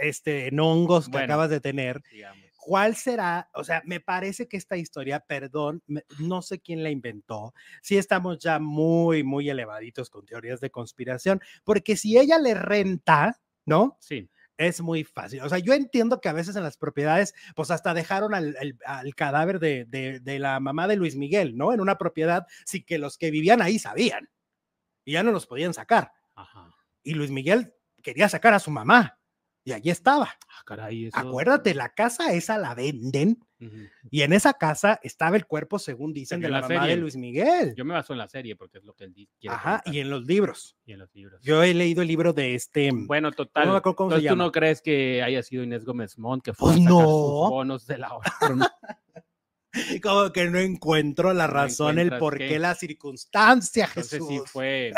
este, 0.01 0.49
en 0.49 0.61
hongos 0.61 1.07
que 1.07 1.13
bueno, 1.13 1.25
acabas 1.25 1.51
de 1.51 1.61
tener. 1.61 2.03
Digamos. 2.13 2.45
¿Cuál 2.57 2.97
será? 2.97 3.51
O 3.53 3.63
sea, 3.63 3.83
me 3.85 4.01
parece 4.01 4.49
que 4.49 4.57
esta 4.57 4.79
historia, 4.79 5.21
perdón, 5.21 5.83
me, 5.87 6.05
no 6.19 6.41
sé 6.41 6.61
quién 6.61 6.83
la 6.83 6.89
inventó. 6.91 7.53
Sí 7.83 7.99
estamos 7.99 8.39
ya 8.39 8.59
muy, 8.59 9.23
muy 9.23 9.51
elevaditos 9.51 10.09
con 10.09 10.25
teorías 10.25 10.61
de 10.61 10.71
conspiración, 10.71 11.43
porque 11.63 11.95
si 11.97 12.17
ella 12.17 12.39
le 12.39 12.55
renta, 12.55 13.39
¿no? 13.67 13.99
Sí 14.01 14.31
es 14.57 14.81
muy 14.81 15.05
fácil. 15.05 15.41
O 15.41 15.49
sea, 15.49 15.59
yo 15.59 15.73
entiendo 15.73 16.21
que 16.21 16.29
a 16.29 16.33
veces 16.33 16.57
en 16.57 16.63
las 16.63 16.77
propiedades, 16.77 17.35
pues 17.55 17.71
hasta 17.71 17.95
dejaron 17.95 18.35
al, 18.35 18.57
al, 18.61 18.79
al 18.85 19.15
cadáver 19.15 19.59
de, 19.59 19.85
de, 19.87 20.21
de, 20.21 20.39
la 20.39 20.61
mamá 20.61 20.87
de 20.89 20.97
Luis 20.97 21.17
Miguel, 21.17 21.57
¿no? 21.57 21.73
En 21.73 21.81
una 21.81 21.99
propiedad, 21.99 22.47
sí 22.65 22.83
que 22.83 22.99
los 22.99 23.19
que 23.19 23.31
vivían 23.31 23.63
ahí 23.63 23.79
sabían 23.79 24.29
y 25.05 25.13
ya 25.13 25.23
no 25.23 25.33
los 25.33 25.47
podían 25.47 25.75
sacar. 25.75 26.13
Ajá. 26.35 26.71
Y 27.03 27.15
Luis 27.15 27.31
Miguel 27.31 27.75
quería 28.03 28.29
sacar 28.29 28.55
a 28.55 28.59
su 28.59 28.71
mamá 28.71 29.19
y 29.65 29.73
allí 29.73 29.91
estaba. 29.91 30.27
Ah, 30.49 30.63
caray, 30.67 31.07
eso... 31.07 31.19
Acuérdate, 31.19 31.75
la 31.75 31.89
casa 31.95 32.33
esa 32.33 32.59
la 32.59 32.75
venden 32.75 33.39
uh 33.61 33.65
-huh. 33.65 33.91
y 34.11 34.23
en 34.23 34.33
esa 34.35 34.53
casa 34.55 35.01
estaba 35.03 35.37
el 35.37 35.47
cuerpo, 35.47 35.79
según 35.79 36.13
dicen, 36.13 36.41
de 36.41 36.49
la, 36.49 36.61
la 36.61 36.69
mamá 36.69 36.81
serie. 36.83 36.95
de 36.97 37.01
Luis 37.01 37.17
Miguel. 37.17 37.75
Yo 37.75 37.85
me 37.85 37.95
baso 37.95 38.13
en 38.13 38.19
la 38.19 38.29
serie 38.29 38.57
porque 38.57 38.79
es 38.79 38.85
lo 38.85 38.95
que 38.95 39.05
él 39.05 39.15
quiere. 39.41 39.57
Ajá, 39.57 39.83
y 39.87 40.01
en 40.01 40.11
los 40.11 40.25
libros. 40.27 40.77
Y 40.85 40.93
en 40.93 40.99
los 40.99 41.15
libros. 41.15 41.41
Yo 41.43 41.63
he 41.63 41.73
leído 41.73 42.03
el 42.03 42.09
libro 42.09 42.33
de 42.33 42.55
este. 42.55 42.91
Bueno, 42.93 43.33
total. 43.33 43.69
No 43.69 43.81
cómo 43.83 43.91
Entonces, 43.93 44.17
se 44.17 44.29
¿tú 44.29 44.35
llama. 44.35 44.45
no 44.45 44.53
crees 44.53 44.83
que 44.83 45.23
haya 45.23 45.43
sido 45.43 45.63
Inés 45.63 45.85
Gómez 45.85 46.19
Mont 46.19 46.45
que 46.45 46.53
fue 46.53 46.73
pues 46.73 46.81
a 46.81 46.83
sacar 46.85 46.93
no. 46.93 47.01
sus 47.01 47.51
bonos 47.51 47.87
de 47.87 47.99
la 47.99 48.15
hora? 48.15 48.33
Como 50.03 50.33
que 50.33 50.49
no 50.51 50.59
encuentro 50.59 51.33
la 51.33 51.47
razón, 51.47 51.97
no 51.97 52.03
el 52.03 52.19
por 52.19 52.39
qué, 52.39 52.59
la 52.59 52.75
circunstancia, 52.75 53.87
Entonces, 53.87 54.21
Jesús. 54.21 54.29
sí 54.29 54.41
fue. 54.47 54.93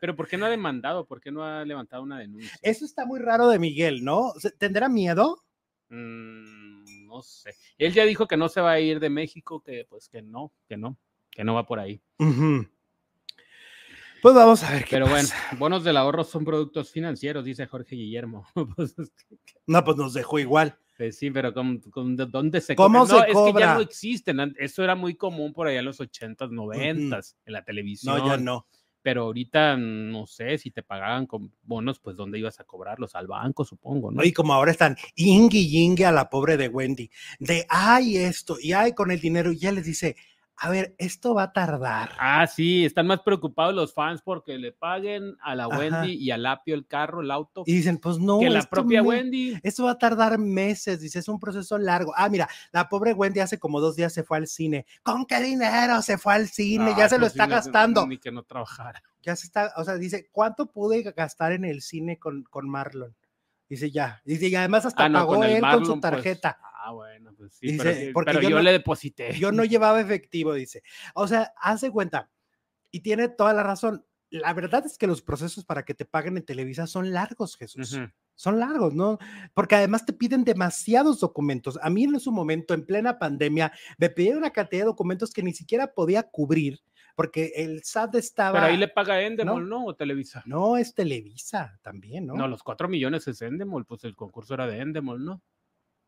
Pero 0.00 0.16
¿por 0.16 0.28
qué 0.28 0.36
no 0.36 0.46
ha 0.46 0.50
demandado? 0.50 1.06
¿Por 1.06 1.20
qué 1.20 1.30
no 1.30 1.44
ha 1.44 1.64
levantado 1.64 2.02
una 2.02 2.18
denuncia? 2.18 2.50
Eso 2.62 2.84
está 2.84 3.04
muy 3.06 3.20
raro 3.20 3.48
de 3.48 3.58
Miguel, 3.58 4.04
¿no? 4.04 4.32
¿Tendrá 4.58 4.88
miedo? 4.88 5.44
Mm, 5.88 7.06
no 7.06 7.22
sé. 7.22 7.54
Él 7.78 7.92
ya 7.92 8.04
dijo 8.04 8.26
que 8.26 8.36
no 8.36 8.48
se 8.48 8.60
va 8.60 8.72
a 8.72 8.80
ir 8.80 9.00
de 9.00 9.10
México, 9.10 9.62
que 9.62 9.86
pues 9.88 10.08
que 10.08 10.22
no, 10.22 10.52
que 10.68 10.76
no, 10.76 10.98
que 11.30 11.44
no 11.44 11.54
va 11.54 11.66
por 11.66 11.78
ahí. 11.78 12.00
Uh 12.18 12.24
-huh. 12.24 12.70
Pues 14.24 14.34
vamos 14.34 14.62
a 14.62 14.70
ver 14.72 14.84
qué 14.84 14.92
Pero 14.92 15.04
pasa. 15.04 15.36
bueno, 15.50 15.58
bonos 15.58 15.84
del 15.84 15.98
ahorro 15.98 16.24
son 16.24 16.46
productos 16.46 16.90
financieros, 16.90 17.44
dice 17.44 17.66
Jorge 17.66 17.94
Guillermo. 17.94 18.46
pues, 18.76 18.96
no, 19.66 19.84
pues 19.84 19.96
nos 19.98 20.14
dejó 20.14 20.38
igual. 20.38 20.78
Pues 20.96 21.18
sí, 21.18 21.30
pero 21.30 21.52
¿con, 21.52 21.78
con, 21.80 22.16
¿dónde 22.16 22.60
se 22.60 22.74
¿Cómo 22.74 23.00
cobra? 23.00 23.26
se 23.26 23.32
no, 23.32 23.34
cobra? 23.34 23.50
es 23.50 23.54
que 23.54 23.60
ya 23.60 23.74
no 23.74 23.80
existen. 23.80 24.54
Eso 24.58 24.82
era 24.82 24.94
muy 24.94 25.16
común 25.16 25.52
por 25.52 25.66
allá 25.66 25.80
en 25.80 25.84
los 25.84 26.00
80s, 26.00 26.50
90s, 26.50 26.54
uh 26.54 27.10
-huh. 27.10 27.34
en 27.44 27.52
la 27.52 27.64
televisión. 27.64 28.16
No, 28.16 28.26
ya 28.26 28.36
no. 28.38 28.66
Pero 29.04 29.24
ahorita, 29.24 29.76
no 29.76 30.26
sé, 30.26 30.56
si 30.56 30.70
te 30.70 30.82
pagaban 30.82 31.26
con 31.26 31.52
bonos, 31.62 31.98
pues 31.98 32.16
¿dónde 32.16 32.38
ibas 32.38 32.58
a 32.58 32.64
cobrarlos? 32.64 33.14
Al 33.14 33.26
banco, 33.26 33.62
supongo, 33.62 34.10
¿no? 34.10 34.24
Y 34.24 34.32
como 34.32 34.54
ahora 34.54 34.70
están 34.70 34.96
ingui 35.14 35.68
yingue 35.68 36.06
a 36.06 36.10
la 36.10 36.30
pobre 36.30 36.56
de 36.56 36.68
Wendy, 36.68 37.10
de 37.38 37.66
ay 37.68 38.16
esto, 38.16 38.56
y 38.58 38.72
ay 38.72 38.94
con 38.94 39.10
el 39.10 39.20
dinero, 39.20 39.52
y 39.52 39.58
ya 39.58 39.72
les 39.72 39.84
dice, 39.84 40.16
a 40.56 40.70
ver, 40.70 40.94
esto 40.98 41.34
va 41.34 41.44
a 41.44 41.52
tardar. 41.52 42.10
Ah, 42.18 42.46
sí, 42.46 42.84
están 42.84 43.06
más 43.06 43.20
preocupados 43.22 43.74
los 43.74 43.92
fans 43.92 44.22
porque 44.22 44.56
le 44.56 44.72
paguen 44.72 45.36
a 45.42 45.54
la 45.54 45.64
Ajá. 45.64 45.78
Wendy 45.78 46.12
y 46.14 46.30
al 46.30 46.46
Apio 46.46 46.74
el 46.74 46.86
carro, 46.86 47.22
el 47.22 47.30
auto. 47.30 47.64
Y 47.66 47.74
dicen, 47.74 47.98
pues 47.98 48.18
no. 48.18 48.38
Que 48.38 48.50
la 48.50 48.62
propia 48.62 49.02
me, 49.02 49.08
Wendy. 49.08 49.58
Esto 49.62 49.84
va 49.84 49.92
a 49.92 49.98
tardar 49.98 50.38
meses, 50.38 51.00
dice, 51.00 51.18
es 51.18 51.28
un 51.28 51.40
proceso 51.40 51.76
largo. 51.76 52.12
Ah, 52.16 52.28
mira, 52.28 52.48
la 52.72 52.88
pobre 52.88 53.12
Wendy 53.12 53.40
hace 53.40 53.58
como 53.58 53.80
dos 53.80 53.96
días 53.96 54.12
se 54.12 54.22
fue 54.22 54.38
al 54.38 54.46
cine. 54.46 54.86
¿Con 55.02 55.26
qué 55.26 55.40
dinero 55.40 56.00
se 56.02 56.18
fue 56.18 56.34
al 56.34 56.48
cine? 56.48 56.92
No, 56.92 56.96
ya 56.96 57.08
se 57.08 57.16
lo 57.16 57.22
pues 57.22 57.32
está 57.32 57.46
gastando. 57.46 58.06
Ni 58.06 58.18
que 58.18 58.30
no 58.30 58.44
trabajara. 58.44 59.02
Ya 59.22 59.34
se 59.36 59.46
está, 59.46 59.72
o 59.76 59.84
sea, 59.84 59.96
dice, 59.96 60.28
¿cuánto 60.30 60.66
pude 60.66 61.02
gastar 61.02 61.52
en 61.52 61.64
el 61.64 61.82
cine 61.82 62.18
con, 62.18 62.44
con 62.44 62.68
Marlon? 62.68 63.14
Dice, 63.68 63.90
ya. 63.90 64.22
Dice, 64.24 64.48
y 64.48 64.54
además 64.54 64.86
hasta 64.86 65.04
ah, 65.04 65.08
no, 65.08 65.18
pagó 65.20 65.34
con 65.34 65.44
él 65.44 65.60
Marlon, 65.60 65.84
con 65.84 65.94
su 65.94 66.00
tarjeta. 66.00 66.58
Pues, 66.60 66.73
ah, 66.84 66.92
bueno, 66.92 67.32
pues 67.36 67.54
sí, 67.54 67.66
dice, 67.66 67.82
pero, 67.82 67.96
sí, 67.96 68.10
porque 68.12 68.30
pero 68.32 68.42
yo, 68.42 68.48
yo, 68.50 68.56
no, 68.56 68.62
le 68.62 68.72
deposité. 68.72 69.32
Yo 69.38 69.52
no 69.52 69.64
llevaba 69.64 70.00
efectivo, 70.00 70.54
dice. 70.54 70.82
O 71.14 71.26
sea, 71.26 71.52
hace 71.56 71.90
cuenta. 71.90 72.30
Y 72.90 73.00
tiene 73.00 73.28
toda 73.28 73.52
la 73.52 73.62
razón. 73.62 74.04
La 74.30 74.52
verdad 74.52 74.84
es 74.86 74.98
que 74.98 75.06
los 75.06 75.22
procesos 75.22 75.64
para 75.64 75.84
que 75.84 75.94
te 75.94 76.04
paguen 76.04 76.36
en 76.36 76.44
Televisa 76.44 76.86
son 76.86 77.12
largos, 77.12 77.56
Jesús. 77.56 77.92
Uh 77.92 77.96
-huh. 77.96 78.12
Son 78.34 78.58
largos, 78.58 78.94
¿no? 78.94 79.18
Porque 79.54 79.76
además 79.76 80.04
te 80.04 80.12
piden 80.12 80.42
demasiados 80.44 81.20
documentos. 81.20 81.78
A 81.82 81.88
mí 81.88 82.04
en 82.04 82.18
su 82.18 82.32
momento, 82.32 82.74
en 82.74 82.84
plena 82.84 83.18
pandemia, 83.18 83.72
me 83.96 84.10
pidieron 84.10 84.38
una 84.38 84.50
cantidad 84.50 84.82
de 84.82 84.86
documentos 84.86 85.32
que 85.32 85.42
ni 85.42 85.52
siquiera 85.52 85.94
podía 85.94 86.24
cubrir 86.24 86.80
porque 87.14 87.52
el 87.56 87.82
SAT 87.82 88.16
estaba. 88.16 88.54
Pero 88.54 88.72
ahí 88.72 88.76
le 88.76 88.88
paga 88.88 89.22
Endemol, 89.22 89.68
¿no? 89.68 89.80
¿no? 89.80 89.86
¿O 89.86 89.94
Televisa? 89.94 90.42
No, 90.46 90.76
es 90.76 90.94
Televisa 90.94 91.78
también, 91.82 92.26
¿no? 92.26 92.34
No, 92.34 92.48
los 92.48 92.62
cuatro 92.62 92.88
millones 92.88 93.26
es 93.28 93.40
Endemol, 93.42 93.86
pues 93.86 94.04
el 94.04 94.16
concurso 94.16 94.54
era 94.54 94.66
de 94.66 94.78
Endemol, 94.80 95.24
¿no? 95.24 95.42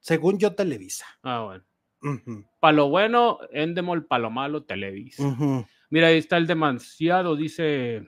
Según 0.00 0.38
yo, 0.38 0.54
Televisa. 0.54 1.06
Ah, 1.22 1.42
bueno. 1.42 1.64
Uh 2.02 2.08
-huh. 2.08 2.46
Para 2.60 2.72
lo 2.72 2.88
bueno, 2.88 3.38
Endemol, 3.52 4.06
para 4.06 4.22
lo 4.22 4.30
malo, 4.30 4.64
Televisa. 4.64 5.22
Uh 5.22 5.36
-huh. 5.36 5.66
Mira, 5.90 6.08
ahí 6.08 6.18
está 6.18 6.36
el 6.36 6.46
demasiado, 6.46 7.36
dice. 7.36 8.06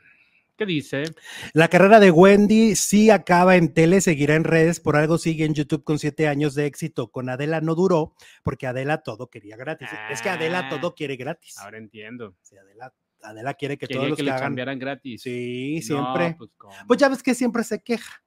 ¿Qué 0.57 0.67
dice? 0.67 1.05
La 1.53 1.69
carrera 1.69 2.01
de 2.01 2.11
Wendy 2.11 2.75
sí 2.75 3.11
acaba 3.11 3.55
en 3.55 3.73
tele, 3.73 4.01
seguirá 4.01 4.35
en 4.35 4.43
redes, 4.43 4.81
por 4.81 4.97
algo 4.97 5.17
sigue 5.17 5.45
en 5.45 5.55
YouTube 5.55 5.85
con 5.85 6.01
siete 6.01 6.27
años 6.27 6.57
de 6.57 6.67
éxito. 6.67 7.13
Con 7.13 7.29
Adela 7.29 7.61
no 7.61 7.77
duró, 7.77 8.15
porque 8.43 8.67
Adela 8.67 9.05
todo 9.05 9.31
quería 9.31 9.57
gratis. 9.57 9.89
Ah, 9.93 10.09
es 10.11 10.21
que 10.21 10.31
Adela 10.31 10.69
todo 10.69 10.97
quiere 10.97 11.15
gratis. 11.15 11.57
Ahora 11.59 11.79
entiendo. 11.79 12.35
Sí, 12.43 12.57
Adela, 12.57 12.93
Adela 13.23 13.55
quiere 13.55 13.79
que 13.79 13.87
Quería 13.87 13.99
todos 13.99 14.11
los 14.11 14.17
que, 14.17 14.23
que 14.23 14.25
le 14.25 14.31
hagan... 14.33 14.43
cambiaran 14.43 14.79
gratis. 14.81 15.23
Sí, 15.23 15.81
siempre. 15.81 16.31
No, 16.31 16.37
pues, 16.39 16.51
pues, 16.89 16.99
ya 16.99 17.09
ves 17.09 17.23
que 17.23 17.37
siempre 17.37 17.63
se 17.63 17.81
queja. 17.81 18.21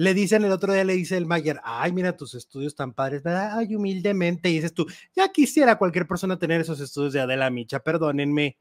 Le 0.00 0.14
dicen 0.14 0.42
el 0.46 0.52
otro 0.52 0.72
día, 0.72 0.82
le 0.82 0.94
dice 0.94 1.18
el 1.18 1.26
Mayer, 1.26 1.60
ay, 1.62 1.92
mira 1.92 2.16
tus 2.16 2.34
estudios 2.34 2.74
tan 2.74 2.94
padres. 2.94 3.20
Ay, 3.26 3.74
humildemente. 3.74 4.48
Y 4.48 4.54
dices 4.54 4.72
tú, 4.72 4.86
ya 5.14 5.28
quisiera 5.28 5.76
cualquier 5.76 6.06
persona 6.06 6.38
tener 6.38 6.58
esos 6.62 6.80
estudios 6.80 7.12
de 7.12 7.20
Adela 7.20 7.50
Micha, 7.50 7.80
perdónenme. 7.80 8.56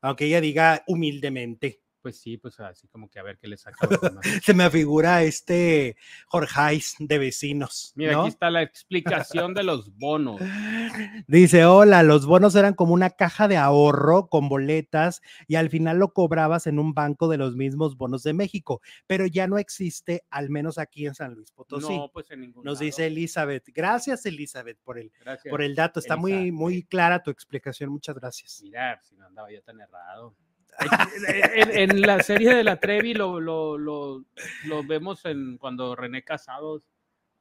Aunque 0.00 0.26
ella 0.26 0.40
diga 0.40 0.84
humildemente. 0.86 1.80
Pues 2.02 2.18
sí, 2.18 2.38
pues 2.38 2.58
así 2.60 2.88
como 2.88 3.10
que 3.10 3.18
a 3.18 3.22
ver 3.22 3.38
qué 3.38 3.46
le 3.46 3.58
saca. 3.58 3.76
Se 4.42 4.54
me 4.54 4.70
figura 4.70 5.22
este 5.22 5.96
Jorgeis 6.28 6.96
de 6.98 7.18
vecinos. 7.18 7.92
Mira, 7.94 8.12
¿no? 8.12 8.20
aquí 8.22 8.28
está 8.28 8.50
la 8.50 8.62
explicación 8.62 9.52
de 9.52 9.64
los 9.64 9.94
bonos. 9.96 10.40
Dice, 11.26 11.66
hola, 11.66 12.02
los 12.02 12.24
bonos 12.24 12.54
eran 12.54 12.74
como 12.74 12.94
una 12.94 13.10
caja 13.10 13.48
de 13.48 13.58
ahorro 13.58 14.28
con 14.28 14.48
boletas 14.48 15.20
y 15.46 15.56
al 15.56 15.68
final 15.68 15.98
lo 15.98 16.12
cobrabas 16.14 16.66
en 16.66 16.78
un 16.78 16.94
banco 16.94 17.28
de 17.28 17.36
los 17.36 17.54
mismos 17.54 17.96
bonos 17.96 18.22
de 18.22 18.32
México, 18.32 18.80
pero 19.06 19.26
ya 19.26 19.46
no 19.46 19.58
existe, 19.58 20.24
al 20.30 20.48
menos 20.48 20.78
aquí 20.78 21.06
en 21.06 21.14
San 21.14 21.34
Luis 21.34 21.52
Potosí. 21.52 21.96
No, 21.96 22.10
pues 22.10 22.30
en 22.30 22.40
ningún 22.40 22.64
Nos 22.64 22.74
lado. 22.74 22.84
dice 22.86 23.06
Elizabeth. 23.06 23.64
Gracias, 23.74 24.24
Elizabeth, 24.24 24.78
por 24.82 24.98
el, 24.98 25.12
Gracias. 25.20 25.50
por 25.50 25.60
el 25.60 25.74
dato. 25.74 26.00
Está 26.00 26.16
muy, 26.16 26.50
muy 26.50 26.82
clara 26.82 27.22
tu 27.22 27.30
explicación. 27.30 27.90
Muchas 27.90 28.16
gracias. 28.16 28.60
Mira, 28.62 29.00
si 29.02 29.16
no 29.16 29.26
andaba 29.26 29.52
yo 29.52 29.62
tan 29.62 29.80
errado. 29.80 30.34
En, 31.54 31.90
en 31.90 32.00
la 32.02 32.22
serie 32.22 32.54
de 32.54 32.64
la 32.64 32.76
Trevi 32.80 33.14
lo, 33.14 33.40
lo, 33.40 33.76
lo, 33.78 34.24
lo 34.66 34.84
vemos 34.84 35.24
en 35.24 35.58
cuando 35.58 35.94
René 35.94 36.22
Casados 36.24 36.82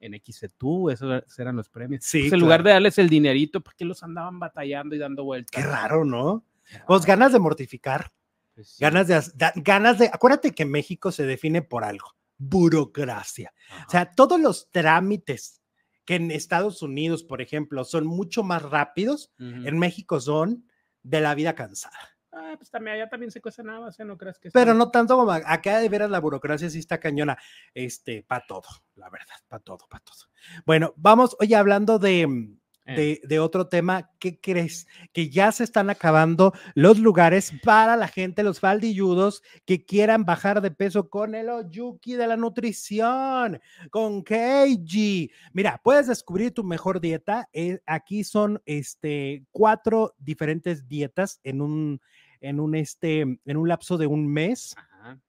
en 0.02 0.14
XETU, 0.26 0.90
esos 0.90 1.40
eran 1.40 1.56
los 1.58 1.70
premios. 1.70 2.04
Sí, 2.06 2.22
Pues 2.24 2.34
en 2.34 2.40
lugar 2.40 2.64
de 2.64 2.72
darles 2.72 2.98
el 2.98 3.10
dinerito, 3.10 3.62
¿por 3.62 3.76
qué 3.76 3.86
los 3.86 4.02
andaban 4.04 4.40
batallando 4.40 4.96
y 4.96 5.00
dando 5.00 5.24
vueltas? 5.26 5.52
Qué 5.62 5.68
raro, 5.68 6.06
¿no? 6.06 6.46
Pues 6.88 7.06
ganas 7.06 7.34
de 7.34 7.40
mortificar, 7.40 8.12
Pues 8.56 8.70
sí. 8.70 8.78
ganas 8.84 9.08
de, 9.08 9.22
ganas 9.56 10.00
de, 10.00 10.08
acuérdate 10.08 10.54
que 10.54 10.66
México 10.66 11.12
se 11.12 11.26
define 11.26 11.62
por 11.62 11.84
algo, 11.84 12.16
burocracia. 12.38 13.54
Ajá. 13.70 13.86
O 13.88 13.90
sea, 13.90 14.12
todos 14.12 14.40
los 14.40 14.70
trámites 14.72 15.62
que 16.06 16.16
en 16.16 16.32
Estados 16.32 16.82
Unidos, 16.82 17.24
por 17.24 17.42
ejemplo, 17.42 17.84
son 17.84 18.06
mucho 18.08 18.42
más 18.44 18.62
rápidos, 18.62 19.32
Ujú. 19.40 19.68
en 19.68 19.78
México 19.80 20.20
son 20.22 20.66
de 21.04 21.22
la 21.22 21.36
vida 21.36 21.56
cansada. 21.56 21.98
Ah, 22.32 22.54
pues 22.58 22.70
también 22.70 22.96
allá 22.96 23.10
también 23.10 23.32
se 23.32 23.42
cuesta 23.42 23.64
nada, 23.64 23.90
¿no 24.06 24.18
crees 24.18 24.38
que 24.38 24.52
Pero 24.52 24.74
no 24.76 24.92
tanto 24.92 25.18
como 25.18 25.32
acá 25.32 25.80
de 25.80 25.90
veras 25.90 26.12
la 26.12 26.20
burocracia 26.20 26.70
sí 26.70 26.80
está 26.80 27.00
cañona, 27.00 27.38
este, 27.74 28.24
para 28.24 28.46
todo, 28.46 28.68
la 28.96 29.10
verdad, 29.10 29.36
para 29.48 29.64
todo, 29.64 29.88
para 29.90 30.04
todo. 30.04 30.30
Bueno, 30.66 30.94
vamos, 30.96 31.36
oye, 31.40 31.56
hablando 31.56 31.98
de, 31.98 32.28
mm, 32.28 32.60
Eh. 32.86 32.96
de, 32.96 33.28
de 33.28 33.40
otro 33.40 33.68
tema, 33.68 34.10
¿qué 34.20 34.40
crees? 34.40 34.88
Que 35.14 35.30
ya 35.30 35.52
se 35.52 35.64
están 35.64 35.90
acabando 35.92 36.54
los 36.74 36.98
lugares 36.98 37.52
para 37.64 37.96
la 37.96 38.08
gente, 38.08 38.42
los 38.42 38.60
faldilludos 38.60 39.44
que 39.66 39.86
quieran 39.86 40.26
bajar 40.26 40.60
de 40.62 40.72
peso 40.72 41.08
con 41.10 41.36
el 41.36 41.50
Oyuki 41.50 42.14
de 42.16 42.26
la 42.26 42.36
nutrición, 42.36 43.60
con 43.92 44.24
Keiji. 44.24 45.32
Mira, 45.54 45.80
puedes 45.84 46.08
descubrir 46.08 46.52
tu 46.54 46.64
mejor 46.64 47.00
dieta. 47.00 47.48
eh, 47.54 47.80
aquí 47.86 48.24
son 48.24 48.62
este, 48.66 49.46
cuatro 49.52 50.16
diferentes 50.18 50.88
dietas 50.88 51.40
en 51.44 51.62
un, 51.62 52.02
en 52.42 52.60
un, 52.60 52.76
este, 52.76 53.22
en 53.22 53.58
un 53.58 53.68
lapso 53.68 53.98
de 53.98 54.08
un 54.08 54.28
mes 54.28 54.76
Ajá. 54.78 55.20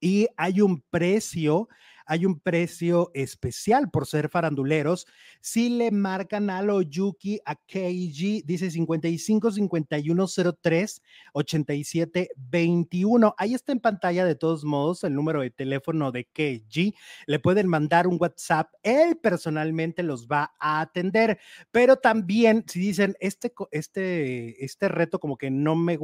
y 0.00 0.28
hay 0.36 0.60
un 0.60 0.82
precio, 0.90 1.68
hay 2.10 2.26
un 2.26 2.40
precio 2.40 3.12
especial 3.14 3.88
por 3.88 4.04
ser 4.04 4.28
faranduleros. 4.28 5.06
Si 5.40 5.68
le 5.68 5.92
marcan 5.92 6.50
a 6.50 6.60
Oyuki, 6.60 7.38
a 7.44 7.54
KG, 7.54 8.44
dice 8.44 8.68
55 8.68 9.52
51 9.52 10.26
03 10.60 11.02
87 11.34 12.30
21. 12.36 13.34
Ahí 13.38 13.54
está 13.54 13.70
en 13.70 13.78
pantalla 13.78 14.24
de 14.24 14.34
todos 14.34 14.64
modos 14.64 15.04
el 15.04 15.14
número 15.14 15.40
de 15.40 15.50
teléfono 15.50 16.10
de 16.10 16.24
KG. 16.24 16.96
Le 17.26 17.38
pueden 17.38 17.68
mandar 17.68 18.08
un 18.08 18.16
WhatsApp. 18.20 18.72
Él 18.82 19.16
personalmente 19.22 20.02
los 20.02 20.26
va 20.26 20.52
a 20.58 20.80
atender. 20.80 21.38
Pero 21.70 21.94
también, 21.94 22.64
si 22.66 22.80
dicen, 22.80 23.14
este, 23.20 23.52
este, 23.70 24.64
este 24.64 24.88
reto 24.88 25.20
como 25.20 25.38
que 25.38 25.52
no 25.52 25.76
me 25.76 25.96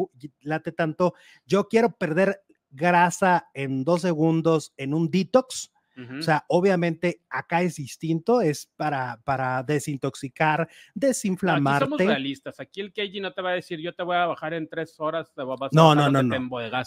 late 0.42 0.71
tanto, 0.71 1.14
yo 1.47 1.66
quiero 1.66 1.90
perder 1.97 2.42
grasa 2.71 3.49
en 3.55 3.83
dos 3.83 4.03
segundos 4.03 4.73
en 4.77 4.95
un 4.95 5.11
detox. 5.11 5.73
O 6.18 6.22
sea, 6.22 6.44
obviamente 6.48 7.22
acá 7.30 7.62
es 7.62 7.76
distinto, 7.76 8.40
es 8.42 8.70
para, 8.76 9.20
para 9.24 9.62
desintoxicar, 9.62 10.61
No, 10.61 10.64
aquí 10.66 10.70
somos 10.94 11.00
desinflamarte. 11.00 12.06
realistas. 12.06 12.61
Aquí 12.61 12.80
el 12.82 12.92
KG 12.92 13.20
no 13.22 13.32
te 13.32 13.40
va 13.42 13.50
a 13.50 13.54
decir, 13.54 13.78
yo 13.80 13.94
te 13.94 14.02
voy 14.02 14.16
a 14.16 14.26
bajar 14.26 14.52
en 14.54 14.68
tres 14.68 14.94
horas, 14.98 15.32
te 15.35 15.42
vas 15.42 15.59
a 15.62 15.68
No, 15.72 15.94
no, 15.94 16.11
no, 16.11 16.22
no. 16.22 16.37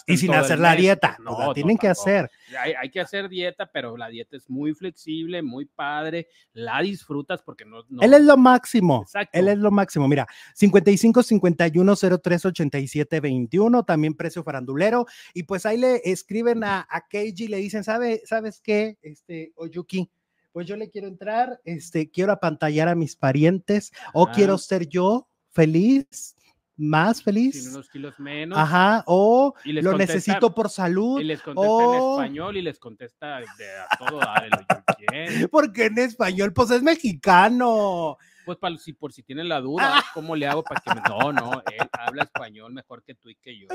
Y 0.06 0.16
sin 0.16 0.32
hacer 0.34 0.58
la 0.58 0.70
mes". 0.70 0.80
dieta, 0.80 1.16
pues 1.16 1.38
la 1.38 1.46
no, 1.46 1.52
tienen 1.54 1.76
que 1.76 1.88
hacer. 1.88 2.30
Hay, 2.58 2.72
hay 2.80 2.90
que 2.90 3.00
hacer 3.00 3.28
dieta, 3.28 3.66
pero 3.72 3.96
la 3.96 4.08
dieta 4.08 4.36
es 4.36 4.48
muy 4.48 4.74
flexible, 4.74 5.42
muy 5.42 5.64
padre, 5.64 6.28
la 6.52 6.80
disfrutas 6.80 7.42
porque 7.42 7.64
no... 7.64 7.84
no- 7.88 8.02
Él 8.02 8.14
es 8.14 8.22
lo 8.22 8.36
máximo. 8.36 9.02
Exacto. 9.02 9.36
Él 9.38 9.48
es 9.48 9.58
lo 9.58 9.70
máximo. 9.70 10.06
Mira, 10.08 10.26
55 10.54 11.22
51 11.22 11.94
03 12.22 12.44
87 12.46 13.20
21, 13.20 13.82
también 13.84 14.14
precio 14.14 14.44
farandulero. 14.44 15.06
Y 15.34 15.42
pues 15.44 15.66
ahí 15.66 15.78
le 15.78 16.00
escriben 16.04 16.62
a, 16.64 16.86
a 16.88 17.08
Keiji 17.08 17.44
y 17.44 17.48
le 17.48 17.56
dicen, 17.56 17.82
¿sabe, 17.84 18.22
¿sabes 18.24 18.60
qué? 18.60 18.98
Este, 19.02 19.52
Oyuki, 19.56 20.10
pues 20.52 20.66
yo 20.66 20.76
le 20.76 20.90
quiero 20.90 21.06
entrar, 21.08 21.60
este, 21.64 22.10
quiero 22.10 22.32
apantallar 22.32 22.88
a 22.88 22.94
mis 22.94 23.16
parientes 23.16 23.92
o 24.12 24.24
Ajá. 24.24 24.32
quiero 24.34 24.58
ser 24.58 24.88
yo 24.88 25.28
feliz, 25.52 26.34
más 26.76 27.22
feliz. 27.22 27.52
Tiene 27.52 27.68
unos 27.70 27.88
kilos 27.90 28.18
menos. 28.18 28.58
Ajá, 28.58 29.04
o 29.06 29.54
Y 29.64 29.72
lo 29.72 29.90
contesta- 29.90 30.14
necesito 30.14 30.54
por 30.54 30.70
salud. 30.70 31.20
Y 31.20 31.24
les 31.24 31.42
contesta 31.42 31.70
o- 31.70 32.18
en 32.18 32.24
español 32.24 32.56
y 32.56 32.62
les 32.62 32.78
contesta 32.78 33.38
de 33.40 33.44
a 33.78 33.86
todo 33.98 34.18
oyuki, 34.18 35.04
¿eh? 35.12 35.26
Porque 35.50 35.86
en 35.86 35.98
español, 35.98 36.52
pues 36.52 36.70
es 36.70 36.82
mexicano. 36.82 38.16
Pues 38.50 38.58
para, 38.58 38.76
si, 38.78 38.92
por 38.94 39.12
si 39.12 39.22
tienen 39.22 39.48
la 39.48 39.60
duda, 39.60 40.02
¿cómo 40.12 40.34
le 40.34 40.44
hago 40.48 40.64
para 40.64 40.80
que 40.80 40.92
me... 40.92 41.00
No, 41.08 41.32
no, 41.32 41.62
él 41.72 41.88
habla 41.92 42.24
español 42.24 42.72
mejor 42.72 43.04
que 43.04 43.14
tú 43.14 43.28
y 43.28 43.36
que 43.36 43.56
yo. 43.56 43.68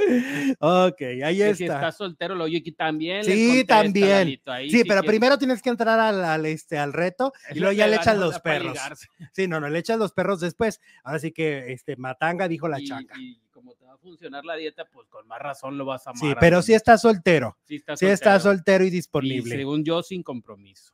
Ok, 0.60 1.02
ahí 1.24 1.38
Que 1.38 1.56
si 1.56 1.64
está. 1.64 1.76
estás 1.76 1.96
soltero, 1.96 2.34
el 2.34 2.42
oyuki 2.42 2.74
también. 2.74 3.26
les 3.26 3.36
Sí, 3.36 3.64
también. 3.64 4.42
Ahí 4.48 4.70
Sí, 4.70 4.84
pero 4.84 5.02
primero 5.04 5.38
tienes 5.38 5.62
que 5.62 5.70
entrar 5.70 5.98
al, 5.98 6.26
al, 6.26 6.46
este, 6.46 6.78
al 6.78 6.92
reto 6.92 7.32
y 7.52 7.60
luego 7.60 7.72
lo 7.72 7.78
ya 7.78 7.88
le 7.88 7.96
no 7.96 8.14
los 8.26 8.40
perros. 8.42 8.78
Sí, 9.32 9.48
no, 9.48 9.62
no, 9.62 9.70
le 9.70 9.80
echan 9.80 9.98
los 9.98 10.12
perros 10.12 10.42
después. 10.42 10.82
Ahora 11.06 11.20
sí 11.20 11.32
que 11.32 11.72
este, 11.72 11.96
Matanga 11.96 12.50
dijo 12.50 12.68
la 12.68 12.82
y, 12.82 12.86
chaca. 12.88 13.16
y 13.18 13.40
como 13.52 13.76
te 13.76 13.86
va 13.86 13.94
a 13.94 13.98
funcionar 13.98 14.44
la 14.44 14.56
dieta, 14.56 14.84
pues 14.92 15.08
con 15.08 15.26
más 15.28 15.40
razón 15.40 15.78
lo 15.78 15.86
vas 15.86 16.06
a 16.08 16.10
amar. 16.10 16.20
Sí, 16.20 16.36
pero 16.38 16.58
tu- 16.58 16.64
sí 16.64 16.74
está 16.74 16.98
soltero. 16.98 17.58
sí 17.64 17.76
está 17.76 17.96
Sí 17.96 18.08
está 18.08 18.40
soltero. 18.42 18.56
soltero 18.58 18.84
y 18.84 18.88
Y 18.88 18.92
disponible. 18.92 19.56
según 19.56 19.86
yo, 19.86 20.04
sin 20.04 20.22
compromiso. 20.22 20.94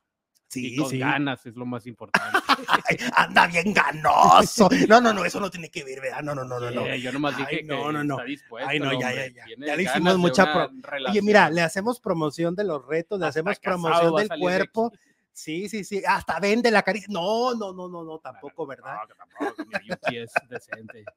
Y 0.56 0.70
Sí, 0.70 0.76
con 0.76 0.90
sí. 0.90 0.98
ganas 0.98 1.44
es 1.46 1.54
lo 1.56 1.64
más 1.66 1.86
importante. 1.86 2.38
Ay, 2.88 2.96
anda 3.16 3.46
bien 3.46 3.72
ganoso. 3.72 4.68
No, 4.88 5.00
no, 5.00 5.12
no, 5.12 5.24
eso 5.24 5.40
no 5.40 5.50
tiene 5.50 5.70
que 5.70 5.84
ver, 5.84 6.00
¿verdad? 6.00 6.22
No, 6.22 6.34
no, 6.34 6.44
no, 6.44 6.58
no. 6.60 6.70
no. 6.70 6.94
Yo 6.96 7.12
nomás 7.12 7.36
dije 7.36 7.62
no, 7.62 7.86
que 7.86 7.92
no, 7.92 8.04
no. 8.04 8.14
está 8.14 8.24
dispuesto. 8.24 8.68
Ay, 8.68 8.78
no, 8.80 8.90
ya, 8.98 9.08
hombre, 9.08 9.32
ya, 9.34 9.44
ya. 9.56 9.66
Ya 9.66 9.76
le 9.76 9.82
hicimos 9.82 10.18
mucha 10.18 10.44
una 10.44 10.68
pro- 10.68 11.10
Oye, 11.10 11.22
mira, 11.22 11.50
le 11.50 11.62
hacemos 11.62 12.00
promoción 12.00 12.54
de 12.54 12.64
los 12.64 12.86
retos, 12.86 13.18
le 13.18 13.26
Hasta 13.26 13.40
hacemos 13.40 13.58
promoción 13.58 14.14
del 14.16 14.28
de 14.28 14.38
cuerpo. 14.38 14.92
Sí, 15.32 15.68
sí, 15.68 15.82
sí. 15.84 16.02
Hasta 16.06 16.38
vende 16.40 16.70
la 16.70 16.82
caricia. 16.82 17.08
No, 17.10 17.54
no, 17.54 17.72
no, 17.72 17.88
no, 17.88 18.04
no, 18.04 18.18
tampoco, 18.18 18.66
¿verdad? 18.66 18.96
No, 19.00 19.08
que 19.08 19.14
tampoco, 19.14 19.64
mi 19.66 19.88
Yuki 19.88 20.18
es 20.18 20.32
decente. 20.48 21.04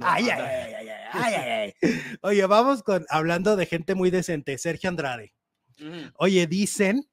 No, 0.00 0.06
Ay, 0.06 0.28
ay, 0.28 0.40
ay, 0.40 0.88
ay, 1.12 1.34
ay, 1.34 1.34
ay. 1.82 1.92
Oye, 2.22 2.44
vamos 2.46 2.82
con 2.82 3.06
hablando 3.08 3.54
de 3.54 3.66
gente 3.66 3.94
muy 3.94 4.10
decente, 4.10 4.58
Sergio 4.58 4.88
Andrade. 4.90 5.32
Oye, 6.16 6.48
dicen, 6.48 7.08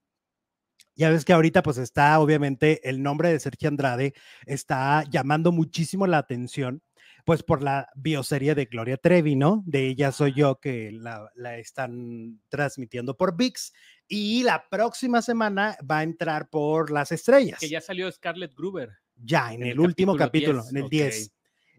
ya 1.00 1.10
ves 1.10 1.24
que 1.24 1.32
ahorita 1.32 1.64
pues 1.64 1.78
está 1.78 2.20
obviamente 2.20 2.88
el 2.88 3.02
nombre 3.02 3.32
de 3.32 3.40
Sergio 3.40 3.70
Andrade 3.70 4.14
está 4.46 5.06
llamando 5.10 5.54
muchísimo 5.54 6.06
la 6.08 6.18
atención, 6.18 6.84
pues 7.24 7.42
por 7.42 7.64
la 7.64 7.88
bioserie 7.96 8.54
de 8.54 8.66
Gloria 8.66 8.98
Trevi, 8.98 9.38
¿no? 9.38 9.64
De 9.66 9.88
ella 9.88 10.12
soy 10.12 10.34
yo 10.34 10.60
que 10.60 10.92
la, 10.92 11.32
la 11.36 11.58
están 11.58 12.42
transmitiendo 12.50 13.16
por 13.16 13.38
VIX 13.38 13.72
y 14.10 14.44
la 14.44 14.68
próxima 14.70 15.22
semana 15.22 15.78
va 15.90 16.00
a 16.00 16.04
entrar 16.04 16.50
por 16.50 16.92
las 16.92 17.14
estrellas. 17.14 17.60
Que 17.62 17.70
ya 17.70 17.80
salió 17.80 18.12
Scarlett 18.12 18.54
Gruber. 18.54 18.92
Ya, 19.16 19.54
en, 19.54 19.62
En 19.62 19.68
el, 19.68 19.72
el 19.74 19.80
último 19.80 20.18
capítulo 20.18 20.60
capítulo, 20.60 20.64
10, 20.64 20.72
en 20.72 20.78
el 20.78 20.84
ok. 20.84 20.90
10. 20.90 21.32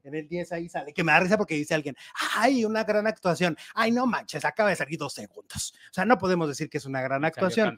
En 0.04 0.14
el 0.14 0.28
10 0.28 0.52
ahí 0.52 0.68
sale, 0.68 0.92
que 0.92 1.04
me 1.04 1.12
da 1.12 1.20
risa 1.20 1.36
porque 1.36 1.54
dice 1.54 1.74
alguien, 1.74 1.96
ay, 2.36 2.64
una 2.64 2.84
gran 2.84 3.06
actuación. 3.06 3.56
Ay, 3.74 3.90
no 3.92 4.06
manches, 4.06 4.44
acaba 4.44 4.70
de 4.70 4.76
salir 4.76 4.98
dos 4.98 5.12
segundos. 5.12 5.72
O 5.90 5.92
sea, 5.94 6.04
no 6.04 6.18
podemos 6.18 6.48
decir 6.48 6.68
que 6.70 6.78
es 6.78 6.86
una 6.86 7.00
gran 7.02 7.24
actuación. 7.24 7.76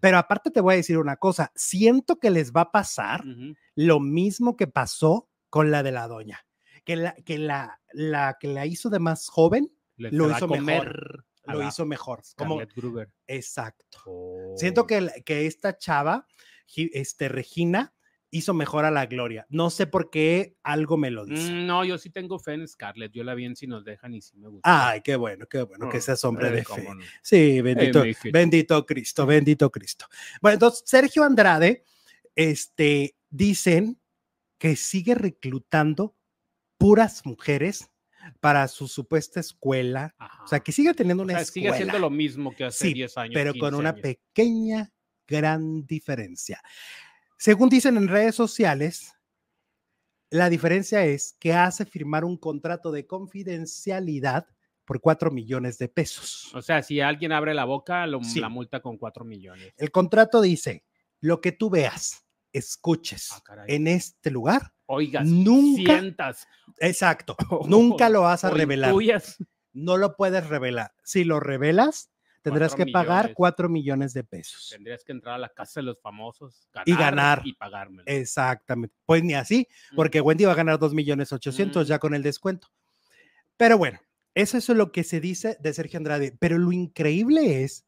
Pero 0.00 0.18
aparte 0.18 0.50
te 0.50 0.60
voy 0.60 0.74
a 0.74 0.76
decir 0.76 0.98
una 0.98 1.16
cosa, 1.16 1.52
siento 1.54 2.18
que 2.18 2.30
les 2.30 2.52
va 2.52 2.62
a 2.62 2.72
pasar 2.72 3.24
lo 3.74 4.00
mismo 4.00 4.56
que 4.56 4.66
pasó 4.66 5.28
con 5.48 5.70
la 5.70 5.82
de 5.82 5.92
la 5.92 6.06
doña, 6.08 6.46
que 6.84 6.96
la 6.96 7.14
que 7.14 7.38
la, 7.38 7.80
la 7.92 8.36
que 8.38 8.48
la 8.48 8.66
hizo 8.66 8.88
de 8.90 8.98
más 9.00 9.28
joven 9.28 9.72
Le 9.96 10.10
Lo 10.12 10.30
hizo 10.30 10.46
mejor, 10.48 11.26
lo 11.44 11.66
hizo 11.66 11.84
mejor. 11.86 12.22
Como, 12.36 12.54
Scarlett 12.56 12.74
Gruber. 12.74 13.10
exacto. 13.26 13.98
Oh. 14.06 14.54
Siento 14.56 14.86
que, 14.86 15.00
la- 15.00 15.12
que 15.24 15.46
esta 15.46 15.76
chava, 15.76 16.26
este, 16.74 17.28
Regina, 17.28 17.92
hizo 18.32 18.54
mejor 18.54 18.84
a 18.84 18.90
la 18.90 19.06
Gloria. 19.06 19.46
No 19.48 19.70
sé 19.70 19.86
por 19.86 20.08
qué 20.10 20.56
algo 20.62 20.96
me 20.96 21.10
lo 21.10 21.24
dice. 21.26 21.50
Mm, 21.52 21.66
No, 21.66 21.84
yo 21.84 21.98
sí 21.98 22.10
tengo 22.10 22.38
fe 22.38 22.54
en 22.54 22.68
Scarlett. 22.68 23.12
Yo 23.12 23.24
la 23.24 23.34
vi 23.34 23.44
en 23.44 23.56
Si 23.56 23.66
nos 23.66 23.84
dejan 23.84 24.14
y 24.14 24.22
sí 24.22 24.36
me 24.36 24.48
gusta. 24.48 24.90
Ay, 24.90 25.00
qué 25.02 25.16
bueno, 25.16 25.46
qué 25.46 25.62
bueno 25.62 25.88
que 25.88 25.98
Mm, 25.98 26.02
seas 26.02 26.24
hombre 26.24 26.48
eh, 26.48 26.52
de 26.52 26.64
fe. 26.64 26.82
no. 26.84 27.00
Sí, 27.22 27.60
bendito, 27.60 28.04
bendito 28.32 28.86
Cristo, 28.86 29.26
bendito 29.26 29.70
Cristo. 29.70 30.06
Bueno, 30.40 30.54
entonces 30.54 30.82
Sergio 30.86 31.24
Andrade, 31.24 31.84
este, 32.36 33.16
dicen 33.28 34.00
que 34.58 34.76
sigue 34.76 35.14
reclutando 35.14 36.14
puras 36.78 37.24
mujeres 37.26 37.90
para 38.40 38.68
su 38.68 38.86
supuesta 38.86 39.40
escuela. 39.40 40.14
Ajá. 40.18 40.44
O 40.44 40.46
sea, 40.46 40.60
que 40.60 40.72
siga 40.72 40.94
teniendo 40.94 41.22
O 41.22 41.24
una 41.24 41.34
sigue 41.44 41.66
escuela. 41.68 41.72
haciendo 41.74 41.98
lo 41.98 42.10
mismo 42.10 42.54
que 42.54 42.64
hace 42.64 42.88
Sí, 42.88 42.94
10 42.94 43.16
años. 43.18 43.34
pero 43.34 43.52
con 43.52 43.70
15 43.70 43.76
una 43.76 43.88
años. 43.90 44.00
pequeña, 44.02 44.92
gran 45.26 45.86
diferencia. 45.86 46.60
Según 47.42 47.70
dicen 47.70 47.96
en 47.96 48.06
redes 48.08 48.34
sociales, 48.34 49.14
la 50.30 50.50
diferencia 50.50 51.06
es 51.06 51.34
que 51.40 51.54
hace 51.54 51.86
firmar 51.86 52.22
un 52.22 52.36
contrato 52.36 52.92
de 52.92 53.06
confidencialidad 53.06 54.46
por 54.84 55.00
4 55.00 55.30
millones 55.30 55.78
de 55.78 55.88
pesos. 55.88 56.54
O 56.54 56.60
sea, 56.60 56.82
si 56.82 57.00
alguien 57.00 57.32
abre 57.32 57.54
la 57.54 57.64
boca, 57.64 58.06
lo- 58.06 58.22
Sí. 58.22 58.40
la 58.40 58.50
multa 58.50 58.80
con 58.80 58.98
4 58.98 59.24
millones. 59.24 59.72
El 59.78 59.90
contrato 59.90 60.42
dice, 60.42 60.84
lo 61.22 61.40
que 61.40 61.52
tú 61.52 61.70
veas, 61.70 62.26
escuches 62.52 63.30
Ah, 63.48 63.64
en 63.68 63.86
este 63.86 64.30
lugar, 64.30 64.74
Oigas, 64.84 65.26
nunca- 65.26 65.98
sientas. 65.98 66.46
exacto, 66.78 67.36
nunca 67.66 68.10
lo 68.10 68.20
vas 68.20 68.44
a 68.44 68.50
revelar. 68.50 68.90
intuyas. 68.90 69.38
No 69.72 69.96
lo 69.96 70.14
puedes 70.14 70.46
revelar. 70.46 70.92
Si 71.04 71.24
lo 71.24 71.40
revelas, 71.40 72.09
tendrás 72.42 72.74
que 72.74 72.86
pagar 72.86 73.24
millones. 73.24 73.36
4 73.36 73.68
millones 73.68 74.12
de 74.14 74.24
pesos. 74.24 74.68
Tendrías 74.70 75.04
que 75.04 75.12
entrar 75.12 75.34
a 75.34 75.38
la 75.38 75.48
casa 75.48 75.80
de 75.80 75.84
los 75.86 76.00
famosos, 76.00 76.68
Y 76.86 76.94
ganar. 76.96 77.42
y 77.44 77.52
pagármelo. 77.54 78.04
Exactamente. 78.06 78.94
Pues 79.06 79.22
ni 79.22 79.34
así, 79.34 79.66
Mm. 79.92 79.96
porque 79.96 80.20
Wendy 80.20 80.44
va 80.44 80.52
a 80.52 80.56
ganar 80.56 80.78
2 80.78 80.94
millones 80.94 81.32
800 81.32 81.86
Mm. 81.86 81.88
ya 81.88 81.98
con 81.98 82.14
el 82.14 82.22
descuento. 82.22 82.68
Pero 83.56 83.76
bueno, 83.78 84.00
eso 84.34 84.58
es 84.58 84.68
lo 84.68 84.90
que 84.92 85.04
se 85.04 85.20
dice 85.20 85.56
de 85.60 85.72
Sergio 85.74 85.98
Andrade. 85.98 86.34
Pero 86.38 86.56
lo 86.58 86.72
increíble 86.72 87.62
es 87.62 87.84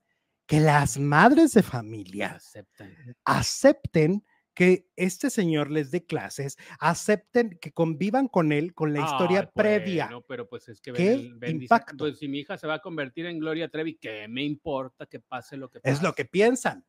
que 0.46 0.60
las 0.60 0.98
madres 0.98 1.52
de 1.52 1.62
familia 1.62 2.32
Aceptan. 2.36 2.94
acepten 3.24 4.24
que 4.54 4.86
este 4.96 5.30
señor 5.30 5.70
les 5.70 5.90
dé 5.90 6.04
clases, 6.04 6.58
acepten 6.78 7.58
que 7.60 7.72
convivan 7.72 8.28
con 8.28 8.52
él 8.52 8.74
con 8.74 8.92
la 8.92 9.00
historia 9.00 9.50
previa. 9.50 10.06
bueno, 10.06 10.22
pero 10.28 10.48
pues 10.48 10.68
es 10.68 10.80
que 10.80 10.92
¿Qué 10.92 11.32
ven, 11.36 11.58
dice, 11.58 11.64
impacto? 11.64 11.96
pues 11.96 12.18
si 12.18 12.28
mi 12.28 12.40
hija 12.40 12.58
se 12.58 12.66
va 12.66 12.74
a 12.74 12.78
convertir 12.80 13.26
en 13.26 13.38
Gloria 13.38 13.68
Trevi, 13.68 13.96
¿qué 13.96 14.28
me 14.28 14.42
importa 14.44 15.06
que 15.06 15.20
pase 15.20 15.56
lo 15.56 15.70
que 15.70 15.80
pase? 15.80 15.94
Es 15.94 16.02
lo 16.02 16.12
que 16.14 16.24
piensan. 16.24 16.84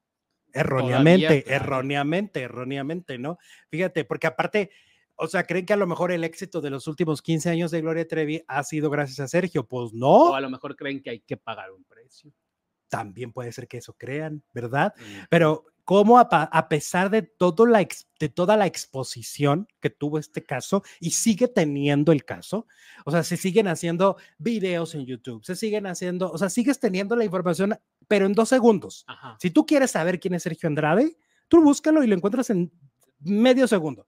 Erróneamente, 0.52 1.44
claro. 1.44 1.64
erróneamente, 1.64 2.42
erróneamente, 2.42 3.18
¿no? 3.18 3.38
Fíjate, 3.70 4.06
porque 4.06 4.28
aparte, 4.28 4.70
o 5.16 5.28
sea, 5.28 5.46
creen 5.46 5.66
que 5.66 5.74
a 5.74 5.78
lo 5.78 5.88
mejor 5.88 6.12
el 6.12 6.24
éxito 6.24 6.62
de 6.62 6.70
los 6.70 6.88
últimos 6.88 7.22
15 7.22 7.50
años 7.50 7.72
de 7.72 7.82
Gloria 7.82 8.08
Trevi 8.08 8.44
ha 8.48 8.64
sido 8.64 8.90
gracias 8.90 9.20
a 9.20 9.28
Sergio. 9.28 9.66
Pues 9.66 9.92
O 9.94 9.96
no, 9.96 10.36
a 10.36 10.42
lo 10.42 10.50
mejor 10.50 10.76
creen 10.76 11.02
que 11.02 11.10
hay 11.10 11.20
que 11.22 11.38
pagar 11.38 11.72
un 11.72 11.84
precio. 11.86 12.32
también 12.88 13.32
puede 13.32 13.52
ser 13.52 13.68
que 13.68 13.78
eso 13.78 13.94
crean, 13.94 14.44
¿verdad? 14.54 14.94
Mm. 15.00 15.24
Pero 15.32 15.66
cómo 15.84 16.18
a, 16.18 16.70
pesar 16.70 17.10
de, 17.10 17.22
todo 17.22 17.66
la 17.66 17.82
ex- 17.82 18.08
de 18.20 18.30
toda 18.30 18.56
la 18.58 18.66
exposición 18.66 19.68
que 19.82 19.90
tuvo 19.90 20.18
este 20.18 20.44
caso 20.44 20.84
y 21.00 21.12
sigue 21.12 21.48
teniendo 21.48 22.12
el 22.12 22.24
caso, 22.24 22.68
o 23.06 23.12
sea, 23.12 23.24
se 23.24 23.38
siguen 23.38 23.68
haciendo 23.68 24.18
videos 24.38 24.96
en 24.96 25.06
YouTube, 25.06 25.44
se 25.44 25.56
siguen 25.56 25.88
haciendo, 25.88 26.32
o 26.32 26.38
sea, 26.38 26.50
sigues 26.50 26.80
teniendo 26.80 27.16
la 27.16 27.26
información, 27.26 27.78
pero 28.08 28.26
en 28.26 28.34
dos 28.34 28.50
segundos. 28.50 29.04
Ajá. 29.08 29.38
Si 29.40 29.52
tú 29.52 29.66
quieres 29.66 29.92
saber 29.92 30.20
quién 30.20 30.34
es 30.34 30.44
Sergio 30.44 30.68
Andrade, 30.68 31.18
tú 31.48 31.62
búscalo 31.62 32.04
y 32.04 32.08
lo 32.08 32.16
encuentras 32.16 32.50
en 32.50 32.72
medio 33.20 33.68
segundo. 33.68 34.08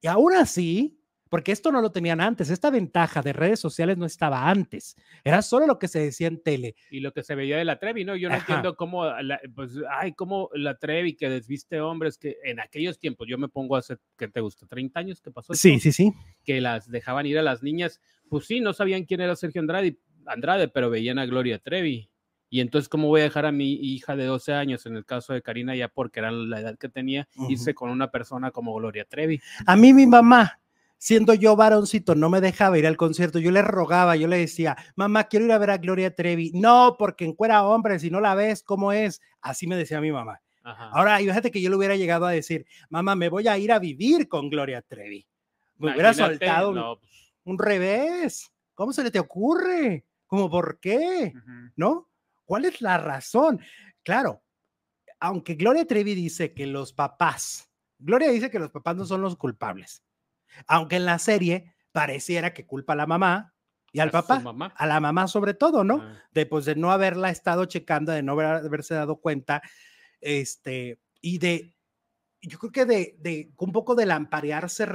Y 0.00 0.06
aún 0.06 0.34
así, 0.34 1.00
porque 1.34 1.50
esto 1.50 1.72
no 1.72 1.80
lo 1.80 1.90
tenían 1.90 2.20
antes, 2.20 2.48
esta 2.48 2.70
ventaja 2.70 3.20
de 3.20 3.32
redes 3.32 3.58
sociales 3.58 3.98
no 3.98 4.06
estaba 4.06 4.48
antes, 4.48 4.94
era 5.24 5.42
solo 5.42 5.66
lo 5.66 5.80
que 5.80 5.88
se 5.88 5.98
decía 5.98 6.28
en 6.28 6.40
tele. 6.40 6.76
Y 6.92 7.00
lo 7.00 7.12
que 7.12 7.24
se 7.24 7.34
veía 7.34 7.56
de 7.56 7.64
la 7.64 7.80
Trevi, 7.80 8.04
¿no? 8.04 8.14
Yo 8.14 8.28
no 8.28 8.36
Ajá. 8.36 8.42
entiendo 8.42 8.76
cómo, 8.76 9.04
la- 9.04 9.40
pues, 9.52 9.72
ay, 9.98 10.12
cómo 10.12 10.48
la 10.54 10.76
Trevi 10.76 11.16
que 11.16 11.28
desviste 11.28 11.80
hombres, 11.80 12.18
que 12.18 12.36
en 12.44 12.60
aquellos 12.60 13.00
tiempos, 13.00 13.26
yo 13.28 13.36
me 13.36 13.48
pongo 13.48 13.74
hace, 13.74 13.96
¿qué 14.16 14.28
te 14.28 14.40
gusta? 14.40 14.64
¿30 14.68 14.92
años 15.00 15.20
que 15.20 15.32
pasó? 15.32 15.54
Sí, 15.54 15.70
esto? 15.70 15.82
sí, 15.82 15.92
sí. 15.92 16.12
Que 16.44 16.60
las 16.60 16.88
dejaban 16.88 17.26
ir 17.26 17.36
a 17.36 17.42
las 17.42 17.64
niñas, 17.64 18.00
pues 18.28 18.46
sí, 18.46 18.60
no 18.60 18.72
sabían 18.72 19.04
quién 19.04 19.20
era 19.20 19.34
Sergio 19.34 19.60
Andrade, 19.60 19.98
Andrade 20.26 20.68
pero 20.68 20.88
veían 20.88 21.18
a 21.18 21.26
Gloria 21.26 21.58
Trevi. 21.58 22.10
Y 22.48 22.60
entonces, 22.60 22.88
¿cómo 22.88 23.08
voy 23.08 23.22
a 23.22 23.24
dejar 23.24 23.46
a 23.46 23.50
mi 23.50 23.72
hija 23.72 24.14
de 24.14 24.26
12 24.26 24.52
años, 24.52 24.86
en 24.86 24.94
el 24.94 25.04
caso 25.04 25.32
de 25.32 25.42
Karina, 25.42 25.74
ya 25.74 25.88
porque 25.88 26.20
era 26.20 26.30
la 26.30 26.60
edad 26.60 26.78
que 26.78 26.88
tenía, 26.88 27.26
Ujú. 27.34 27.50
irse 27.50 27.74
con 27.74 27.90
una 27.90 28.12
persona 28.12 28.52
como 28.52 28.72
Gloria 28.74 29.04
Trevi? 29.04 29.40
A 29.66 29.74
mí 29.74 29.92
mi 29.92 30.06
mamá, 30.06 30.60
siendo 31.04 31.34
yo 31.34 31.54
varoncito, 31.54 32.14
no 32.14 32.30
me 32.30 32.40
dejaba 32.40 32.78
ir 32.78 32.86
al 32.86 32.96
concierto. 32.96 33.38
Yo 33.38 33.50
le 33.50 33.60
rogaba, 33.60 34.16
yo 34.16 34.26
le 34.26 34.38
decía, 34.38 34.74
mamá, 34.96 35.24
quiero 35.24 35.44
ir 35.44 35.52
a 35.52 35.58
ver 35.58 35.68
a 35.68 35.76
Gloria 35.76 36.14
Trevi. 36.14 36.50
No, 36.54 36.96
porque 36.98 37.26
encuera 37.26 37.62
hombre, 37.62 37.98
si 37.98 38.10
no 38.10 38.22
la 38.22 38.34
ves, 38.34 38.62
¿cómo 38.62 38.90
es? 38.90 39.20
Así 39.42 39.66
me 39.66 39.76
decía 39.76 40.00
mi 40.00 40.10
mamá. 40.10 40.40
Ajá. 40.62 40.88
Ahora, 40.94 41.20
imagínate 41.20 41.50
que 41.50 41.60
yo 41.60 41.68
le 41.68 41.76
hubiera 41.76 41.94
llegado 41.94 42.24
a 42.24 42.30
decir, 42.30 42.64
mamá, 42.88 43.16
me 43.16 43.28
voy 43.28 43.46
a 43.48 43.58
ir 43.58 43.70
a 43.70 43.78
vivir 43.78 44.28
con 44.28 44.48
Gloria 44.48 44.80
Trevi. 44.80 45.26
Me 45.76 45.92
hubiera 45.92 46.14
soltado 46.14 46.72
no, 46.72 46.98
pues, 46.98 47.34
un 47.44 47.58
revés. 47.58 48.50
¿Cómo 48.72 48.94
se 48.94 49.04
le 49.04 49.10
te 49.10 49.18
ocurre? 49.18 50.06
¿Cómo 50.26 50.48
por 50.48 50.80
qué? 50.80 51.34
¿No? 51.76 52.08
¿Cuál 52.46 52.64
es 52.64 52.80
la 52.80 52.96
razón? 52.96 53.60
Claro, 54.02 54.42
aunque 55.20 55.54
Gloria 55.54 55.86
Trevi 55.86 56.14
dice 56.14 56.54
que 56.54 56.66
los 56.66 56.94
papás, 56.94 57.70
Gloria 57.98 58.30
dice 58.30 58.50
que 58.50 58.58
los 58.58 58.70
papás 58.70 58.96
no 58.96 59.04
son 59.04 59.20
los 59.20 59.36
culpables, 59.36 60.02
aunque 60.66 60.96
en 60.96 61.04
la 61.06 61.18
serie 61.18 61.74
pareciera 61.92 62.52
que 62.54 62.66
culpa 62.66 62.92
a 62.94 62.96
la 62.96 63.06
mamá 63.06 63.54
y 63.92 64.00
al 64.00 64.08
A 64.08 64.12
papá, 64.12 64.40
mamá. 64.40 64.72
a 64.76 64.86
la 64.86 64.98
mamá 65.00 65.28
sobre 65.28 65.54
todo, 65.54 65.84
¿no? 65.84 66.00
Ah. 66.02 66.22
de 66.32 66.46
pues 66.46 66.64
de 66.64 66.74
no 66.74 66.90
haberla 66.90 67.30
estado 67.30 67.64
checando, 67.66 68.10
de 68.12 68.22
no 68.22 68.32
haber- 68.32 68.66
haberse 68.66 68.94
dado 68.94 69.20
cuenta, 69.20 69.62
este, 70.20 70.98
y 71.20 71.38
de, 71.38 71.74
yo 72.46 72.58
creo 72.58 72.72
que 72.72 72.84
de, 72.84 73.16
de 73.20 73.50
un 73.58 73.72
poco 73.72 73.94
de 73.94 74.06
lamparearse 74.06 74.86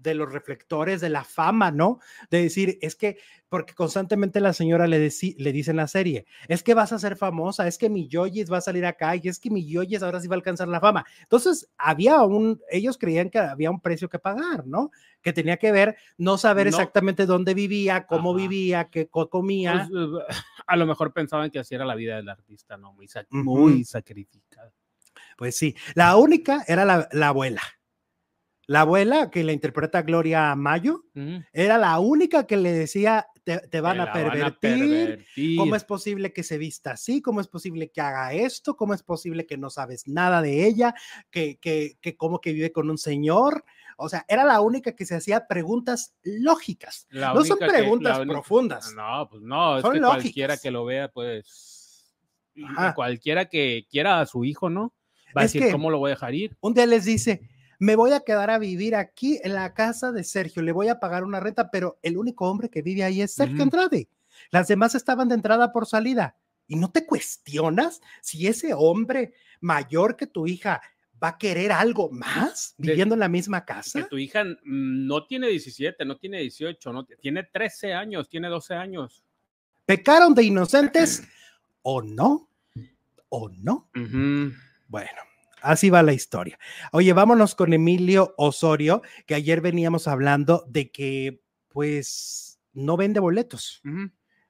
de 0.00 0.14
los 0.14 0.32
reflectores, 0.32 1.00
de 1.00 1.08
la 1.08 1.24
fama, 1.24 1.70
¿no? 1.70 1.98
De 2.30 2.42
decir, 2.42 2.78
es 2.82 2.94
que, 2.94 3.18
porque 3.48 3.74
constantemente 3.74 4.40
la 4.40 4.52
señora 4.52 4.86
le, 4.86 5.04
deci- 5.04 5.34
le 5.38 5.52
dice 5.52 5.70
en 5.72 5.78
la 5.78 5.88
serie, 5.88 6.26
es 6.46 6.62
que 6.62 6.74
vas 6.74 6.92
a 6.92 6.98
ser 6.98 7.16
famosa, 7.16 7.66
es 7.66 7.78
que 7.78 7.90
mi 7.90 8.06
Yoyis 8.08 8.52
va 8.52 8.58
a 8.58 8.60
salir 8.60 8.86
acá 8.86 9.16
y 9.16 9.22
es 9.28 9.40
que 9.40 9.50
mi 9.50 9.66
Yoyis 9.66 10.02
ahora 10.02 10.20
sí 10.20 10.28
va 10.28 10.34
a 10.34 10.38
alcanzar 10.38 10.68
la 10.68 10.80
fama. 10.80 11.04
Entonces, 11.22 11.68
había 11.78 12.22
un, 12.22 12.60
ellos 12.70 12.96
creían 12.98 13.30
que 13.30 13.38
había 13.38 13.70
un 13.70 13.80
precio 13.80 14.08
que 14.08 14.18
pagar, 14.18 14.66
¿no? 14.66 14.90
Que 15.22 15.32
tenía 15.32 15.56
que 15.56 15.72
ver 15.72 15.96
no 16.16 16.38
saber 16.38 16.66
No. 16.66 16.70
exactamente 16.70 17.26
dónde 17.26 17.54
vivía, 17.54 18.06
cómo 18.06 18.30
Ajá. 18.30 18.36
vivía, 18.38 18.88
qué 18.90 19.08
co- 19.08 19.28
comía. 19.28 19.88
Pues, 19.90 20.02
eh, 20.04 20.24
a 20.66 20.76
lo 20.76 20.86
mejor 20.86 21.12
pensaban 21.12 21.50
que 21.50 21.58
así 21.58 21.74
era 21.74 21.84
la 21.84 21.94
vida 21.94 22.16
del 22.16 22.28
artista, 22.28 22.76
¿no? 22.76 22.92
Muy, 22.92 23.06
sac- 23.08 23.26
muy 23.30 23.84
sacrificada. 23.84 24.72
Pues 25.38 25.56
sí, 25.56 25.76
la 25.94 26.16
única 26.16 26.64
era 26.66 26.84
la, 26.84 27.08
la 27.12 27.28
abuela. 27.28 27.62
La 28.66 28.80
abuela 28.82 29.30
que 29.30 29.44
la 29.44 29.52
interpreta 29.52 30.02
Gloria 30.02 30.54
Mayo 30.56 31.04
Ujú. 31.14 31.42
era 31.52 31.78
la 31.78 31.98
única 32.00 32.44
que 32.46 32.56
le 32.56 32.72
decía, 32.72 33.28
te, 33.44 33.60
te 33.60 33.80
van 33.80 34.00
a 34.00 34.12
pervertir. 34.12 34.58
pervertir. 34.58 35.56
¿Cómo 35.56 35.76
es 35.76 35.84
posible 35.84 36.32
que 36.34 36.42
se 36.42 36.58
vista 36.58 36.90
así? 36.90 37.22
¿Cómo 37.22 37.40
es 37.40 37.46
posible 37.46 37.90
que 37.90 38.00
haga 38.00 38.34
esto? 38.34 38.76
¿Cómo 38.76 38.92
es 38.94 39.02
posible 39.04 39.46
que 39.46 39.56
no 39.56 39.70
sabes 39.70 40.08
nada 40.08 40.42
de 40.42 40.66
ella? 40.66 40.92
¿Que, 41.30 41.56
que, 41.58 41.96
que 42.02 42.16
cómo 42.16 42.40
que 42.40 42.52
vive 42.52 42.72
con 42.72 42.90
un 42.90 42.98
señor? 42.98 43.64
O 43.96 44.08
sea, 44.08 44.26
era 44.28 44.44
la 44.44 44.60
única 44.60 44.92
que 44.96 45.06
se 45.06 45.14
hacía 45.14 45.46
preguntas 45.46 46.14
lógicas. 46.24 47.06
La 47.10 47.32
no 47.32 47.44
son 47.44 47.58
que- 47.58 47.66
preguntas 47.68 48.18
única- 48.18 48.32
profundas. 48.34 48.92
No, 48.92 49.28
pues 49.30 49.40
no, 49.42 49.76
es 49.76 49.82
Son 49.82 49.92
que 49.94 50.00
cualquiera 50.00 50.48
lógicas. 50.54 50.60
que 50.62 50.70
lo 50.72 50.84
vea, 50.84 51.08
pues. 51.08 52.12
Ajá. 52.66 52.92
Cualquiera 52.94 53.48
que 53.48 53.86
quiera 53.88 54.20
a 54.20 54.26
su 54.26 54.44
hijo, 54.44 54.68
¿no? 54.68 54.92
Va 55.36 55.42
a 55.42 55.44
Es 55.44 55.52
decir, 55.52 55.66
que- 55.68 55.72
¿cómo 55.72 55.90
lo 55.90 55.98
voy 55.98 56.10
a 56.10 56.14
dejar 56.14 56.34
ir? 56.34 56.56
Un 56.60 56.74
día 56.74 56.86
les 56.86 57.04
dice, 57.04 57.42
me 57.78 57.96
voy 57.96 58.12
a 58.12 58.20
quedar 58.20 58.50
a 58.50 58.58
vivir 58.58 58.94
aquí 58.96 59.38
en 59.42 59.54
la 59.54 59.72
casa 59.74 60.10
de 60.12 60.24
Sergio, 60.24 60.62
le 60.62 60.72
voy 60.72 60.88
a 60.88 60.98
pagar 61.00 61.24
una 61.24 61.40
renta, 61.40 61.70
pero 61.70 61.98
el 62.02 62.16
único 62.16 62.48
hombre 62.50 62.68
que 62.68 62.82
vive 62.82 63.04
ahí 63.04 63.22
es 63.22 63.34
Sergio 63.34 63.54
Ujú. 63.56 63.62
Andrade. 63.64 64.08
Las 64.50 64.68
demás 64.68 64.94
estaban 64.94 65.28
de 65.28 65.34
entrada 65.34 65.72
por 65.72 65.86
salida. 65.86 66.36
¿Y 66.66 66.76
no 66.76 66.90
te 66.90 67.06
cuestionas 67.06 68.00
si 68.20 68.46
ese 68.46 68.74
hombre 68.74 69.32
mayor 69.60 70.16
que 70.16 70.26
tu 70.26 70.46
hija 70.46 70.80
va 71.22 71.28
a 71.28 71.38
querer 71.38 71.72
algo 71.72 72.10
más 72.10 72.74
De- 72.78 72.88
viviendo 72.88 73.14
en 73.14 73.20
la 73.20 73.28
misma 73.28 73.60
Que 73.64 73.72
casa? 73.74 74.06
tu 74.08 74.18
hija 74.18 74.44
no 74.64 75.26
tiene 75.26 75.48
17, 75.48 76.04
no 76.04 76.16
tiene 76.16 76.40
18, 76.40 76.92
no, 76.92 77.04
tiene 77.04 77.42
13 77.44 77.92
años, 77.94 78.28
tiene 78.28 78.48
12 78.48 78.74
años. 78.74 79.22
¿Pecaron 79.86 80.34
de 80.34 80.42
inocentes 80.44 81.22
o 81.82 82.02
no? 82.02 82.48
¿O 83.30 83.48
no? 83.48 83.88
Ujú. 83.96 84.52
Bueno, 84.88 85.20
así 85.60 85.90
va 85.90 86.02
la 86.02 86.14
historia. 86.14 86.58
Oye, 86.92 87.12
vámonos 87.12 87.54
con 87.54 87.74
Emilio 87.74 88.34
Osorio, 88.38 89.02
que 89.26 89.34
ayer 89.34 89.60
veníamos 89.60 90.08
hablando 90.08 90.64
de 90.66 90.90
que, 90.90 91.42
pues, 91.68 92.58
no 92.72 92.96
vende 92.96 93.20
boletos. 93.20 93.82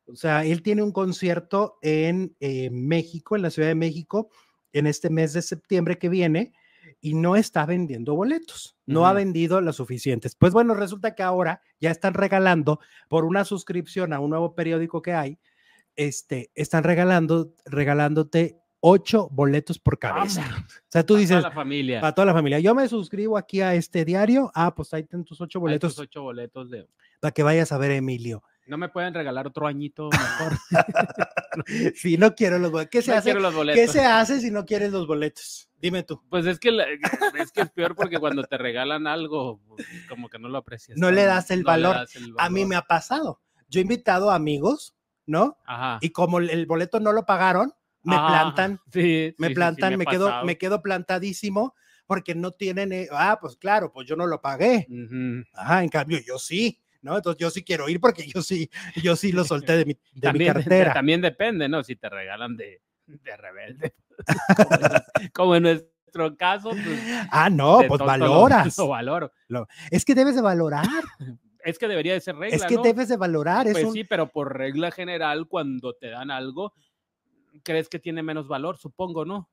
O 0.06 0.14
sea, 0.14 0.44
él 0.44 0.62
tiene 0.62 0.82
un 0.82 0.92
concierto 0.92 1.78
en 1.82 2.36
eh, 2.40 2.70
México, 2.70 3.34
en 3.36 3.42
la 3.42 3.50
Ciudad 3.50 3.68
de 3.68 3.74
México, 3.74 4.30
en 4.72 4.86
este 4.86 5.10
mes 5.10 5.32
de 5.32 5.42
septiembre 5.42 5.98
que 5.98 6.08
viene, 6.08 6.52
y 7.00 7.14
no 7.14 7.36
está 7.36 7.66
vendiendo 7.66 8.14
boletos. 8.14 8.76
No 8.86 9.06
ha 9.06 9.12
vendido 9.12 9.60
los 9.60 9.76
suficientes. 9.76 10.36
Pues 10.36 10.52
bueno, 10.52 10.74
resulta 10.74 11.14
que 11.14 11.22
ahora 11.22 11.62
ya 11.80 11.90
están 11.90 12.14
regalando 12.14 12.80
por 13.08 13.24
una 13.24 13.44
suscripción 13.44 14.12
a 14.12 14.20
un 14.20 14.30
nuevo 14.30 14.54
periódico 14.54 15.02
que 15.02 15.14
hay, 15.14 15.38
este, 15.96 16.50
están 16.54 16.84
regalando, 16.84 17.54
regalándote 17.64 18.60
ocho 18.80 19.28
boletos 19.30 19.78
por 19.78 19.98
cabeza. 19.98 20.44
O 20.64 20.86
sea, 20.88 21.04
tú 21.04 21.14
Para 21.14 21.20
dices, 21.20 21.36
toda 21.38 21.48
la 21.48 21.54
familia. 21.54 22.00
para 22.00 22.14
toda 22.14 22.26
la 22.26 22.32
familia, 22.34 22.58
yo 22.60 22.74
me 22.74 22.88
suscribo 22.88 23.36
aquí 23.36 23.60
a 23.60 23.74
este 23.74 24.04
diario, 24.04 24.50
ah, 24.54 24.74
pues 24.74 24.92
ahí 24.94 25.02
están 25.02 25.24
tus 25.24 25.40
ocho 25.40 25.60
boletos 25.60 25.94
tus 25.94 26.02
ocho 26.04 26.22
boletos 26.22 26.70
de. 26.70 26.86
para 27.20 27.32
que 27.32 27.42
vayas 27.42 27.72
a 27.72 27.78
ver 27.78 27.90
a 27.90 27.96
Emilio. 27.96 28.42
No 28.66 28.76
me 28.76 28.90
pueden 28.90 29.14
regalar 29.14 29.46
otro 29.46 29.66
añito 29.66 30.10
mejor. 30.10 30.58
Sí, 31.94 32.16
no 32.16 32.34
quiero 32.34 32.58
los 32.58 32.70
boletos. 32.70 32.90
¿Qué 32.90 33.02
se 33.02 33.10
No 33.10 33.16
hace? 33.18 33.34
¿Qué 33.74 33.88
se 33.88 34.04
hace 34.04 34.40
si 34.40 34.50
no 34.50 34.64
quieres 34.64 34.92
los 34.92 35.06
boletos? 35.06 35.68
Dime 35.80 36.02
tú. 36.02 36.22
Pues 36.28 36.46
es 36.46 36.58
que, 36.60 36.70
es 37.38 37.50
que 37.52 37.62
es 37.62 37.70
peor 37.70 37.96
porque 37.96 38.18
cuando 38.18 38.44
te 38.44 38.58
regalan 38.58 39.06
algo, 39.06 39.60
pues, 39.68 39.86
como 40.08 40.28
que 40.28 40.38
no 40.38 40.48
lo 40.48 40.58
aprecias. 40.58 40.98
No 40.98 41.10
le 41.10 41.24
das 41.24 41.50
el 41.50 41.60
no 41.62 41.76
le 41.76 41.82
valor. 41.82 41.94
das 41.96 42.14
el 42.16 42.34
A 42.38 42.50
mí 42.50 42.64
me 42.64 42.76
ha 42.76 42.82
pasado. 42.82 43.40
Yo 43.68 43.80
he 43.80 43.82
invitado 43.82 44.30
a 44.30 44.34
amigos, 44.36 44.94
¿no? 45.26 45.56
Ajá. 45.66 45.98
Y 46.00 46.10
como 46.10 46.38
el 46.38 46.66
boleto 46.66 47.00
no 47.00 47.12
lo 47.12 47.26
pagaron, 47.26 47.72
me 48.08 48.16
Ajá. 48.16 48.26
plantan, 48.26 48.80
Sí, 48.92 49.00
sí, 49.00 49.34
me 49.38 49.48
sí, 49.48 49.52
sí, 49.52 49.54
plantan, 49.54 49.94
ha 49.94 49.96
me, 49.98 50.06
quedo, 50.06 50.26
pasado. 50.26 50.46
me 50.46 50.58
quedo 50.58 50.82
plantadísimo 50.82 51.74
porque 52.06 52.34
no 52.34 52.52
tienen, 52.52 52.92
eh, 52.92 53.08
ah, 53.12 53.38
pues 53.40 53.56
claro, 53.56 53.92
pues 53.92 54.08
yo 54.08 54.16
no 54.16 54.26
lo 54.26 54.40
pagué. 54.40 54.86
Ujú. 54.88 55.44
Ajá, 55.52 55.82
en 55.82 55.90
cambio 55.90 56.18
yo 56.26 56.38
sí, 56.38 56.80
¿no? 57.02 57.16
Entonces 57.16 57.38
yo 57.38 57.50
sí 57.50 57.62
quiero 57.62 57.88
ir 57.88 58.00
porque 58.00 58.26
yo 58.26 58.40
sí, 58.42 58.70
yo 59.02 59.14
sí 59.14 59.30
lo 59.32 59.44
solté 59.44 59.76
de 59.76 59.84
mi, 59.84 59.92
de 60.12 60.12
mi 60.14 60.20
También, 60.22 60.54
cartera. 60.54 60.92
también 60.94 61.20
depende, 61.20 61.68
¿no? 61.68 61.82
Si 61.84 61.96
te 61.96 62.08
regalan 62.08 62.56
de, 62.56 62.80
de 63.06 63.36
rebelde. 63.36 63.94
como, 64.56 64.74
en, 64.80 65.30
como 65.32 65.54
en 65.56 65.62
nuestro 65.64 66.36
caso, 66.36 66.70
pues. 66.70 66.98
Ah, 67.30 67.50
no, 67.50 67.78
de 67.78 67.88
pues 67.88 67.98
tonto 67.98 68.04
lo- 68.16 68.30
valoras. 68.30 68.78
Lo, 68.78 68.88
valoro. 68.88 69.30
Es 69.90 70.04
que 70.06 70.14
debes 70.14 70.34
de 70.34 70.40
valorar, 70.42 70.86
Es 71.62 71.78
que 71.78 71.88
debería 71.88 72.14
de 72.14 72.20
ser 72.20 72.36
regla. 72.36 72.56
es 72.56 72.64
que 72.64 72.76
¿no? 72.76 72.82
debes 72.82 73.08
de 73.08 73.16
valorar. 73.18 73.66
Es 73.66 73.72
Pues 73.74 73.84
un- 73.84 73.92
sí, 73.92 74.04
pero 74.04 74.30
por 74.30 74.56
regla 74.56 74.90
general, 74.90 75.46
cuando 75.46 75.92
te 75.94 76.08
dan 76.08 76.30
algo, 76.30 76.72
crees 77.62 77.88
que 77.88 77.98
tiene 77.98 78.22
menos 78.22 78.48
valor, 78.48 78.76
supongo, 78.78 79.24
¿no? 79.24 79.48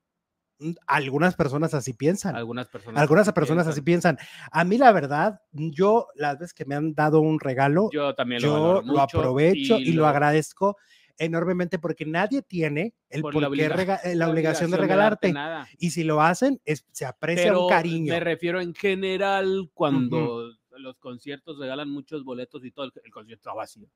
mm, 0.58 0.72
Algunas 0.86 1.34
personas 1.36 1.74
así 1.74 1.92
piensan. 1.92 2.34
Algunas 2.36 2.68
personas. 2.68 3.00
Algunas 3.00 3.28
así 3.28 3.34
personas 3.34 3.66
así 3.66 3.80
piensan. 3.82 4.16
piensan. 4.16 4.48
A 4.50 4.64
mí, 4.64 4.78
la 4.78 4.92
verdad, 4.92 5.40
yo 5.52 6.06
las 6.14 6.38
veces 6.38 6.54
que 6.54 6.64
me 6.64 6.74
han 6.74 6.94
dado 6.94 7.20
un 7.20 7.40
regalo, 7.40 7.90
Yo 7.92 8.14
también 8.14 8.42
lo, 8.42 8.82
yo 8.82 8.92
lo, 8.92 9.00
aprovecho 9.00 9.78
y, 9.78 9.92
lo 9.92 10.06
agradezco 10.06 10.76
enormemente 11.18 11.78
porque 11.78 12.04
nadie 12.04 12.42
tiene 12.42 12.94
el 13.08 13.22
por 13.22 13.34
la 13.34 13.48
obliga- 13.48 14.00
eh, 14.04 14.14
la, 14.14 14.28
obligación 14.28 14.70
de 14.70 14.76
darte 14.76 14.82
regalarte. 14.88 15.32
nada. 15.32 15.66
y 15.78 15.90
si 15.90 16.04
lo 16.04 16.20
hacen, 16.20 16.60
es- 16.64 16.86
se 16.92 17.06
aprecia 17.06 17.44
Pero 17.52 17.62
un 17.62 17.68
cariño. 17.68 18.12
me 18.12 18.20
refiero 18.20 18.60
en 18.60 18.74
general 18.74 19.70
cuando 19.72 20.52
los 20.78 20.98
conciertos 20.98 21.58
regalan 21.58 21.88
muchos 21.90 22.22
boletos 22.24 22.62
y 22.64 22.70
todo 22.70 22.84
el, 22.86 22.92
el 23.02 23.10
concierto 23.10 23.40
está 23.48 23.54
vacío, 23.54 23.88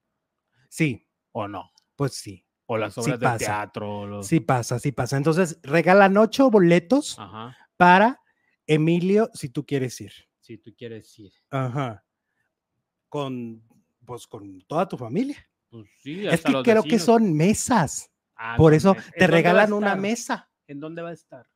Sí, 0.69 1.07
¿o 1.33 1.47
no? 1.47 1.71
pues 1.97 2.15
sí. 2.15 2.43
O 2.73 2.79
las 2.79 2.95
Sí 2.95 3.01
obras 3.01 3.19
de 3.19 3.27
pasa. 3.27 3.39
teatro. 3.39 4.07
los- 4.07 4.27
Sí 4.29 4.39
pasa, 4.39 4.79
sí 4.79 4.93
pasa. 4.93 5.17
Entonces, 5.17 5.59
regalan 5.65 6.17
ocho 6.17 6.51
boletos 6.53 7.19
Ajá, 7.19 7.57
para 7.77 8.21
Emilio 8.65 9.29
si 9.35 9.49
tú 9.49 9.67
quieres 9.67 10.01
ir. 10.01 10.13
si 10.39 10.57
tú 10.57 10.73
quieres 10.77 11.19
ir. 11.19 11.33
Ajá. 11.51 12.05
Con, 13.09 13.63
pues, 14.05 14.27
con 14.29 14.61
toda 14.63 14.87
tu 14.89 14.97
familia. 14.97 15.37
Pues 15.69 15.89
sí, 16.01 16.27
Es 16.27 16.35
hasta 16.35 16.49
que 16.49 16.53
los 16.53 16.63
creo 16.65 16.83
que 16.85 16.99
son 17.01 17.33
mesas. 17.33 18.11
Ah, 18.37 18.55
Por 18.57 18.73
eso 18.75 18.95
mesas. 18.95 19.13
¿En 19.15 19.19
te 19.19 19.27
regalan 19.27 19.73
una 19.73 19.97
mesa. 19.97 20.49
¿En 20.69 20.79
dónde 20.81 21.03
va 21.03 21.11
a 21.11 21.13
estar? 21.13 21.47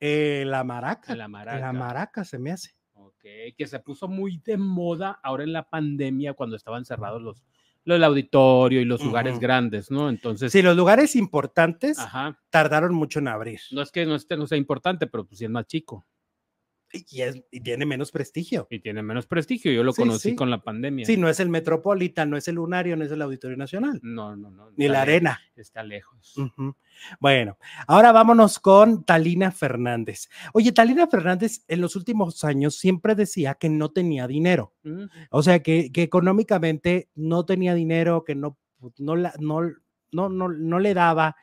Eh, 0.00 0.44
la 0.46 0.64
maraca. 0.64 1.12
En 1.12 1.18
la 1.18 1.28
maraca. 1.28 1.58
La 1.60 1.72
maraca 1.72 2.24
se 2.24 2.38
me 2.38 2.52
hace. 2.52 2.72
Ok, 2.92 3.22
que 3.56 3.66
se 3.66 3.80
puso 3.80 4.06
muy 4.06 4.36
de 4.44 4.56
moda 4.58 5.18
ahora 5.22 5.44
en 5.44 5.52
la 5.54 5.68
pandemia 5.68 6.34
cuando 6.34 6.56
estaban 6.56 6.84
cerrados 6.84 7.22
los, 7.22 7.42
lo 7.88 7.94
del 7.94 8.04
auditorio 8.04 8.82
y 8.82 8.84
los 8.84 9.02
lugares 9.02 9.38
grandes, 9.40 9.90
¿no? 9.90 10.10
Entonces, 10.10 10.52
Sí, 10.52 10.60
los 10.60 10.76
lugares 10.76 11.16
importantes 11.16 11.98
ajá, 11.98 12.38
tardaron 12.50 12.94
mucho 12.94 13.18
en 13.18 13.28
abrir. 13.28 13.60
no 13.72 13.80
es 13.80 13.90
que 13.90 14.04
no, 14.04 14.14
esté, 14.14 14.36
no 14.36 14.46
sea 14.46 14.58
importante, 14.58 15.06
pero 15.06 15.24
pues 15.26 15.38
sí 15.38 15.46
es 15.46 15.50
más 15.50 15.66
chico 15.66 16.06
Y, 16.92 17.20
es- 17.20 17.42
y 17.50 17.60
tiene 17.60 17.84
menos 17.84 18.10
prestigio. 18.10 18.66
y 18.70 18.78
tiene 18.80 19.02
menos 19.02 19.26
prestigio. 19.26 19.70
Yo 19.72 19.82
lo 19.84 19.92
Sí, 19.92 20.02
conocí 20.02 20.30
sí. 20.30 20.34
con 20.36 20.48
la 20.50 20.62
pandemia. 20.62 21.04
Sí, 21.04 21.16
no 21.18 21.28
es 21.28 21.38
el 21.40 21.48
Metropolitan, 21.50 22.30
no 22.30 22.36
es 22.38 22.48
el 22.48 22.54
Lunario, 22.54 22.96
no 22.96 23.04
es 23.04 23.12
el 23.12 23.20
Auditorio 23.20 23.56
Nacional, 23.58 24.00
No, 24.02 24.34
no, 24.36 24.50
no. 24.50 24.70
ni 24.76 24.88
la 24.88 25.02
Arena. 25.02 25.38
Está 25.54 25.82
lejos. 25.82 26.34
Bueno, 27.20 27.58
ahora 27.86 28.10
vámonos 28.12 28.58
con 28.58 29.04
Talina 29.04 29.50
Fernández. 29.52 30.28
Oye, 30.52 30.72
Talina 30.72 31.06
Fernández 31.06 31.64
en 31.68 31.80
los 31.80 31.94
últimos 31.94 32.42
años 32.44 32.76
siempre 32.76 33.14
decía 33.14 33.54
que 33.54 33.68
no 33.68 33.90
tenía 33.90 34.26
dinero. 34.26 34.72
O 35.30 35.42
sea, 35.42 35.62
que, 35.62 35.92
que 35.92 36.02
económicamente 36.02 37.10
no 37.14 37.44
tenía 37.44 37.74
dinero, 37.74 38.24
que 38.24 38.34
no, 38.34 38.58
no, 38.98 39.14
la- 39.16 39.34
no, 39.38 39.60
no, 40.12 40.28
no, 40.28 40.48
no 40.48 40.78
le 40.78 40.94
daba 40.94 41.36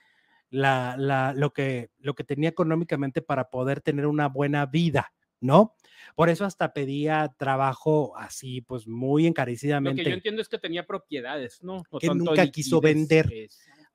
la, 0.49 0.95
la- 0.97 1.33
lo, 1.33 1.51
que, 1.53 1.91
lo 1.99 2.15
que 2.15 2.23
tenía 2.23 2.49
económicamente 2.49 3.21
para 3.21 3.49
poder 3.49 3.81
tener 3.81 4.07
una 4.07 4.27
buena 4.27 4.65
vida, 4.65 5.13
¿no? 5.41 5.75
Por 6.15 6.29
eso 6.29 6.45
hasta 6.45 6.73
pedía 6.73 7.33
trabajo 7.37 8.15
así, 8.17 8.61
pues 8.61 8.87
muy 8.87 9.11
Lo 9.11 9.15
que 9.17 9.23
yo 9.23 9.29
encarecidamente. 9.29 10.13
entiendo 10.13 10.41
es 10.41 10.49
que 10.49 10.57
tenía 10.59 10.85
propiedades, 10.85 11.61
¿no? 11.63 11.83
No 11.91 11.99
Que 11.99 12.07
nunca 12.07 12.47
quiso 12.51 12.79
vender. 12.81 13.31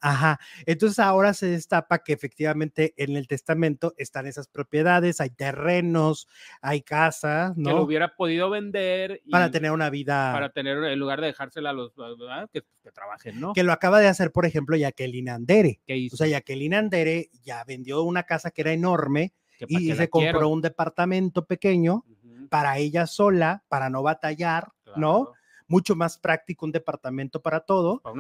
Ajá. 0.03 0.41
Entonces 0.65 0.99
ahora 0.99 1.35
se 1.35 1.47
destapa 1.47 1.99
que 2.03 2.15
efectivamente 2.15 2.95
en 2.97 3.17
el 3.17 3.29
testamento 3.29 3.93
están 3.99 4.27
esas 4.27 4.49
propiedades, 4.49 5.21
hay 5.21 5.29
terrenos, 5.29 6.27
hay 6.63 6.81
casas, 6.81 7.55
Que 7.55 7.61
lo 7.63 7.71
¿no? 7.71 7.83
hubiera 7.83 8.17
podido 8.17 8.49
vender 8.49 9.21
y- 9.27 9.31
Para 9.31 9.51
tener 9.51 9.73
una 9.73 9.91
vida 9.91 10.33
para 10.33 10.53
tener, 10.53 10.83
en 10.85 10.99
lugar 10.99 11.21
de 11.21 11.27
dejársela 11.27 11.71
a 11.71 11.73
los 11.75 11.95
¿verdad? 11.97 12.49
que, 12.51 12.63
que 12.83 12.91
trabajen, 12.93 13.39
¿no? 13.41 13.53
que 13.53 13.63
lo 13.63 13.73
acaba 13.73 14.01
de 14.01 14.09
hacer, 14.09 14.33
por 14.33 14.47
ejemplo, 14.47 14.75
Jacqueline 14.75 15.29
Andere. 15.29 15.81
¿Qué 15.87 15.97
hizo? 15.99 16.15
O 16.15 16.17
sea, 16.17 16.27
Jacqueline 16.29 16.75
Andere 16.75 17.29
ya 17.43 17.63
vendió 17.65 18.03
una 18.03 18.23
casa 18.23 18.51
que 18.51 18.63
era 18.63 18.73
enorme 18.73 19.35
y 19.69 19.95
se 19.95 20.09
compró 20.11 20.31
quiero. 20.33 20.49
un 20.49 20.61
departamento 20.61 21.45
pequeño 21.47 22.05
para 22.49 22.79
ella 22.79 23.07
sola, 23.07 23.65
para 23.69 23.91
no 23.91 24.03
batallar, 24.03 24.73
¿no? 24.97 25.33
Mucho 25.69 25.95
más 25.95 26.19
práctico 26.19 26.67
un 26.67 26.73
departamento 26.73 27.41
para 27.41 27.61
todo. 27.61 28.01
Para 28.01 28.13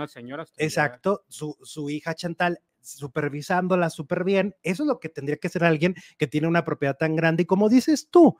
que 0.52 0.60
ya- 0.60 0.64
Exacto, 0.66 1.24
su, 1.28 1.56
su 1.62 1.90
hija 1.90 2.14
Chantal 2.14 2.60
supervisándola 2.80 3.90
súper 3.90 4.24
bien. 4.24 4.54
Eso 4.62 4.84
es 4.84 4.86
lo 4.86 5.00
que 5.00 5.08
tendría 5.08 5.36
que 5.36 5.48
ser 5.48 5.64
alguien 5.64 5.94
que 6.16 6.26
tiene 6.26 6.46
una 6.46 6.64
propiedad 6.64 6.96
tan 6.96 7.16
grande. 7.16 7.42
Y 7.42 7.46
como 7.46 7.68
dices 7.68 8.08
tú, 8.10 8.38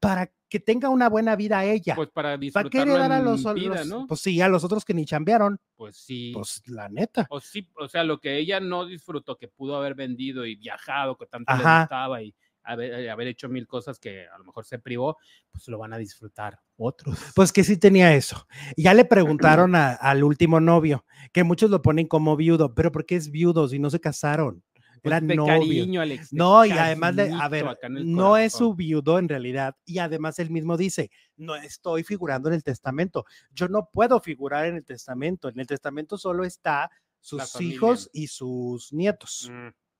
para 0.00 0.30
que 0.48 0.60
tenga 0.60 0.88
una 0.90 1.08
buena 1.08 1.34
vida 1.34 1.64
ella. 1.64 1.94
Pues 1.94 2.10
para 2.10 2.30
¿Para 2.30 2.38
qué 2.38 2.44
disfrutarlo 2.46 2.94
heredar 2.94 3.12
a 3.12 3.20
los, 3.20 3.54
vida, 3.54 3.76
los- 3.78 3.86
¿no? 3.88 4.06
Pues 4.06 4.20
sí, 4.20 4.40
a 4.40 4.48
los 4.48 4.64
otros 4.64 4.84
que 4.84 4.94
ni 4.94 5.04
chambearon. 5.06 5.58
Pues 5.76 5.96
sí. 5.96 6.30
Pues 6.34 6.62
la 6.66 6.88
neta. 6.88 7.26
o 7.30 7.40
sí, 7.40 7.66
o 7.78 7.88
sea, 7.88 8.04
lo 8.04 8.20
que 8.20 8.36
ella 8.38 8.60
no 8.60 8.84
disfrutó, 8.86 9.36
que 9.36 9.48
pudo 9.48 9.76
haber 9.76 9.94
vendido 9.94 10.44
y 10.46 10.56
viajado, 10.56 11.16
que 11.16 11.26
tanto 11.26 11.52
le 11.56 11.62
gustaba 11.80 12.22
y 12.22 12.34
haber, 12.64 13.08
haber 13.10 13.26
hecho 13.28 13.48
mil 13.48 13.66
cosas 13.66 13.98
que 13.98 14.26
a 14.28 14.38
lo 14.38 14.44
mejor 14.44 14.64
se 14.64 14.78
privó, 14.78 15.16
pues 15.50 15.66
lo 15.68 15.78
van 15.78 15.92
a 15.94 15.98
disfrutar 15.98 16.60
otros. 16.76 17.18
Pues 17.34 17.52
que 17.52 17.64
sí 17.64 17.76
tenía 17.76 18.14
eso. 18.14 18.46
Ya 18.76 18.92
le 18.94 19.04
preguntaron 19.66 19.74
a- 19.74 19.94
al 19.94 20.22
último 20.22 20.60
novio, 20.60 21.04
que 21.32 21.42
muchos 21.44 21.70
lo 21.70 21.82
ponen 21.82 22.06
como 22.06 22.36
viudo, 22.36 22.74
pero 22.74 22.92
¿por 22.92 23.04
qué 23.06 23.16
es 23.16 23.30
viudo 23.30 23.66
si 23.68 23.78
no 23.80 23.88
se 23.90 24.00
casaron? 24.00 24.62
Cariño, 25.02 26.00
Alex. 26.00 26.32
No, 26.32 26.64
y 26.64 26.70
además, 26.70 27.16
de, 27.16 27.32
a 27.32 27.48
ver, 27.48 27.66
no 27.90 28.36
es 28.36 28.52
su 28.52 28.74
viudo 28.74 29.18
en 29.18 29.28
realidad. 29.28 29.76
Y 29.84 29.98
además 29.98 30.38
él 30.38 30.50
mismo 30.50 30.76
dice, 30.76 31.10
no 31.36 31.54
estoy 31.56 32.04
figurando 32.04 32.48
en 32.48 32.54
el 32.54 32.62
testamento. 32.62 33.24
Yo 33.50 33.68
no 33.68 33.88
puedo 33.92 34.20
figurar 34.20 34.66
en 34.66 34.76
el 34.76 34.84
testamento. 34.84 35.48
En 35.48 35.58
el 35.58 35.66
testamento 35.66 36.16
solo 36.16 36.44
está 36.44 36.90
sus 37.20 37.60
hijos 37.60 38.10
y 38.12 38.28
sus 38.28 38.92
nietos. 38.92 39.50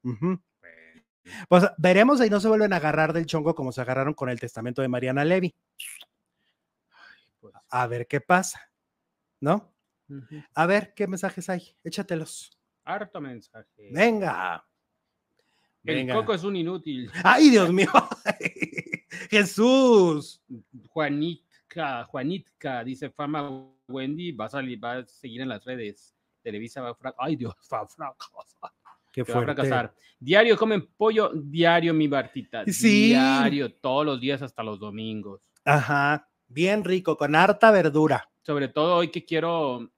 Mm. 0.02 0.34
Pues 1.48 1.64
veremos 1.78 2.20
ahí 2.20 2.30
no 2.30 2.40
se 2.40 2.48
vuelven 2.48 2.72
a 2.72 2.76
agarrar 2.76 3.12
del 3.12 3.26
chongo 3.26 3.54
como 3.54 3.70
se 3.72 3.80
agarraron 3.80 4.14
con 4.14 4.28
el 4.28 4.40
testamento 4.40 4.82
de 4.82 4.88
Mariana 4.88 5.24
Levy. 5.24 5.54
Pues, 7.40 7.54
A 7.70 7.86
ver 7.86 8.06
qué 8.06 8.20
pasa, 8.20 8.60
¿no? 9.40 9.72
A 10.54 10.66
ver 10.66 10.92
qué 10.94 11.06
mensajes 11.06 11.48
hay. 11.48 11.76
Échatelos. 11.82 12.58
Harto 12.84 13.20
mensaje. 13.20 13.90
Venga. 13.92 14.66
El 15.84 16.12
coco 16.12 16.34
es 16.34 16.44
un 16.44 16.56
inútil. 16.56 17.10
Ay, 17.24 17.50
Dios 17.50 17.72
mío. 17.72 17.88
Jesús. 19.30 20.40
Juanitka, 20.88 22.04
Juanitka, 22.04 22.84
dice 22.84 23.10
Fama 23.10 23.68
Wendy, 23.88 24.32
va 24.32 24.46
a 24.46 24.50
salir, 24.50 24.82
va 24.82 24.98
a 24.98 25.06
seguir 25.06 25.40
en 25.40 25.48
las 25.48 25.64
redes. 25.64 26.14
Televisa 26.42 26.80
va 26.82 26.90
a 26.90 26.94
fracasar. 26.94 27.26
Ay, 27.26 27.36
Dios, 27.36 27.54
va 27.72 27.80
a 27.80 27.86
fracasar. 27.86 28.72
Qué 29.12 29.22
va 29.24 29.40
a 29.40 29.42
fracasar. 29.42 29.94
Diario 30.18 30.56
comen 30.56 30.86
pollo, 30.96 31.32
diario 31.34 31.92
mi 31.92 32.08
Bartita. 32.08 32.64
Sí. 32.66 33.08
Diario, 33.08 33.74
todos 33.74 34.06
los 34.06 34.20
días 34.20 34.40
hasta 34.40 34.62
los 34.62 34.78
domingos. 34.78 35.42
Ajá. 35.64 36.28
Bien 36.46 36.84
rico, 36.84 37.16
con 37.16 37.34
harta 37.34 37.70
verdura. 37.70 38.30
Sobre 38.42 38.68
todo 38.68 38.96
hoy 38.96 39.08
que 39.08 39.24
quiero 39.24 39.90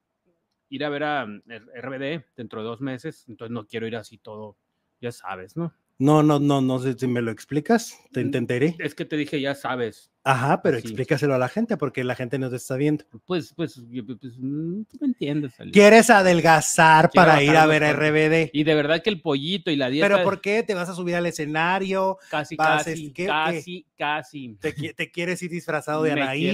ir 0.68 0.84
a 0.84 0.88
ver 0.88 1.04
a 1.04 1.26
mm, 1.26 1.42
RBD 1.80 2.24
dentro 2.36 2.60
de 2.60 2.68
dos 2.68 2.80
meses, 2.80 3.24
entonces 3.28 3.52
no 3.52 3.66
quiero 3.66 3.86
ir 3.86 3.96
así 3.96 4.18
todo, 4.18 4.56
ya 5.04 5.12
sabes, 5.12 5.56
¿no? 5.56 5.72
No, 5.98 6.24
no, 6.24 6.40
no, 6.40 6.60
no 6.60 6.80
sé 6.80 6.94
si 6.98 7.06
me 7.06 7.22
lo 7.22 7.30
explicas, 7.30 7.96
te 8.12 8.20
Mm, 8.20 8.26
entenderé. 8.26 8.76
Es 8.80 8.94
que 8.96 9.04
te 9.04 9.16
dije, 9.16 9.40
ya 9.40 9.54
sabes. 9.54 10.10
Ajá, 10.24 10.60
pero 10.62 10.76
explícaselo 10.78 11.34
a 11.34 11.38
la 11.38 11.48
gente 11.48 11.76
porque 11.76 12.02
la 12.02 12.16
gente 12.16 12.38
no 12.38 12.48
te 12.50 12.56
está 12.56 12.76
viendo. 12.76 13.04
Pues, 13.26 13.52
pues, 13.54 13.80
yo- 13.90 14.04
pues, 14.04 14.18
mm, 14.38 14.82
tú 14.84 14.96
me 15.00 15.06
entiendes. 15.08 15.60
Ali. 15.60 15.70
¿Quieres 15.70 16.08
adelgazar 16.10 17.10
Quiero 17.10 17.26
para 17.28 17.42
ir 17.42 17.56
a 17.56 17.66
ver 17.66 17.84
a 17.84 17.88
cuantos. 17.94 18.08
RBD? 18.08 18.50
Y 18.52 18.64
de 18.64 18.74
verdad 18.74 19.02
que 19.02 19.10
el 19.10 19.20
pollito 19.20 19.70
y 19.70 19.76
la 19.76 19.88
dieta. 19.88 20.08
¿Pero 20.08 20.24
por 20.24 20.40
qué? 20.40 20.62
¿Te 20.64 20.74
vas 20.74 20.88
a 20.88 20.94
subir 20.94 21.14
al 21.14 21.26
escenario? 21.26 22.18
Casi, 22.28 22.56
vas 22.56 22.66
a 22.68 22.76
casi, 22.78 22.90
decir, 22.90 23.12
¿qué- 23.12 23.22
qué? 23.24 23.26
casi, 23.26 23.86
casi. 23.96 24.56
¿Te, 24.60 24.74
qui- 24.74 24.94
te 24.96 25.10
quieres 25.12 25.40
ir 25.42 25.50
disfrazado 25.50 26.02
de 26.02 26.12
Anaí? 26.12 26.46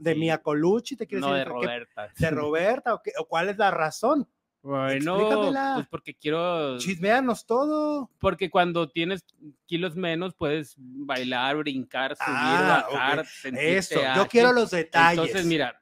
¿De 0.00 0.12
sí, 0.14 0.18
Mia 0.18 0.38
Colucci? 0.38 0.96
¿Te 0.96 1.06
quieres 1.06 1.24
No, 1.24 1.32
ir 1.32 1.38
de 1.38 1.44
Roberta. 1.44 2.08
¿De 2.18 2.30
Roberta? 2.30 2.94
¿O, 2.94 3.02
qué- 3.02 3.12
o 3.18 3.28
cuál 3.28 3.48
es 3.50 3.58
la 3.58 3.70
razón? 3.70 4.26
Bueno, 4.62 5.52
pues 5.74 5.86
porque 5.88 6.14
quiero. 6.14 6.78
Chismeanos 6.78 7.46
todo. 7.46 8.08
Porque 8.18 8.48
cuando 8.48 8.88
tienes 8.88 9.24
kilos 9.66 9.96
menos, 9.96 10.34
puedes 10.34 10.74
bailar, 10.78 11.56
brincar, 11.56 12.14
subir, 12.14 12.28
Ah, 12.28 12.86
bajar. 12.92 13.26
sentirte 13.26 13.78
Eso, 13.78 14.00
yo 14.14 14.28
quiero 14.28 14.52
los 14.52 14.70
detalles. 14.70 15.18
Entonces, 15.18 15.46
mira, 15.46 15.81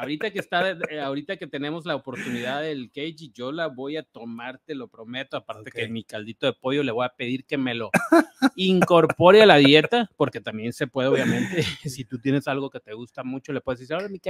ahorita 0.00 0.30
que 0.30 0.38
está, 0.38 0.70
eh, 0.70 1.00
ahorita 1.00 1.36
que 1.36 1.46
tenemos 1.46 1.84
la 1.86 1.94
oportunidad 1.96 2.62
del 2.62 2.90
cage, 2.90 3.30
yo 3.32 3.52
la 3.52 3.68
voy 3.68 3.96
a 3.96 4.02
tomar, 4.02 4.58
te 4.64 4.74
lo 4.74 4.88
prometo. 4.88 5.36
Aparte 5.36 5.70
que 5.70 5.88
mi 5.88 6.04
caldito 6.04 6.46
de 6.46 6.52
pollo 6.52 6.82
le 6.82 6.92
voy 6.92 7.04
a 7.04 7.10
pedir 7.10 7.44
que 7.44 7.58
me 7.58 7.74
lo 7.74 7.90
incorpore 8.56 9.42
a 9.42 9.46
la 9.46 9.56
dieta, 9.56 10.10
porque 10.16 10.40
también 10.40 10.72
se 10.72 10.86
puede, 10.86 11.08
obviamente, 11.08 11.62
si 11.84 12.04
tú 12.04 12.18
tienes 12.18 12.48
algo 12.48 12.70
que 12.70 12.80
te 12.80 12.92
gusta 12.94 13.22
mucho, 13.22 13.52
le 13.52 13.60
puedes 13.60 13.80
decir, 13.80 13.94
ahora 13.94 14.08
mi 14.08 14.20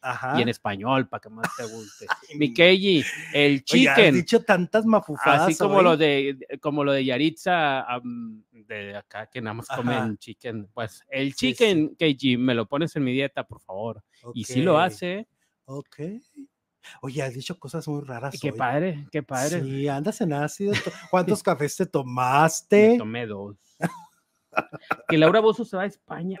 Ajá. 0.00 0.38
y 0.38 0.42
en 0.42 0.48
español, 0.48 1.08
para 1.08 1.20
que 1.20 1.28
más 1.28 1.46
te 1.56 1.64
guste. 1.64 2.06
Mi. 2.38 2.52
KG, 2.52 3.04
el 3.34 3.62
Oye, 3.72 3.88
has 3.88 3.96
chicken. 3.96 4.14
dicho 4.14 4.42
tantas 4.42 4.84
mafufadas. 4.84 5.42
Así 5.42 5.56
como 5.56 5.76
hoy. 5.76 5.84
lo 5.84 5.96
de 5.96 6.38
como 6.60 6.84
lo 6.84 6.92
de 6.92 7.04
Yaritza 7.04 7.86
de 8.52 8.96
acá 8.96 9.26
que 9.26 9.40
nada 9.40 9.54
más 9.54 9.70
Ajá. 9.70 9.78
comen 9.82 10.18
chicken. 10.18 10.68
Pues 10.72 11.02
el 11.08 11.32
Sí, 11.34 11.54
sí. 11.54 11.54
chicken 11.54 11.96
KG 11.96 12.38
me 12.38 12.54
lo 12.54 12.66
pones 12.66 12.94
en 12.96 13.04
mi 13.04 13.12
dieta, 13.12 13.44
por 13.44 13.60
favor. 13.60 14.02
Y 14.34 14.44
si 14.44 14.62
lo 14.62 14.78
hace. 14.78 15.26
Ok. 15.64 16.00
Oye, 17.02 17.22
has 17.22 17.34
dicho 17.34 17.58
cosas 17.58 17.86
muy 17.88 18.02
raras. 18.04 18.36
Qué 18.40 18.50
hoy. 18.50 18.58
padre, 18.58 19.06
qué 19.12 19.22
padre. 19.22 19.60
Sí, 19.62 19.86
andas 19.88 20.20
en 20.20 20.32
ácido. 20.32 20.72
to- 20.72 20.90
¿Cuántos 21.10 21.42
cafés 21.42 21.76
te 21.76 21.84
Me 21.84 21.90
tomaste? 21.90 22.96
tomé 22.98 23.26
dos. 23.26 23.56
que 25.08 25.18
Laura 25.18 25.40
Bozo 25.40 25.64
se 25.64 25.76
va 25.76 25.84
a 25.84 25.86
España. 25.86 26.38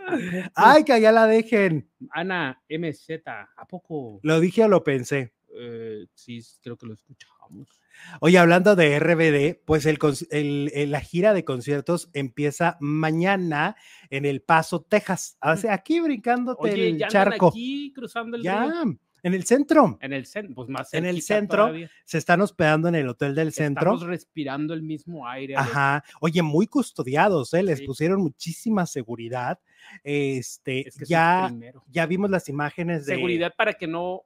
Ay, 0.54 0.84
que 0.84 0.92
allá 0.92 1.12
la 1.12 1.26
dejen. 1.26 1.88
Ana 2.10 2.60
MZ, 2.68 3.10
¿a 3.26 3.66
poco? 3.68 4.18
¿Lo 4.22 4.40
dije 4.40 4.64
o 4.64 4.68
lo 4.68 4.82
pensé? 4.82 5.32
Eh, 5.54 6.06
sí, 6.14 6.40
creo 6.62 6.76
que 6.76 6.86
lo 6.86 6.94
escuchamos. 6.94 7.80
Oye, 8.20 8.38
hablando 8.38 8.76
de 8.76 8.98
RBD, 8.98 9.60
pues 9.64 9.86
el, 9.86 9.98
el- 10.30 10.70
el- 10.74 10.90
la 10.90 11.00
gira 11.00 11.32
de 11.34 11.44
conciertos 11.44 12.10
empieza 12.12 12.76
mañana 12.80 13.76
en 14.10 14.24
El 14.24 14.42
Paso, 14.42 14.82
Texas. 14.82 15.36
O 15.42 15.56
sea, 15.56 15.74
aquí 15.74 16.00
brincándote 16.00 16.72
Oye, 16.72 16.88
el 16.88 16.98
ya 16.98 17.08
charco. 17.08 17.48
aquí 17.48 17.92
cruzando 17.94 18.36
el 18.36 18.42
ya, 18.42 18.64
río. 18.64 18.98
en 19.22 19.34
el 19.34 19.44
centro. 19.44 19.98
En 20.00 20.12
el 20.14 20.24
centro, 20.26 20.54
pues 20.54 20.68
más 20.70 20.94
En 20.94 21.04
el 21.04 21.20
centro, 21.20 21.64
todavía. 21.64 21.90
Se 22.06 22.16
están 22.18 22.40
hospedando 22.40 22.88
en 22.88 22.94
el 22.94 23.06
hotel 23.08 23.34
del 23.34 23.52
centro. 23.52 23.92
Estamos 23.94 24.08
respirando 24.08 24.72
el 24.72 24.82
mismo 24.82 25.28
aire. 25.28 25.56
Ajá. 25.56 26.02
Oye, 26.20 26.40
muy 26.42 26.66
custodiados, 26.66 27.52
¿eh? 27.54 27.62
Les 27.62 27.80
Sí. 27.80 27.86
pusieron 27.86 28.20
muchísima 28.22 28.86
seguridad. 28.86 29.58
Este, 30.04 30.88
Es 30.88 30.96
que 30.96 31.04
ya, 31.04 31.52
ya 31.88 32.06
vimos 32.06 32.30
las 32.30 32.48
imágenes 32.48 33.06
de 33.06 33.14
Seguridad 33.16 33.52
para 33.56 33.74
que 33.74 33.86
no 33.86 34.22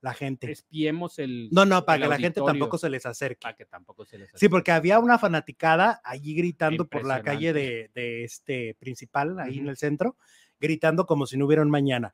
la 0.00 0.14
gente. 0.14 0.50
espiemos 0.50 1.18
el. 1.18 1.48
No, 1.50 1.64
no, 1.64 1.84
para 1.84 2.02
que 2.02 2.08
la 2.08 2.18
gente 2.18 2.40
tampoco 2.44 2.78
se 2.78 2.88
les 2.90 3.04
acerque. 3.06 3.40
Para 3.42 3.56
que 3.56 3.64
tampoco 3.64 4.04
se 4.04 4.18
les 4.18 4.30
Sí, 4.34 4.48
porque 4.48 4.70
había 4.72 4.98
una 4.98 5.18
fanaticada 5.18 6.00
allí 6.04 6.34
gritando 6.34 6.86
por 6.86 7.04
la 7.04 7.22
calle 7.22 7.52
de, 7.52 7.90
de 7.94 8.24
este 8.24 8.74
principal, 8.78 9.38
ahí 9.40 9.58
en 9.58 9.68
el 9.68 9.76
centro, 9.76 10.16
gritando 10.60 11.06
como 11.06 11.26
si 11.26 11.36
no 11.36 11.46
hubiera 11.46 11.62
un 11.62 11.70
mañana. 11.70 12.12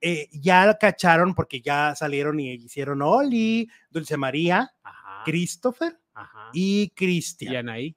Eh, 0.00 0.28
ya 0.32 0.76
cacharon 0.78 1.34
porque 1.34 1.60
ya 1.60 1.94
salieron 1.94 2.40
y 2.40 2.52
hicieron 2.54 3.02
Oli, 3.02 3.68
Dulce 3.90 4.16
María, 4.16 4.72
Ajá. 4.82 5.22
Christopher 5.24 5.98
Ajá. 6.14 6.50
y 6.52 6.82
¿Y 6.82 6.90
Cristian. 6.90 7.56
Anaí? 7.68 7.96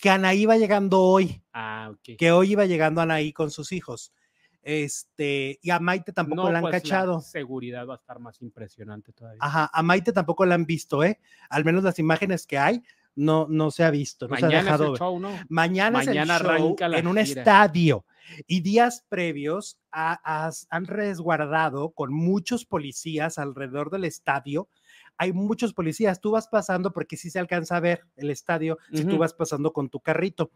Que 0.00 0.10
Anaí 0.10 0.42
iba 0.42 0.56
llegando 0.58 1.00
hoy, 1.00 1.42
Ah, 1.52 1.90
ok. 1.92 2.16
que 2.18 2.30
hoy 2.30 2.52
iba 2.52 2.66
llegando 2.66 3.00
Anaí 3.00 3.32
con 3.32 3.50
sus 3.50 3.72
hijos. 3.72 4.12
Este, 4.62 5.58
y 5.62 5.70
a 5.70 5.78
Maite 5.80 6.12
tampoco 6.12 6.44
No, 6.44 6.52
la 6.52 6.58
han 6.58 6.62
pues, 6.62 6.82
cachado. 6.82 7.20
seguridad 7.20 7.86
va 7.86 7.94
a 7.94 7.96
estar 7.96 8.18
más 8.20 8.40
impresionante 8.42 9.12
todavía. 9.12 9.38
Ajá, 9.42 9.70
a 9.72 9.82
Maite 9.82 10.12
tampoco 10.12 10.46
la 10.46 10.54
han 10.54 10.66
visto, 10.66 11.02
¿eh? 11.04 11.18
Al 11.50 11.64
menos 11.64 11.82
las 11.84 11.98
imágenes 11.98 12.46
que 12.46 12.58
hay, 12.58 12.82
no, 13.14 13.46
no 13.48 13.70
se 13.70 13.84
ha 13.84 13.90
visto, 13.90 14.26
no 14.28 14.36
se 14.36 14.44
ha 14.44 14.48
Mañana 14.48 14.58
es 14.60 14.64
dejado 14.64 14.92
el 14.92 14.98
show, 14.98 15.20
¿no? 15.20 15.38
Mañana, 15.48 15.98
Mañana 15.98 16.34
es 16.36 16.40
el 16.40 16.46
show 16.46 16.76
la 16.88 16.98
en 16.98 17.06
un 17.06 17.16
gira. 17.18 17.42
estadio 17.42 18.06
y 18.46 18.60
días 18.60 19.04
previos 19.08 19.78
ha- 19.90 20.20
has- 20.46 20.66
han 20.70 20.86
resguardado 20.86 21.90
con 21.90 22.12
muchos 22.14 22.64
policías 22.64 23.38
alrededor 23.38 23.90
del 23.90 24.04
estadio. 24.04 24.68
Hay 25.18 25.32
muchos 25.34 25.74
policías, 25.74 26.20
tú 26.20 26.30
vas 26.30 26.48
pasando 26.48 26.92
porque 26.92 27.16
sí 27.18 27.28
se 27.30 27.38
alcanza 27.38 27.76
a 27.76 27.80
ver 27.80 28.06
el 28.16 28.30
estadio 28.30 28.78
si 28.92 29.04
tú 29.04 29.18
vas 29.18 29.34
pasando 29.34 29.72
con 29.72 29.90
tu 29.90 30.00
carrito. 30.00 30.50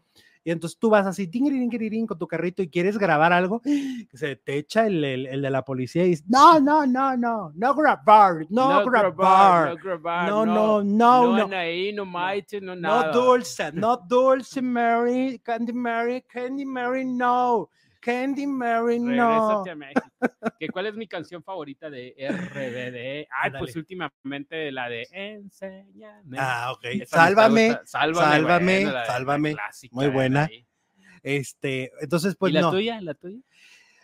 Y 0.47 0.51
entonces 0.51 0.79
tú 0.79 0.89
vas 0.89 1.05
así 1.05 1.27
tingiriringiriring, 1.27 2.07
con 2.07 2.17
tu 2.17 2.25
carrito 2.25 2.61
y 2.63 2.69
quieres 2.69 2.97
grabar 2.97 3.33
algo, 3.33 3.59
que 3.61 4.07
se 4.13 4.37
te 4.37 4.57
echa 4.57 4.87
el, 4.87 5.03
el- 5.03 5.27
el 5.27 5.41
de 5.41 5.49
la 5.49 5.65
policía 5.65 6.05
y 6.05 6.11
dice, 6.11 6.23
no, 6.29 6.57
no, 6.61 6.85
no, 6.85 7.17
no, 7.17 7.51
no 7.53 7.75
grabar, 7.75 8.45
no, 8.49 8.85
grabar, 8.85 9.71
no 9.71 9.77
grabar, 9.77 10.29
no, 10.29 10.45
no, 10.45 10.83
no, 10.85 11.21
no, 11.25 11.37
no. 11.37 11.43
Anaí, 11.43 11.91
no 11.91 12.05
Maite, 12.05 12.61
no 12.61 12.77
No 12.77 12.81
nada. 12.81 13.11
Dulce, 13.11 13.73
no 13.73 13.97
Dulce 13.97 14.61
Mary, 14.61 15.37
Candy 15.43 15.73
Mary, 15.73 16.21
Candy 16.21 16.63
Mary, 16.65 17.03
no. 17.03 17.69
Candy 18.07 18.47
Mary, 18.47 18.99
no. 18.99 19.27
Regrésate 19.27 19.69
a 19.71 19.75
México. 19.75 20.07
¿Que 20.57 20.69
¿Cuál 20.69 20.85
es 20.85 20.95
mi 20.95 21.07
canción 21.09 21.43
favorita 21.43 21.89
de 21.89 22.15
RBD? 22.17 23.27
Ay, 23.29 23.51
pues 23.59 23.75
últimamente 23.75 24.71
la 24.71 24.87
de 24.87 25.07
Enséñame. 25.11 26.37
Ah, 26.39 26.71
ok. 26.71 26.85
Esa 26.85 27.17
Sálvame. 27.17 27.67
Sálvame, 27.83 27.85
sálvame, 27.85 28.83
bueno, 28.85 29.05
sálvame. 29.05 29.53
clásica 29.53 29.93
Muy 29.95 30.07
buena. 30.07 30.49
Este, 31.21 31.91
entonces, 31.99 32.37
pues 32.37 32.51
¿Y 32.51 32.53
la 32.53 32.61
no. 32.61 32.71
tuya? 32.71 33.01
¿La 33.01 33.13
tuya? 33.13 33.39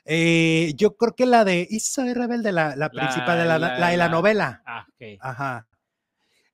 Eh, 0.03 0.73
yo 0.75 0.97
creo 0.97 1.15
que 1.15 1.25
la 1.25 1.45
de 1.45 1.65
Hizo 1.69 2.03
Rebelde, 2.13 2.51
la, 2.51 2.75
la 2.75 2.89
principal 2.89 3.37
de 3.37 3.45
la, 3.45 3.57
la- 3.57 3.79
la 3.79 3.87
de 3.89 3.95
la 3.97 4.05
la- 4.07 4.11
novela. 4.11 4.61
Ah, 4.65 4.85
ok. 4.89 5.17
Ajá. 5.21 5.65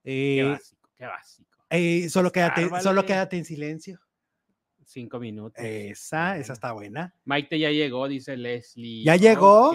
Qué 0.03 0.41
Eh, 0.41 0.43
básico, 0.43 0.89
qué 0.95 1.05
básico. 1.07 1.65
eh, 1.71 2.09
solo, 2.09 2.31
quédate, 2.31 2.69
solo 2.81 3.05
quédate 3.07 3.37
en 3.37 3.45
silencio. 3.45 3.99
Cinco 4.89 5.19
minutos. 5.19 5.63
Esa, 5.63 6.37
esa 6.39 6.53
está 6.53 6.71
buena. 6.71 7.13
Maite 7.23 7.59
ya 7.59 7.69
llegó, 7.69 8.07
dice 8.07 8.35
Leslie. 8.35 9.03
¿Ya 9.03 9.17
llegó? 9.17 9.71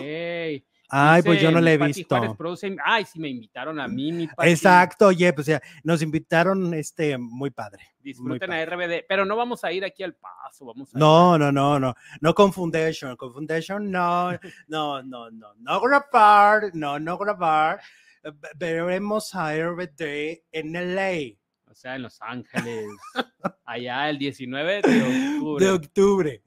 Ay, 0.91 1.23
pues 1.23 1.41
yo 1.41 1.53
no 1.53 1.61
la 1.61 1.73
he 1.73 1.79
Pati 1.79 1.93
visto. 2.01 2.17
Juárez 2.17 2.37
Produce- 2.37 2.77
Ay, 2.85 3.05
sí 3.05 3.21
me 3.21 3.29
invitaron 3.29 3.79
a 3.79 3.87
mí, 3.87 4.11
mi 4.11 4.27
Pati. 4.27 4.51
Exacto, 4.51 5.07
oye, 5.07 5.33
pues 5.33 5.47
ya, 5.47 5.62
nos 5.85 6.03
invitaron, 6.03 6.75
este, 6.75 7.17
muy 7.17 7.51
padre. 7.51 7.85
Disfruten 8.01 8.49
padre. 8.51 8.62
a 8.62 8.67
RBD, 8.67 9.05
pero 9.09 9.25
no 9.25 9.37
vamos 9.37 9.62
a 9.62 9.71
ir 9.73 9.85
aquí 9.85 10.03
al 10.03 10.15
paso, 10.15 10.67
vamos 10.67 10.93
a 10.93 10.99
ir 10.99 11.01
No, 11.01 11.39
no, 11.39 11.53
no, 11.53 11.79
no, 11.79 11.95
no 12.21 12.35
con 12.35 12.53
Foundation, 12.53 13.15
con 13.17 13.33
Foundation 13.33 13.89
no, 13.91 14.33
no, 14.67 15.01
no, 15.03 15.31
no, 15.31 15.55
no 15.55 15.81
grabar, 15.81 16.71
no, 16.75 16.99
no 16.99 17.17
grabar. 17.19 17.81
Ve- 18.25 18.51
Veremos 18.57 19.33
a 19.37 19.55
RBD 19.55 20.43
en 20.51 20.73
LA 20.75 21.37
O 21.75 21.77
sea, 21.77 21.97
en 21.97 22.03
Los 22.03 22.22
Ángeles, 22.22 22.87
allá 23.64 24.09
el 24.09 24.16
19 24.16 24.83
de 24.83 25.03
octubre. 25.03 25.64
de 25.64 25.72
octubre. 25.72 26.43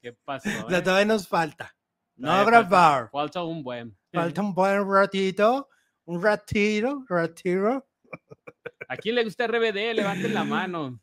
¿Qué 0.00 0.12
pasó? 0.24 0.48
Eh? 0.70 0.80
todavía 0.80 1.06
nos 1.06 1.26
falta. 1.26 1.76
No 2.14 2.28
Todavía 2.28 2.44
grabar. 2.46 3.10
Falta, 3.10 3.10
falta 3.10 3.42
un 3.42 3.64
buen. 3.64 3.98
Falta 4.12 4.40
un 4.40 4.54
buen 4.54 4.88
ratito, 4.88 5.68
un 6.04 6.22
ratito, 6.22 7.04
ratito. 7.08 7.84
¿A 8.86 8.96
quién 8.96 9.16
le 9.16 9.24
gusta 9.24 9.48
RBD? 9.48 9.92
Levanten 9.92 10.32
la 10.32 10.44
mano. 10.44 11.00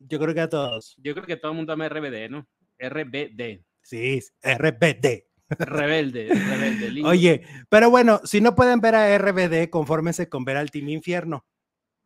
Yo 0.00 0.18
creo 0.18 0.34
que 0.34 0.40
a 0.40 0.48
todos. 0.48 0.96
Yo 0.98 1.14
creo 1.14 1.26
que 1.26 1.36
todo 1.36 1.52
el 1.52 1.56
mundo 1.56 1.72
ama 1.72 1.88
RBD, 1.88 2.28
¿no? 2.28 2.48
RBD. 2.80 3.64
Sí, 3.80 4.20
RBD. 4.42 5.24
Rebelde, 5.50 6.30
rebelde. 6.34 6.90
lindo. 6.90 7.08
Oye, 7.10 7.42
pero 7.68 7.90
bueno, 7.90 8.20
si 8.24 8.40
no 8.40 8.56
pueden 8.56 8.80
ver 8.80 8.96
a 8.96 9.16
RBD, 9.16 9.70
confórmense 9.70 10.28
con 10.28 10.44
ver 10.44 10.56
al 10.56 10.72
Team 10.72 10.88
Infierno. 10.88 11.46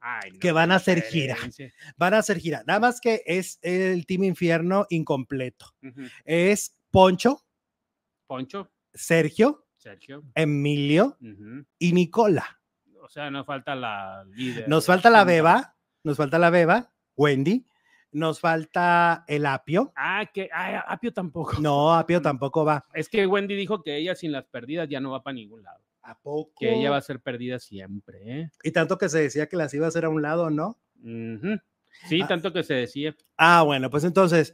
Ay, 0.05 0.33
no, 0.33 0.41
que 0.41 0.51
van 0.51 0.73
a 0.73 0.77
hacer 0.77 1.01
gira. 1.03 1.37
Van 1.97 2.15
a 2.15 2.19
hacer 2.19 2.39
gira. 2.39 2.65
Nada 2.67 2.81
más 2.81 3.01
que 3.01 3.23
es 3.25 3.61
el 3.63 4.05
Team 4.05 4.25
Infierno 4.25 4.87
incompleto. 4.91 5.75
Es 6.25 6.77
Poncho, 6.91 7.45
Poncho, 8.27 8.71
Sergio, 8.93 9.65
Sergio. 9.77 10.25
Emilio 10.35 11.17
y 11.79 11.93
Nicola. 11.93 12.61
O 13.01 13.09
sea, 13.09 13.31
no 13.31 13.45
falta 13.45 13.75
la 13.77 14.25
líder. 14.25 14.69
Nos 14.69 14.87
falta 14.87 15.09
la. 15.09 15.25
Beba, 15.25 15.77
nos 16.03 16.17
falta 16.17 16.39
la 16.39 16.51
Beba, 16.51 16.93
Wendy, 17.17 17.67
nos 18.13 18.41
falta 18.41 19.25
el 19.27 19.47
Apio. 19.47 19.93
Ah, 19.97 20.27
que 20.33 20.49
Apio 20.53 21.13
tampoco. 21.13 21.61
No, 21.61 21.95
Apio 21.95 22.21
tampoco 22.23 22.65
va. 22.65 22.85
Es 22.93 23.09
que 23.09 23.27
Wendy 23.27 23.55
dijo 23.55 23.83
que 23.83 23.97
ella 23.97 24.15
sin 24.15 24.33
las 24.33 24.45
perdidas 24.47 24.89
ya 24.89 25.01
no 25.01 25.13
va 25.13 25.23
para 25.23 25.35
ningún 25.35 25.63
lado. 25.63 25.83
¿A 26.03 26.19
poco? 26.21 26.53
Que 26.59 26.75
ella 26.75 26.91
va 26.91 26.97
a 26.97 27.03
ser 27.03 27.21
perdida 27.21 27.59
siempre, 27.59 28.41
¿eh? 28.41 28.51
Y 28.65 28.73
tanto 28.73 28.99
que 28.99 29.09
se 29.09 29.21
decía 29.21 29.49
que 29.49 29.57
las 29.57 29.73
iba 29.75 29.87
a 29.87 29.89
hacer 29.89 30.05
a 30.05 30.09
un 30.09 30.21
lado, 30.23 30.51
¿no? 30.51 30.81
Sí, 32.09 32.21
Ah. 32.23 32.27
tanto 32.29 32.53
que 32.53 32.63
se 32.65 32.75
decía. 32.75 33.15
Ah, 33.37 33.63
bueno, 33.63 33.89
pues 33.91 34.03
entonces, 34.05 34.53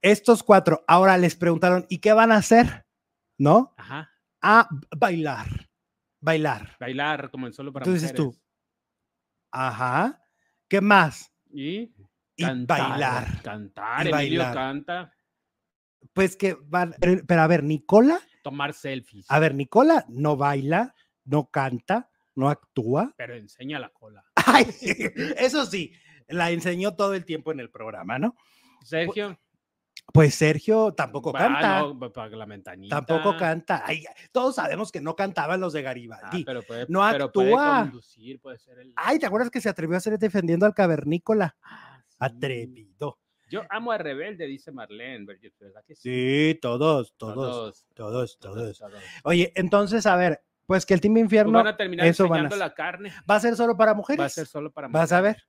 estos 0.00 0.42
cuatro 0.42 0.84
ahora 0.86 1.18
les 1.18 1.34
preguntaron, 1.36 1.84
¿y 1.90 1.98
qué 1.98 2.12
van 2.12 2.32
a 2.32 2.36
hacer? 2.36 2.86
¿No? 3.36 3.74
Ajá. 3.76 4.10
A 4.40 4.68
bailar, 4.96 5.46
bailar. 6.20 6.76
Bailar 6.80 7.30
como 7.30 7.46
en 7.46 7.52
solo 7.52 7.72
para 7.72 7.84
Entonces 7.84 8.14
tú, 8.14 8.26
mujeres. 8.26 8.42
ajá, 9.52 10.22
¿qué 10.68 10.80
más? 10.80 11.32
Y, 11.50 11.92
Y 12.36 12.44
cantar, 12.44 12.90
bailar. 12.90 13.42
Cantar. 13.42 14.06
Y 14.06 14.10
Emilio 14.10 14.38
bailar. 14.40 14.54
canta. 14.54 15.12
Pues 16.12 16.36
que 16.36 16.56
van, 16.66 16.94
pero, 17.00 17.20
pero 17.26 17.40
a 17.42 17.46
ver, 17.48 17.64
Nicola, 17.64 18.20
Tomar 18.48 18.72
selfies. 18.72 19.26
a 19.30 19.38
ver, 19.38 19.54
Nicola 19.54 20.04
no 20.08 20.36
baila, 20.36 20.94
no 21.24 21.50
canta, 21.50 22.10
no 22.34 22.48
actúa. 22.48 23.12
Pero 23.16 23.34
enseña 23.34 23.78
la 23.78 23.90
cola. 23.90 24.24
Ay, 24.46 24.66
eso 25.38 25.66
sí, 25.66 25.92
la 26.28 26.50
enseñó 26.50 26.94
todo 26.96 27.14
el 27.14 27.24
tiempo 27.24 27.52
en 27.52 27.60
el 27.60 27.70
programa, 27.70 28.18
¿no? 28.18 28.34
Sergio. 28.84 29.38
Pues 30.12 30.34
Sergio 30.34 30.94
tampoco 30.94 31.32
ah, 31.36 31.38
canta. 31.38 31.80
no, 31.82 31.98
para 32.12 32.30
la 32.34 32.46
ventanita. 32.46 32.96
Tampoco 32.96 33.36
canta. 33.36 33.82
Ay, 33.84 34.04
todos 34.32 34.54
sabemos 34.54 34.90
que 34.90 35.02
no 35.02 35.14
cantaban 35.14 35.60
los 35.60 35.74
de 35.74 35.80
Ah, 35.80 35.82
Garibaldi. 35.82 36.44
pero 36.44 36.62
puede, 36.62 36.86
No 36.88 37.06
pero 37.10 37.30
puede 37.30 37.52
actúa. 37.52 37.80
conducir, 37.82 38.40
puede 38.40 38.58
ser 38.58 38.78
el. 38.78 38.92
Ay, 38.96 39.18
¿te 39.18 39.26
acuerdas 39.26 39.50
que 39.50 39.60
se 39.60 39.68
atrevió 39.68 39.96
a 39.96 39.98
hacer 39.98 40.18
defendiendo 40.18 40.64
al 40.64 40.72
cavernícola? 40.72 41.56
Ah, 41.62 42.00
sí. 42.08 42.16
Atrevido. 42.20 43.18
Yo 43.50 43.62
amo 43.70 43.92
a 43.92 43.98
Rebelde, 43.98 44.46
dice 44.46 44.72
Marlene. 44.72 45.24
¿Verdad 45.58 45.84
que 45.86 45.94
sí? 45.94 46.02
Sí, 46.54 46.58
todos, 46.60 47.14
todos, 47.16 47.86
Todos, 47.94 48.38
todos. 48.38 48.82
Oye, 49.24 49.52
entonces, 49.54 50.06
a 50.06 50.16
ver, 50.16 50.42
pues 50.66 50.84
que 50.84 50.94
el 50.94 51.00
Team 51.00 51.14
Pues 51.14 51.22
Infierno 51.24 51.52
van 51.52 51.66
a 51.68 51.76
terminar 51.76 52.06
eso 52.06 52.28
van 52.28 52.52
a 52.52 52.56
la 52.56 52.74
carne. 52.74 53.12
va 53.28 53.36
a 53.36 53.40
ser 53.40 53.56
solo 53.56 53.76
para 53.76 53.94
mujeres. 53.94 54.20
Va 54.20 54.26
a 54.26 54.28
ser 54.28 54.46
solo 54.46 54.70
para 54.70 54.88
Vas 54.88 55.12
a 55.12 55.18
mujeres. 55.20 55.36
ver. 55.42 55.48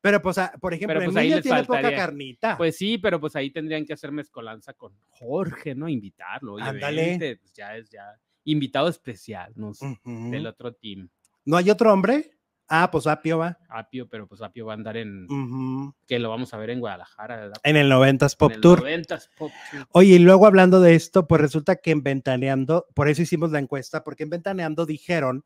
Pero, 0.00 0.22
pues, 0.22 0.38
por 0.60 0.74
ejemplo, 0.74 1.00
pues, 1.02 1.16
ahí 1.16 1.26
Emilia 1.26 1.42
tiene 1.42 1.64
poca 1.64 1.92
carnita. 1.94 2.56
Pues 2.56 2.76
sí, 2.76 2.98
pero 2.98 3.18
pues 3.18 3.34
ahí 3.34 3.50
tendrían 3.50 3.84
que 3.84 3.94
hacer 3.94 4.12
mezcolanza 4.12 4.72
con 4.74 4.94
Jorge, 5.08 5.74
¿no? 5.74 5.88
Invitarlo. 5.88 6.54
Oye, 6.54 6.64
Ándale. 6.64 7.02
vente, 7.02 7.36
pues 7.36 7.52
ya 7.52 7.76
es 7.76 7.90
ya 7.90 8.16
invitado 8.44 8.88
especial, 8.88 9.52
¿no? 9.56 9.70
Ujú. 9.70 10.30
Del 10.30 10.46
otro 10.46 10.72
team. 10.72 11.08
¿No 11.44 11.56
hay 11.56 11.68
otro 11.70 11.92
hombre? 11.92 12.37
Ah, 12.68 12.90
pues 12.90 13.06
Apio 13.06 13.38
va. 13.38 13.58
Apio, 13.68 14.08
pero 14.08 14.26
pues 14.26 14.42
Apio 14.42 14.66
va 14.66 14.72
a 14.72 14.76
andar 14.76 14.96
en. 14.96 15.24
Ujú. 15.30 15.94
Que 16.06 16.18
lo 16.18 16.28
vamos 16.28 16.52
a 16.52 16.58
ver 16.58 16.70
en 16.70 16.80
Guadalajara, 16.80 17.36
¿verdad? 17.36 17.56
En 17.62 17.76
el 17.76 17.90
90s 17.90 18.36
Pop 18.36 18.50
En 18.50 18.56
el 18.56 18.60
Tour. 18.60 18.82
90s 18.84 19.28
Pop 19.38 19.50
Tour. 19.70 19.86
Oye, 19.92 20.14
y 20.14 20.18
luego 20.18 20.46
hablando 20.46 20.80
de 20.80 20.94
esto, 20.94 21.26
pues 21.26 21.40
resulta 21.40 21.76
que 21.76 21.90
en 21.92 22.02
Ventaneando, 22.02 22.86
por 22.94 23.08
eso 23.08 23.22
hicimos 23.22 23.50
la 23.52 23.58
encuesta, 23.58 24.04
porque 24.04 24.24
en 24.24 24.30
Ventaneando 24.30 24.84
dijeron 24.86 25.44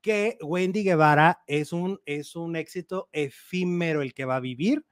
que 0.00 0.36
Wendy 0.42 0.82
Guevara 0.82 1.42
es 1.46 1.72
un, 1.72 2.00
es 2.06 2.36
un 2.36 2.56
éxito 2.56 3.08
efímero 3.12 4.02
el 4.02 4.12
que 4.12 4.24
va 4.24 4.36
a 4.36 4.40
vivir, 4.40 4.84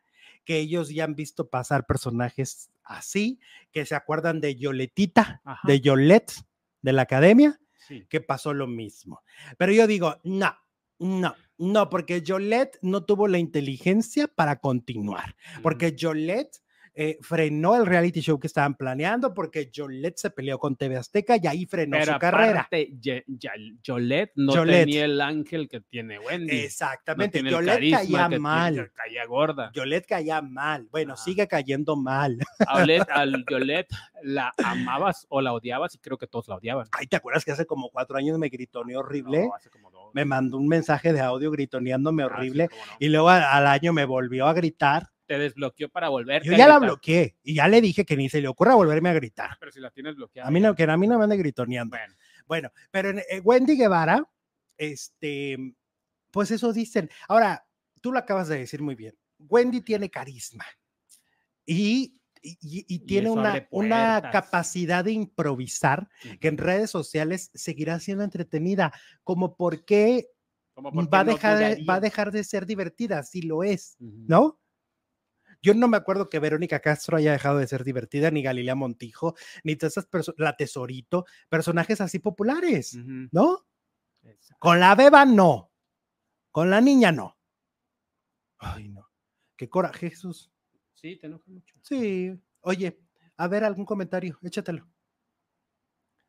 que 0.44 0.58
ellos 0.58 0.88
ya 0.88 1.04
han 1.04 1.14
visto 1.14 1.50
pasar 1.50 1.84
personajes 1.86 2.70
así, 2.84 3.38
que 3.72 3.84
se 3.86 3.94
acuerdan 3.94 4.40
de 4.40 4.56
Yoletita, 4.56 5.40
Ajá. 5.44 5.60
de 5.68 5.80
Yolette, 5.80 6.32
de 6.80 6.92
la 6.92 7.02
academia, 7.02 7.58
Sí. 7.76 8.06
que 8.08 8.20
pasó 8.20 8.54
lo 8.54 8.66
mismo. 8.68 9.20
Pero 9.58 9.72
yo 9.72 9.86
digo, 9.86 10.18
no, 10.24 10.56
no, 10.98 11.34
no, 11.62 11.88
porque 11.88 12.22
Yolette 12.22 12.78
no 12.82 13.04
tuvo 13.04 13.28
la 13.28 13.38
inteligencia 13.38 14.26
para 14.28 14.56
continuar 14.56 15.34
porque 15.62 15.92
Yolette 15.94 16.58
eh, 16.94 17.16
frenó 17.22 17.74
el 17.76 17.86
reality 17.86 18.20
show 18.20 18.38
que 18.38 18.46
estaban 18.46 18.74
planeando, 18.74 19.32
porque 19.32 19.70
Yolette 19.72 20.18
se 20.18 20.28
peleó 20.30 20.58
con 20.58 20.76
TV 20.76 20.98
Azteca 20.98 21.38
y 21.42 21.46
ahí 21.46 21.64
frenó 21.64 21.96
Pero 21.98 22.12
su 22.12 22.18
carrera. 22.18 22.50
aparte, 22.60 22.92
Ye- 23.00 23.24
Ya- 23.28 23.52
Yolette 23.82 24.32
no 24.36 24.54
Yolette. 24.54 24.80
tenía 24.84 25.04
el 25.06 25.18
ángel 25.22 25.70
que 25.70 25.80
tiene 25.80 26.18
Wendy. 26.18 26.54
no 26.54 26.62
Exactamente, 26.62 27.32
tiene 27.38 27.48
el 27.48 27.54
Yolette 27.54 27.74
carisma 27.76 27.98
caía 27.98 28.18
que 28.24 28.28
tiene- 28.28 28.38
mal. 28.40 28.74
que 28.74 28.90
caía 28.92 29.24
gorda. 29.24 29.70
Yolette 29.72 30.06
caía 30.06 30.42
mal. 30.42 30.86
Bueno, 30.90 31.14
Ajá. 31.14 31.22
sigue 31.24 31.48
cayendo 31.48 31.96
mal. 31.96 32.36
A 32.66 32.80
Yolette, 32.80 33.08
al 33.10 33.44
Yolette 33.50 33.88
la 34.22 34.52
amabas 34.62 35.24
o 35.30 35.40
la 35.40 35.54
odiabas 35.54 35.94
y 35.94 35.98
creo 35.98 36.18
que 36.18 36.26
todos 36.26 36.46
la 36.48 36.56
odiaban. 36.56 36.88
Ay, 36.92 37.06
¿te 37.06 37.16
acuerdas 37.16 37.42
que 37.46 37.52
hace 37.52 37.64
como 37.64 37.88
cuatro 37.88 38.18
años 38.18 38.38
me 38.38 38.50
gritoneó 38.50 38.98
horrible? 38.98 39.46
No, 39.46 39.54
hace 39.54 39.70
como. 39.70 39.90
Me 40.14 40.24
mandó 40.24 40.58
un 40.58 40.68
mensaje 40.68 41.12
de 41.12 41.20
audio 41.20 41.50
gritoneándome 41.50 42.22
Ah, 42.22 42.26
sí, 42.28 42.32
horrible 42.34 42.68
no. 42.70 42.96
y 42.98 43.08
luego 43.08 43.28
al 43.30 43.66
año 43.66 43.92
me 43.92 44.04
volvió 44.04 44.46
a 44.46 44.52
gritar. 44.52 45.08
Te 45.26 45.38
desbloqueó 45.38 45.88
para 45.88 46.08
volver. 46.08 46.42
Yo 46.42 46.52
ya 46.52 46.68
la 46.68 46.78
bloqueé 46.78 47.36
y 47.42 47.54
ya 47.54 47.68
le 47.68 47.80
dije 47.80 48.04
que 48.04 48.16
ni 48.16 48.28
se 48.28 48.40
le 48.40 48.48
ocurra 48.48 48.74
volverme 48.74 49.08
a 49.08 49.14
gritar. 49.14 49.56
Pero 49.58 49.72
si 49.72 49.80
la 49.80 49.90
tienes 49.90 50.16
bloqueada. 50.16 50.48
A 50.48 50.50
mí 50.50 50.60
no, 50.60 50.74
que 50.74 50.82
a 50.82 50.96
mí 50.96 51.06
no 51.06 51.16
me 51.18 51.24
ande 51.24 51.36
gritoneando. 51.36 51.96
Bueno, 51.96 52.14
Bueno, 52.46 52.70
pero 52.90 53.10
eh, 53.10 53.40
Wendy 53.42 53.76
Guevara, 53.76 54.22
este, 54.76 55.56
pues 56.30 56.50
eso 56.50 56.72
dicen. 56.72 57.08
Ahora, 57.28 57.64
tú 58.00 58.12
lo 58.12 58.18
acabas 58.18 58.48
de 58.48 58.58
decir 58.58 58.82
muy 58.82 58.94
bien. 58.94 59.16
Wendy 59.38 59.80
tiene 59.80 60.10
carisma 60.10 60.64
y, 61.64 62.14
y- 62.42 62.58
y- 62.60 62.84
y 62.88 62.98
tiene 63.06 63.28
una, 63.30 63.52
una 63.70 64.20
capacidad 64.32 65.04
de 65.04 65.12
improvisar 65.12 66.08
que 66.40 66.48
en 66.48 66.58
redes 66.58 66.90
sociales 66.90 67.50
seguirá 67.54 67.98
siendo 68.00 68.24
entretenida. 68.24 68.92
Como 69.24 69.56
por 69.56 69.84
qué 69.84 70.28
va 71.14 71.20
a, 71.20 71.24
no 71.24 71.32
dejar, 71.34 71.58
de- 71.58 71.84
va 71.84 71.94
a 71.94 72.00
dejar 72.00 72.32
de 72.32 72.44
ser 72.44 72.66
divertida, 72.66 73.22
si 73.22 73.42
lo 73.42 73.62
es. 73.62 73.96
¿no? 74.28 74.58
Yo 75.64 75.74
no 75.74 75.86
me 75.86 75.96
acuerdo 75.96 76.28
que 76.28 76.40
Verónica 76.40 76.80
Castro 76.80 77.16
haya 77.16 77.30
dejado 77.30 77.58
de 77.58 77.68
ser 77.68 77.84
divertida, 77.84 78.32
ni 78.32 78.42
Galilea 78.42 78.74
Montijo, 78.74 79.36
ni 79.62 79.76
todas 79.76 79.92
esas 79.92 80.10
perso- 80.10 80.34
la 80.36 80.56
Tesorito, 80.56 81.24
personajes 81.48 82.00
así 82.00 82.18
populares. 82.18 82.94
¿no? 83.30 83.64
Exacto. 84.24 84.56
Con 84.58 84.80
la 84.80 84.94
beba 84.96 85.24
no. 85.24 85.70
Con 86.50 86.68
la 86.70 86.80
niña 86.80 87.12
no. 87.12 87.38
Ay, 88.58 88.88
no. 88.88 89.08
Qué 89.56 89.68
coraje, 89.68 90.10
Jesús. 90.10 90.51
Sí, 91.02 91.16
te 91.16 91.26
enoja 91.26 91.50
mucho. 91.50 91.74
Sí. 91.82 92.32
Oye, 92.60 93.00
a 93.36 93.48
ver, 93.48 93.64
algún 93.64 93.84
comentario. 93.84 94.38
Échatelo. 94.40 94.88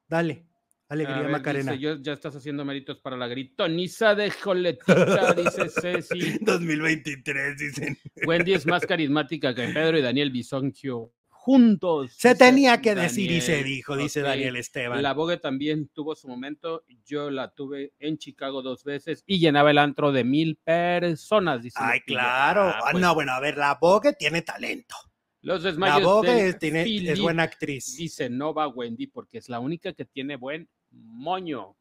Dale. 0.08 0.48
Alegría, 0.90 1.22
ver, 1.22 1.32
Macarena. 1.32 1.72
dice, 1.72 1.84
yo, 1.84 1.96
ya 1.96 2.14
estás 2.14 2.36
haciendo 2.36 2.66
méritos 2.66 3.00
para 3.00 3.16
la 3.16 3.28
gritoniza 3.28 4.14
de 4.16 4.30
Joletita, 4.32 5.34
dice 5.34 5.70
Ceci. 5.70 6.38
2023, 6.42 7.58
dicen. 7.58 7.98
Wendy 8.28 8.54
es 8.54 8.66
más 8.66 8.86
carismática 8.86 9.56
que 9.56 9.70
Pedro 9.70 9.98
y 9.98 10.02
Daniel 10.02 10.32
Bisoncio 10.32 11.14
juntos. 11.44 12.14
Se 12.18 12.36
tenía 12.36 12.82
que 12.82 12.96
decir 12.96 13.30
y 13.30 13.42
se 13.42 13.66
dijo, 13.66 13.98
dice. 13.98 14.22
Daniel 14.22 14.56
Esteban. 14.56 15.02
La 15.04 15.14
Vogue 15.14 15.36
también 15.36 15.90
tuvo 15.90 16.16
su 16.16 16.30
momento. 16.30 16.86
Yo 17.06 17.30
la 17.30 17.54
tuve 17.54 17.92
en 18.00 18.18
Chicago 18.18 18.62
dos 18.62 18.86
veces 18.86 19.26
y 19.28 19.40
llenaba 19.40 19.72
el 19.72 19.78
antro 19.78 20.14
de 20.14 20.24
mil 20.24 20.56
personas. 20.64 21.62
Dice 21.62 21.80
Ay, 21.82 22.00
claro. 22.00 22.62
Ah, 22.62 22.80
Ah, 22.86 22.90
pues, 22.94 23.02
no, 23.02 23.14
bueno, 23.14 23.34
a 23.34 23.42
ver, 23.42 23.58
la 23.58 23.78
Vogue 23.82 24.14
tiene 24.14 24.42
talento. 24.42 24.96
Los 25.42 25.64
La 25.78 26.00
Vogue 26.00 26.48
es, 26.48 26.60
tiene- 26.60 26.84
es 26.84 26.86
Philip 26.86 27.20
buena 27.20 27.44
actriz. 27.44 27.98
Dice 27.98 28.30
no 28.30 28.54
va 28.54 28.70
Wendy 28.70 29.08
porque 29.08 29.38
es 29.40 29.50
la 29.50 29.60
única 29.60 29.92
que 29.92 30.06
tiene 30.06 30.38
buen 30.38 30.70
moño. 30.92 31.76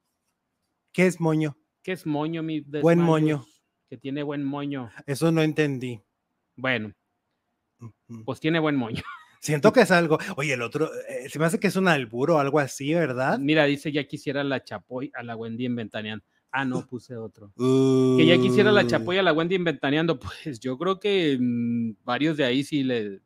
¿Qué 0.92 1.06
es 1.06 1.20
moño? 1.20 1.56
¿Qué 1.84 1.92
es 1.92 2.04
moño, 2.04 2.42
mi 2.42 2.60
Buen 2.60 2.98
moño. 2.98 3.46
Que 3.88 3.96
tiene 3.96 4.24
buen 4.24 4.42
moño. 4.42 4.90
Eso 5.06 5.30
no 5.30 5.40
entendí. 5.42 6.00
Bueno, 6.56 6.92
pues 8.24 8.40
tiene 8.40 8.58
buen 8.58 8.74
moño. 8.74 9.02
Siento 9.42 9.72
que 9.72 9.80
es 9.80 9.90
algo. 9.90 10.18
Oye, 10.36 10.54
el 10.54 10.62
otro, 10.62 10.88
eh, 11.08 11.28
se 11.28 11.40
me 11.40 11.46
hace 11.46 11.58
que 11.58 11.66
es 11.66 11.74
un 11.74 11.88
alburo 11.88 12.36
o 12.36 12.38
algo 12.38 12.60
así, 12.60 12.94
¿verdad? 12.94 13.40
Mira, 13.40 13.64
dice 13.64 13.90
ya 13.90 14.04
quisiera 14.04 14.44
la 14.44 14.62
Chapoy 14.62 15.10
a 15.14 15.24
la 15.24 15.34
Wendy 15.34 15.66
en 15.66 15.74
Ventaneando. 15.74 16.24
Ah, 16.52 16.64
no, 16.64 16.86
puse 16.86 17.16
otro. 17.16 17.52
Que 17.56 18.24
ya 18.24 18.38
quisiera 18.38 18.70
la 18.70 18.82
Uy. 18.82 18.86
Chapoy 18.86 19.18
a 19.18 19.22
la 19.22 19.32
Wendy 19.32 19.56
en 19.56 19.64
Ventaneando. 19.64 20.20
Pues 20.44 20.60
yo 20.60 20.78
creo 20.78 21.00
que 21.00 21.36
mm, 21.40 22.04
varios 22.04 22.36
de 22.36 22.44
ahí 22.44 22.62
sí, 22.62 22.84
le, 22.84 23.20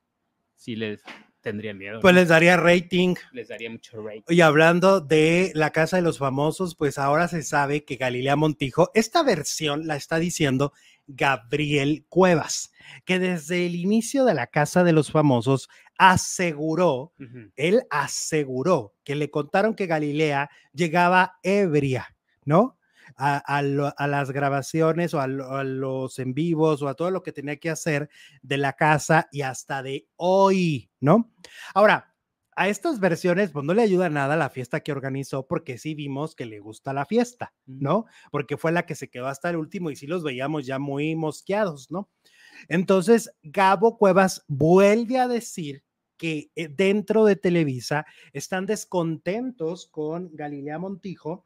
sí 0.54 0.74
les 0.74 1.02
tendrían 1.42 1.76
miedo. 1.76 2.00
Pues 2.00 2.14
¿no? 2.14 2.20
les 2.20 2.28
daría 2.28 2.56
rating. 2.56 3.14
Les 3.32 3.48
daría 3.48 3.68
mucho 3.68 4.00
rate. 4.00 4.24
Y 4.30 4.40
hablando 4.40 5.02
de 5.02 5.52
la 5.54 5.70
casa 5.70 5.96
de 5.96 6.02
los 6.02 6.16
famosos, 6.16 6.76
pues 6.76 6.98
ahora 6.98 7.28
se 7.28 7.42
sabe 7.42 7.84
que 7.84 7.96
Galilea 7.96 8.36
Montijo, 8.36 8.90
esta 8.94 9.22
versión 9.22 9.86
la 9.86 9.96
está 9.96 10.18
diciendo 10.18 10.72
Gabriel 11.06 12.06
Cuevas, 12.08 12.72
que 13.04 13.18
desde 13.18 13.66
el 13.66 13.74
inicio 13.74 14.24
de 14.24 14.34
la 14.34 14.46
casa 14.46 14.82
de 14.82 14.92
los 14.92 15.10
famosos 15.10 15.68
aseguró, 15.98 17.12
él 17.56 17.82
aseguró 17.90 18.94
que 19.04 19.14
le 19.14 19.30
contaron 19.30 19.74
que 19.74 19.86
Galilea 19.86 20.50
llegaba 20.72 21.38
ebria, 21.42 22.14
¿no? 22.44 22.78
A, 23.16 23.36
a 23.38 23.62
lo- 23.62 23.94
a 23.96 24.06
las 24.08 24.30
grabaciones 24.32 25.14
o 25.14 25.20
a, 25.20 25.26
lo- 25.28 25.50
a 25.56 25.64
los 25.64 26.18
en 26.18 26.34
vivos 26.34 26.82
o 26.82 26.88
a 26.88 26.94
todo 26.94 27.10
lo 27.10 27.22
que 27.22 27.32
tenía 27.32 27.56
que 27.56 27.70
hacer 27.70 28.10
de 28.42 28.58
la 28.58 28.72
casa 28.74 29.28
y 29.32 29.42
hasta 29.42 29.82
de 29.82 30.08
hoy, 30.16 30.90
¿no? 31.00 31.32
Ahora, 31.74 32.12
a 32.58 32.68
estas 32.68 33.00
versiones, 33.00 33.50
pues 33.52 33.64
no 33.66 33.74
le 33.74 33.82
ayuda 33.82 34.08
nada 34.08 34.34
la 34.36 34.48
fiesta 34.48 34.80
que 34.80 34.90
organizó, 34.92 35.46
porque 35.46 35.76
sí 35.78 35.94
vimos 35.94 36.34
que 36.34 36.46
le 36.46 36.58
gusta 36.58 36.92
la 36.94 37.04
fiesta, 37.04 37.54
¿no? 37.66 38.06
Porque 38.30 38.56
fue 38.56 38.72
la 38.72 38.86
que 38.86 38.94
se 38.94 39.08
quedó 39.10 39.26
hasta 39.28 39.50
el 39.50 39.56
último 39.56 39.90
y 39.90 39.96
sí 39.96 40.06
los 40.06 40.22
veíamos 40.24 40.64
ya 40.66 40.78
muy 40.78 41.14
mosqueados, 41.16 41.90
¿no? 41.90 42.08
Entonces, 42.68 43.32
Gabo 43.42 43.98
Cuevas 43.98 44.44
vuelve 44.48 45.18
a 45.18 45.28
decir 45.28 45.84
que 46.16 46.50
eh, 46.56 46.68
dentro 46.68 47.24
de 47.24 47.36
Televisa 47.36 48.06
están 48.32 48.66
descontentos 48.66 49.86
con 49.86 50.30
Galilea 50.34 50.78
Montijo 50.78 51.44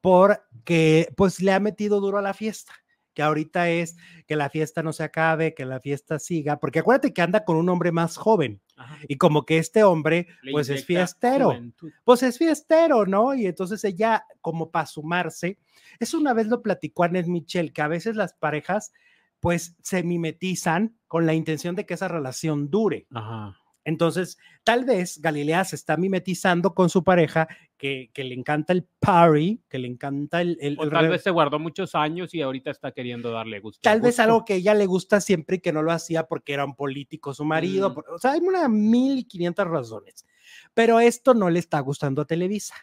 porque 0.00 1.12
pues 1.16 1.40
le 1.40 1.52
ha 1.52 1.60
metido 1.60 2.00
duro 2.00 2.18
a 2.18 2.22
la 2.22 2.34
fiesta, 2.34 2.72
que 3.14 3.22
ahorita 3.22 3.68
es 3.68 3.96
que 4.26 4.36
la 4.36 4.48
fiesta 4.48 4.82
no 4.82 4.92
se 4.92 5.02
acabe, 5.04 5.54
que 5.54 5.66
la 5.66 5.80
fiesta 5.80 6.18
siga, 6.18 6.58
porque 6.58 6.78
acuérdate 6.78 7.12
que 7.12 7.22
anda 7.22 7.44
con 7.44 7.56
un 7.56 7.68
hombre 7.68 7.92
más 7.92 8.16
joven 8.16 8.60
Ajá. 8.76 8.98
y 9.08 9.16
como 9.16 9.44
que 9.44 9.58
este 9.58 9.84
hombre 9.84 10.26
Le 10.42 10.52
pues 10.52 10.68
es 10.70 10.84
fiestero, 10.86 11.48
juventud. 11.48 11.92
pues 12.04 12.22
es 12.22 12.38
fiestero, 12.38 13.04
¿no? 13.06 13.34
Y 13.34 13.46
entonces 13.46 13.84
ella 13.84 14.24
como 14.40 14.70
para 14.70 14.86
sumarse, 14.86 15.58
eso 15.98 16.18
una 16.18 16.32
vez 16.32 16.46
lo 16.46 16.62
platicó 16.62 17.04
Annette 17.04 17.26
Michel, 17.26 17.72
que 17.72 17.82
a 17.82 17.88
veces 17.88 18.16
las 18.16 18.32
parejas 18.32 18.92
pues 19.40 19.74
se 19.82 20.02
mimetizan 20.02 20.96
con 21.08 21.26
la 21.26 21.34
intención 21.34 21.74
de 21.74 21.84
que 21.86 21.94
esa 21.94 22.08
relación 22.08 22.70
dure. 22.70 23.06
Ajá. 23.12 23.56
Entonces, 23.84 24.36
tal 24.62 24.84
vez 24.84 25.20
Galilea 25.20 25.64
se 25.64 25.74
está 25.76 25.96
mimetizando 25.96 26.74
con 26.74 26.90
su 26.90 27.02
pareja, 27.02 27.48
que, 27.78 28.10
que 28.12 28.24
le 28.24 28.34
encanta 28.34 28.72
el 28.74 28.84
party, 28.98 29.62
que 29.68 29.78
le 29.78 29.88
encanta 29.88 30.42
el... 30.42 30.58
el- 30.60 30.76
O 30.78 30.88
tal 30.88 31.08
vez 31.08 31.22
se 31.22 31.30
guardó 31.30 31.58
muchos 31.58 31.94
años 31.94 32.34
y 32.34 32.42
ahorita 32.42 32.70
está 32.70 32.92
queriendo 32.92 33.30
darle 33.30 33.58
gusto. 33.60 33.80
tal 33.82 33.94
al 33.96 34.00
vez 34.02 34.20
algo 34.20 34.44
que 34.44 34.56
ella 34.56 34.74
le 34.74 34.84
gusta 34.86 35.20
siempre 35.22 35.56
y 35.56 35.60
que 35.60 35.72
no 35.72 35.82
lo 35.82 35.92
hacía 35.92 36.24
porque 36.26 36.52
era 36.52 36.64
un 36.66 36.76
político 36.76 37.32
su 37.32 37.44
marido. 37.46 37.90
Mm. 37.90 37.94
por- 37.94 38.10
o 38.10 38.18
sea, 38.18 38.32
hay 38.32 38.40
una 38.40 38.68
mil 38.68 39.18
y 39.18 39.24
quinientas 39.24 39.66
razones. 39.66 40.26
Pero 40.74 41.00
esto 41.00 41.32
no 41.32 41.48
le 41.48 41.58
está 41.58 41.80
gustando 41.80 42.20
a 42.22 42.26
Televisa. 42.26 42.74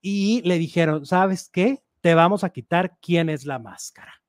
Y 0.00 0.40
le 0.42 0.58
dijeron, 0.58 1.04
¿sabes 1.04 1.48
qué? 1.50 1.82
Te 2.00 2.14
vamos 2.14 2.44
a 2.44 2.50
quitar 2.50 2.96
quién 3.02 3.28
es 3.28 3.44
la 3.44 3.58
máscara. 3.58 4.22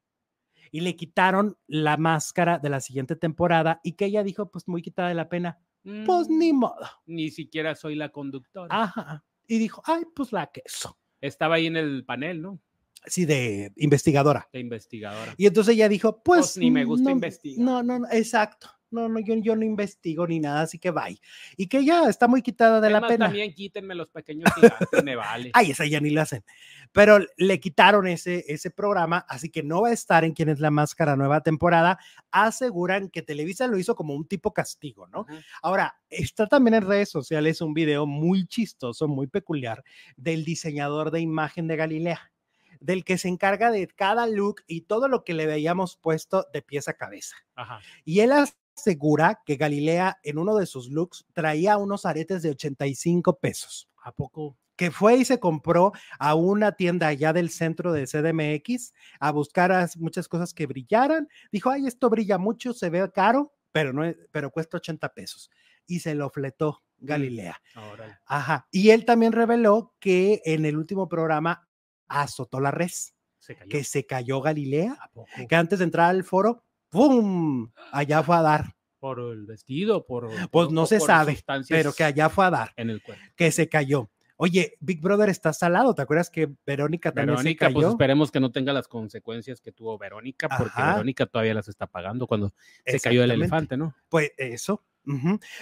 Y 0.71 0.81
le 0.81 0.95
quitaron 0.97 1.57
la 1.67 1.95
máscara 1.97 2.59
de 2.59 2.69
la 2.69 2.81
siguiente 2.81 3.15
temporada 3.15 3.79
y 3.83 3.93
que 3.93 4.05
ella 4.05 4.23
dijo, 4.23 4.49
pues 4.51 4.67
muy 4.67 4.81
quitada 4.81 5.07
de 5.09 5.15
la 5.15 5.29
pena. 5.29 5.59
Pues 6.05 6.27
Mm, 6.27 6.37
ni 6.37 6.53
modo. 6.53 6.85
Ni 7.05 7.31
siquiera 7.31 7.73
soy 7.75 7.95
la 7.95 8.09
conductora. 8.09 8.67
Ajá. 8.69 9.23
Y 9.47 9.57
dijo, 9.57 9.81
ay, 9.85 10.03
pues 10.13 10.33
la 10.33 10.51
queso. 10.51 10.99
Estaba 11.21 11.55
ahí 11.55 11.67
en 11.67 11.77
el 11.77 12.03
panel, 12.03 12.41
¿no? 12.41 12.61
Sí, 13.05 13.25
de 13.25 13.71
investigadora. 13.77 14.49
De 14.51 14.59
investigadora. 14.59 15.33
Y 15.37 15.45
entonces 15.45 15.75
ella 15.75 15.87
dijo, 15.87 16.21
pues. 16.21 16.39
Pues 16.39 16.57
ni 16.57 16.71
me 16.71 16.83
gusta 16.83 17.05
no, 17.05 17.11
investigar. 17.11 17.65
No, 17.65 17.81
no, 17.81 17.99
no, 17.99 18.07
exacto. 18.11 18.69
No, 18.89 19.09
no, 19.09 19.19
yo, 19.19 19.35
yo 19.35 19.55
no 19.55 19.63
investigo 19.63 20.25
ni 20.27 20.39
nada, 20.39 20.61
así 20.61 20.79
que 20.79 20.91
bye. 20.91 21.19
Y 21.57 21.67
que 21.67 21.79
ella 21.79 22.09
está 22.09 22.27
muy 22.27 22.41
quitada 22.41 22.79
de 22.79 22.87
Es 22.87 22.93
la 22.93 23.01
pena. 23.01 23.25
También 23.25 23.53
quítenme 23.53 23.95
los 23.95 24.09
pequeños 24.09 24.45
gigantes, 24.55 25.03
me 25.03 25.15
vale. 25.15 25.51
Ay, 25.53 25.71
esa 25.71 25.85
ya 25.85 25.99
ni 25.99 26.09
la 26.09 26.23
hacen. 26.23 26.43
Pero 26.91 27.19
le 27.37 27.59
quitaron 27.59 28.07
ese, 28.07 28.45
ese 28.47 28.71
programa, 28.71 29.25
así 29.27 29.49
que 29.49 29.63
no 29.63 29.81
va 29.81 29.89
a 29.89 29.93
estar 29.93 30.23
en 30.23 30.33
Quién 30.33 30.49
es 30.49 30.59
la 30.59 30.71
Máscara 30.71 31.15
nueva 31.15 31.41
temporada. 31.41 31.99
Aseguran 32.31 33.09
que 33.09 33.21
Televisa 33.21 33.67
lo 33.67 33.77
hizo 33.77 33.95
como 33.95 34.13
un 34.13 34.25
tipo 34.27 34.53
castigo, 34.53 35.07
¿no? 35.07 35.25
Ajá. 35.27 35.41
Ahora, 35.61 36.01
está 36.09 36.47
también 36.47 36.75
en 36.75 36.87
redes 36.87 37.09
sociales 37.09 37.61
un 37.61 37.73
video 37.73 38.05
muy 38.05 38.47
chistoso, 38.47 39.07
muy 39.07 39.27
peculiar, 39.27 39.83
del 40.15 40.45
diseñador 40.45 41.11
de 41.11 41.21
imagen 41.21 41.67
de 41.67 41.75
Galilea, 41.75 42.31
del 42.79 43.03
que 43.03 43.17
se 43.17 43.27
encarga 43.27 43.71
de 43.71 43.87
cada 43.87 44.27
look 44.27 44.61
y 44.67 44.81
todo 44.81 45.07
lo 45.07 45.23
que 45.23 45.33
le 45.33 45.45
veíamos 45.45 45.97
puesto 45.97 46.47
de 46.53 46.61
pies 46.61 46.87
a 46.87 46.93
cabeza. 46.93 47.35
Ajá. 47.55 47.81
Y 48.05 48.21
él 48.21 48.31
asegura 48.77 49.41
que 49.45 49.55
Galilea 49.55 50.19
en 50.23 50.37
uno 50.37 50.55
de 50.55 50.65
sus 50.65 50.89
looks 50.89 51.25
traía 51.33 51.77
unos 51.77 52.05
aretes 52.05 52.41
de 52.43 52.51
85 52.51 53.39
pesos, 53.39 53.89
¿A 54.03 54.11
poco? 54.11 54.57
que 54.75 54.91
fue 54.91 55.17
y 55.17 55.25
se 55.25 55.39
compró 55.39 55.91
a 56.19 56.35
una 56.35 56.71
tienda 56.73 57.07
allá 57.07 57.33
del 57.33 57.49
centro 57.49 57.91
de 57.91 58.05
CDMX 58.05 58.93
a 59.19 59.31
buscar 59.31 59.71
as- 59.71 59.97
muchas 59.97 60.27
cosas 60.27 60.53
que 60.53 60.67
brillaran. 60.67 61.27
Dijo, 61.51 61.71
ay, 61.71 61.87
esto 61.87 62.11
brilla 62.11 62.37
mucho, 62.37 62.73
se 62.73 62.91
ve 62.91 63.09
caro, 63.11 63.55
pero, 63.71 63.91
no, 63.91 64.05
es- 64.05 64.15
pero 64.31 64.51
cuesta 64.51 64.77
80 64.77 65.09
pesos. 65.15 65.49
Y 65.87 65.99
se 66.01 66.13
lo 66.13 66.29
fletó 66.29 66.83
Galilea. 66.99 67.59
Órale. 67.75 68.19
Ajá. 68.27 68.67
Y 68.69 68.91
él 68.91 69.03
también 69.05 69.31
reveló 69.31 69.95
que 69.99 70.41
en 70.45 70.63
el 70.65 70.77
último 70.77 71.09
programa 71.09 71.67
azotó 72.07 72.59
la 72.59 72.69
res, 72.69 73.15
Se 73.39 73.55
que 73.55 73.83
se 73.83 74.05
cayó 74.05 74.41
Galilea, 74.41 74.95
¿A 75.01 75.45
que 75.47 75.55
antes 75.55 75.79
de 75.79 75.85
entrar 75.85 76.09
al 76.11 76.23
foro, 76.23 76.65
¡pum! 76.89 77.69
Allá 77.91 78.23
fue 78.23 78.35
a 78.37 78.41
dar. 78.41 78.75
Por 78.99 79.19
el 79.19 79.45
vestido, 79.45 80.05
por. 80.05 80.29
Pues 80.49 80.71
no 80.71 80.85
se 80.85 80.99
sabe, 80.99 81.37
pero 81.69 81.93
que 81.93 82.03
allá 82.03 82.29
fue 82.29 82.45
a 82.45 82.49
dar, 82.49 82.73
En 82.75 82.89
el 82.89 83.01
cuerpo. 83.01 83.23
que 83.35 83.51
se 83.51 83.69
cayó. 83.69 84.09
Oye, 84.39 84.75
Big 84.79 85.01
Brother 85.01 85.29
está 85.29 85.51
salado. 85.51 85.95
¿Te 85.95 86.03
acuerdas 86.03 86.29
que 86.29 86.51
Verónica 86.65 87.11
también 87.11 87.37
Verónica, 87.37 87.67
se 87.67 87.73
pues 87.73 87.87
esperemos 87.87 88.31
que 88.31 88.39
no 88.39 88.51
tenga 88.51 88.71
las 88.71 88.87
consecuencias 88.87 89.61
que 89.61 89.71
tuvo 89.71 89.97
Verónica, 89.97 90.47
porque 90.47 90.73
Ajá. 90.75 90.93
Verónica 90.93 91.25
todavía 91.25 91.55
las 91.55 91.67
está 91.67 91.87
pagando 91.87 92.27
cuando 92.27 92.53
se 92.85 92.99
cayó 92.99 93.23
el 93.23 93.31
elefante, 93.31 93.77
¿no? 93.77 93.95
Pues 94.09 94.31
eso. 94.37 94.83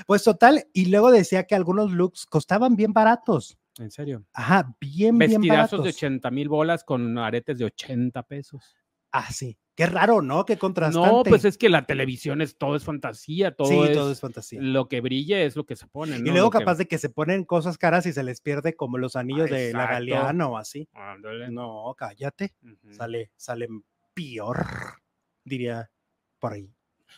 Pues 0.07 0.23
total, 0.23 0.65
y 0.73 0.88
luego 0.88 1.11
decía 1.11 1.43
que 1.45 1.55
algunos 1.55 1.91
looks 1.91 2.26
costaban 2.26 2.76
bien 2.76 2.93
baratos. 2.93 3.57
En 3.78 3.91
serio. 3.91 4.26
Ajá, 4.34 4.76
bien, 4.80 5.17
bien 5.17 5.32
Vestidazos 5.32 5.80
baratos. 5.80 5.84
de 5.84 5.89
80 5.89 6.32
mil 6.32 6.49
bolas 6.49 6.84
con 6.84 7.17
aretes 7.17 7.57
de 7.59 7.65
80 7.65 8.23
pesos. 8.23 8.76
Ah, 9.11 9.32
sí. 9.32 9.57
Qué 9.76 9.86
raro, 9.88 10.21
¿no? 10.21 10.45
Qué 10.45 10.57
contrastante. 10.57 11.09
No, 11.09 11.23
pues 11.23 11.43
es 11.43 11.57
que 11.57 11.67
la 11.67 11.86
televisión 11.86 12.41
es 12.41 12.57
todo 12.57 12.78
es 12.78 12.86
fantasía, 12.86 13.51
todo, 13.53 13.67
sí, 13.67 13.78
es, 13.82 13.91
todo 13.93 14.09
es 14.11 14.21
fantasía. 14.21 14.61
lo 14.61 14.88
que 14.88 15.01
brilla 15.01 15.41
es 15.41 15.57
lo 15.57 15.65
que 15.65 15.76
se 15.76 15.86
pone. 15.88 16.17
Y 16.17 16.21
¿no? 16.21 16.32
luego 16.32 16.45
Lo 16.47 16.51
que- 16.51 16.59
capaz 16.59 16.76
de 16.78 16.88
que 16.88 16.97
se 16.97 17.09
ponen 17.09 17.43
cosas 17.43 17.78
caras 17.78 18.05
y 18.05 18.13
se 18.13 18.23
les 18.23 18.39
pierde 18.39 18.76
como 18.76 18.97
los 18.97 19.15
anillos 19.17 19.49
de 19.49 19.73
la. 19.73 19.86
Galeana 19.88 20.47
o 20.47 20.57
así. 20.57 20.88
Ándale. 20.93 21.51
No, 21.51 21.93
cállate. 21.97 22.53
Ujú. 22.63 22.93
Sale, 22.93 23.32
salen 23.36 23.84
peor, 24.13 24.65
diría 25.43 25.89
por 26.39 26.53
ahí. 26.53 26.71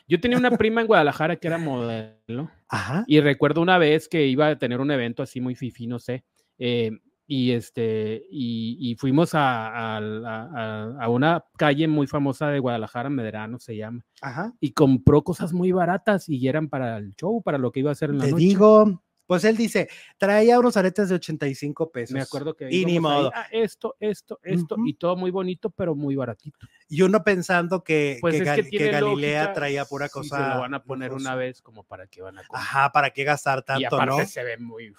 Yo 0.08 0.20
tenía 0.20 0.38
una 0.38 0.51
prima 0.58 0.82
en 0.82 0.88
Guadalajara 0.88 1.36
que 1.38 1.47
era 1.47 1.58
modelo 1.58 2.49
Ajá. 2.70 3.03
y 3.08 3.20
recuerdo 3.20 3.62
una 3.62 3.78
vez 3.78 4.08
que 4.08 4.26
iba 4.26 4.47
a 4.47 4.58
tener 4.58 4.80
un 4.80 4.91
evento 4.91 5.22
así 5.24 5.41
muy 5.41 5.55
fifi, 5.55 5.88
no 5.88 5.99
sé, 5.99 6.24
eh, 6.58 6.91
y 7.30 7.52
este 7.52 8.26
y, 8.32 8.78
y 8.80 8.96
fuimos 8.96 9.36
a, 9.36 9.68
a 9.68 9.98
a- 9.98 10.96
a 11.04 11.10
una 11.10 11.44
calle 11.58 11.88
muy 11.88 12.08
famosa 12.08 12.48
de 12.48 12.60
Guadalajara, 12.60 13.10
Medrano 13.10 13.60
se 13.60 13.76
llama, 13.76 14.06
Ajá. 14.22 14.54
y 14.62 14.72
compró 14.72 15.24
cosas 15.24 15.52
muy 15.54 15.72
baratas 15.74 16.30
y 16.30 16.48
eran 16.48 16.70
para 16.70 16.98
el 16.98 17.14
show, 17.16 17.42
para 17.44 17.58
lo 17.58 17.72
que 17.72 17.82
iba 17.82 17.90
a 17.90 17.94
hacer 17.94 18.10
en 18.12 18.20
la 18.20 18.26
Te 18.26 18.32
noche. 18.32 18.44
digo, 18.46 19.04
pues 19.28 19.44
él 19.44 19.56
dice, 19.58 19.90
traía 20.18 20.58
unos 20.60 20.76
aretes 20.78 21.10
de 21.10 21.16
85 21.16 21.92
pesos. 21.92 22.14
Me 22.14 22.22
acuerdo 22.22 22.56
que 22.56 22.72
Y 22.72 22.86
ni 22.86 22.94
íbamos 22.94 23.12
ahí, 23.12 23.18
modo. 23.20 23.32
"Ah, 23.36 23.46
esto, 23.52 23.96
esto, 24.00 24.40
esto, 24.42 24.76
Ujú. 24.76 24.88
y 24.88 24.94
todo 24.96 25.16
muy 25.16 25.30
bonito, 25.30 25.70
pero 25.70 25.94
muy 25.94 26.16
baratito. 26.16 26.66
Y 26.90 27.02
uno 27.04 27.24
pensando 27.24 27.84
que, 27.84 28.18
Pues 28.22 28.34
que, 28.36 28.40
que, 28.40 28.46
Gal- 28.46 28.56
que 28.64 28.70
tiene 28.70 28.92
Galilea 28.92 29.42
lógica, 29.44 29.54
traía 29.54 29.86
pura 29.86 30.08
si 30.08 30.14
cosa. 30.14 30.38
se 30.50 30.56
lo 30.56 30.62
van 30.62 30.74
a 30.74 30.84
poner 30.84 31.14
una 31.14 31.36
vez, 31.36 31.62
como 31.62 31.84
para 31.84 32.08
que 32.08 32.22
van 32.22 32.40
a. 32.40 32.44
Ajá, 32.52 32.92
¿para 32.92 33.12
qué 33.12 33.24
gastar 33.26 33.60
y 33.60 33.64
tanto, 33.64 33.96
aparte 33.96 34.22
no? 34.24 34.26
se 34.26 34.44
ve 34.44 34.58
muy. 34.58 34.94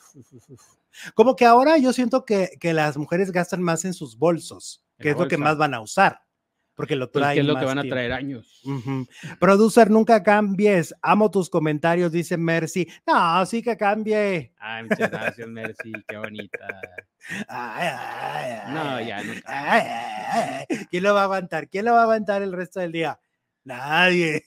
Como 1.15 1.37
que 1.37 1.45
ahora 1.45 1.79
yo 1.79 1.93
siento 1.93 2.25
que, 2.25 2.51
que 2.61 2.73
las 2.73 2.97
mujeres 2.97 3.31
gastan 3.33 3.63
más 3.63 3.85
en 3.85 3.95
sus 3.95 4.17
bolsos, 4.19 4.83
En 4.99 5.03
que 5.05 5.11
es 5.11 5.17
lo 5.19 5.29
que 5.29 5.37
bolsa. 5.37 5.51
más 5.51 5.57
van 5.59 5.75
a 5.75 5.81
usar, 5.81 6.21
porque 6.79 6.95
lo 6.95 7.11
Pues, 7.11 7.25
traen 7.25 7.35
¿Qué 7.35 7.41
es 7.41 7.47
lo 7.49 7.59
que 7.59 7.65
van 7.65 7.81
a 7.81 7.83
traer 7.83 8.13
años? 8.13 8.63
Producer, 9.41 9.91
nunca 9.91 10.23
cambies. 10.23 10.95
Amo 11.03 11.29
tus 11.29 11.51
comentarios, 11.51 12.13
dice 12.13 12.37
Mercy. 12.37 12.87
No, 13.05 13.45
sí 13.47 13.65
que 13.65 13.77
cambie. 13.77 14.53
Ay, 14.59 14.85
muchas 14.85 15.11
gracias, 15.11 15.49
Mercy, 15.49 15.91
qué 16.07 16.17
bonita. 16.17 16.69
Ay, 17.49 17.89
ay, 17.89 18.61
ay, 18.65 18.75
No, 18.75 19.01
ya 19.01 19.21
ay. 19.45 20.67
¿Quién 20.89 21.03
lo 21.03 21.15
va 21.15 21.23
a 21.23 21.25
aguantar? 21.25 21.69
¿Quién 21.69 21.85
lo 21.85 21.95
va 21.95 21.99
a 21.99 22.03
aguantar 22.05 22.43
el 22.43 22.53
resto 22.53 22.79
del 22.79 22.93
día? 22.93 23.19
Nadie. 23.65 24.45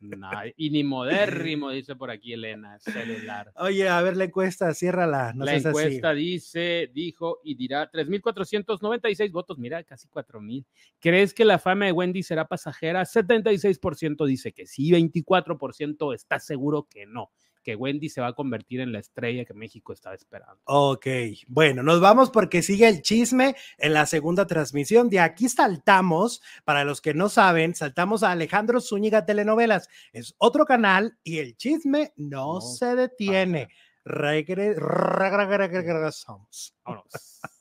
No, 0.00 0.30
y 0.56 0.70
ni 0.70 0.84
modérrimo, 0.84 1.70
dice 1.70 1.96
por 1.96 2.10
aquí 2.10 2.32
Elena, 2.32 2.78
celular. 2.78 3.52
Oye, 3.56 3.88
a 3.88 4.00
ver 4.02 4.16
la 4.16 4.24
encuesta, 4.24 4.72
ciérrala. 4.74 5.32
No 5.34 5.44
la 5.44 5.52
seas 5.52 5.66
así. 5.66 5.78
encuesta 5.78 6.14
dice, 6.14 6.90
dijo 6.92 7.40
y 7.44 7.54
dirá 7.54 7.90
3.496 7.90 9.30
votos, 9.32 9.58
mira, 9.58 9.82
casi 9.84 10.08
4.000. 10.08 10.64
¿Crees 11.00 11.34
que 11.34 11.44
la 11.44 11.58
fama 11.58 11.86
de 11.86 11.92
Wendy 11.92 12.22
será 12.22 12.46
pasajera? 12.46 13.02
76% 13.04 14.26
dice 14.26 14.52
que 14.52 14.66
sí, 14.66 14.90
24% 14.90 16.14
está 16.14 16.38
seguro 16.38 16.86
que 16.88 17.06
no, 17.06 17.30
que 17.68 17.76
Wendy 17.76 18.08
se 18.08 18.22
va 18.22 18.28
a 18.28 18.32
convertir 18.32 18.80
en 18.80 18.92
la 18.92 18.98
estrella 18.98 19.44
que 19.44 19.52
México 19.52 19.92
estaba 19.92 20.14
esperando. 20.14 20.58
Ok, 20.64 21.06
bueno, 21.48 21.82
nos 21.82 22.00
vamos 22.00 22.30
porque 22.30 22.62
sigue 22.62 22.88
el 22.88 23.02
chisme 23.02 23.56
en 23.76 23.92
la 23.92 24.06
segunda 24.06 24.46
transmisión. 24.46 25.10
De 25.10 25.20
aquí 25.20 25.50
saltamos, 25.50 26.40
para 26.64 26.84
los 26.84 27.02
que 27.02 27.12
no 27.12 27.28
saben, 27.28 27.74
saltamos 27.74 28.22
a 28.22 28.30
Alejandro 28.30 28.80
Zúñiga 28.80 29.26
Telenovelas. 29.26 29.90
Es 30.14 30.34
otro 30.38 30.64
canal 30.64 31.18
y 31.22 31.40
el 31.40 31.58
chisme 31.58 32.14
no, 32.16 32.54
No 32.54 32.60
se 32.62 32.96
detiene. 32.96 33.68
Regre- 34.02 34.74
regresamos. 34.76 36.74
Vámonos. 36.86 37.12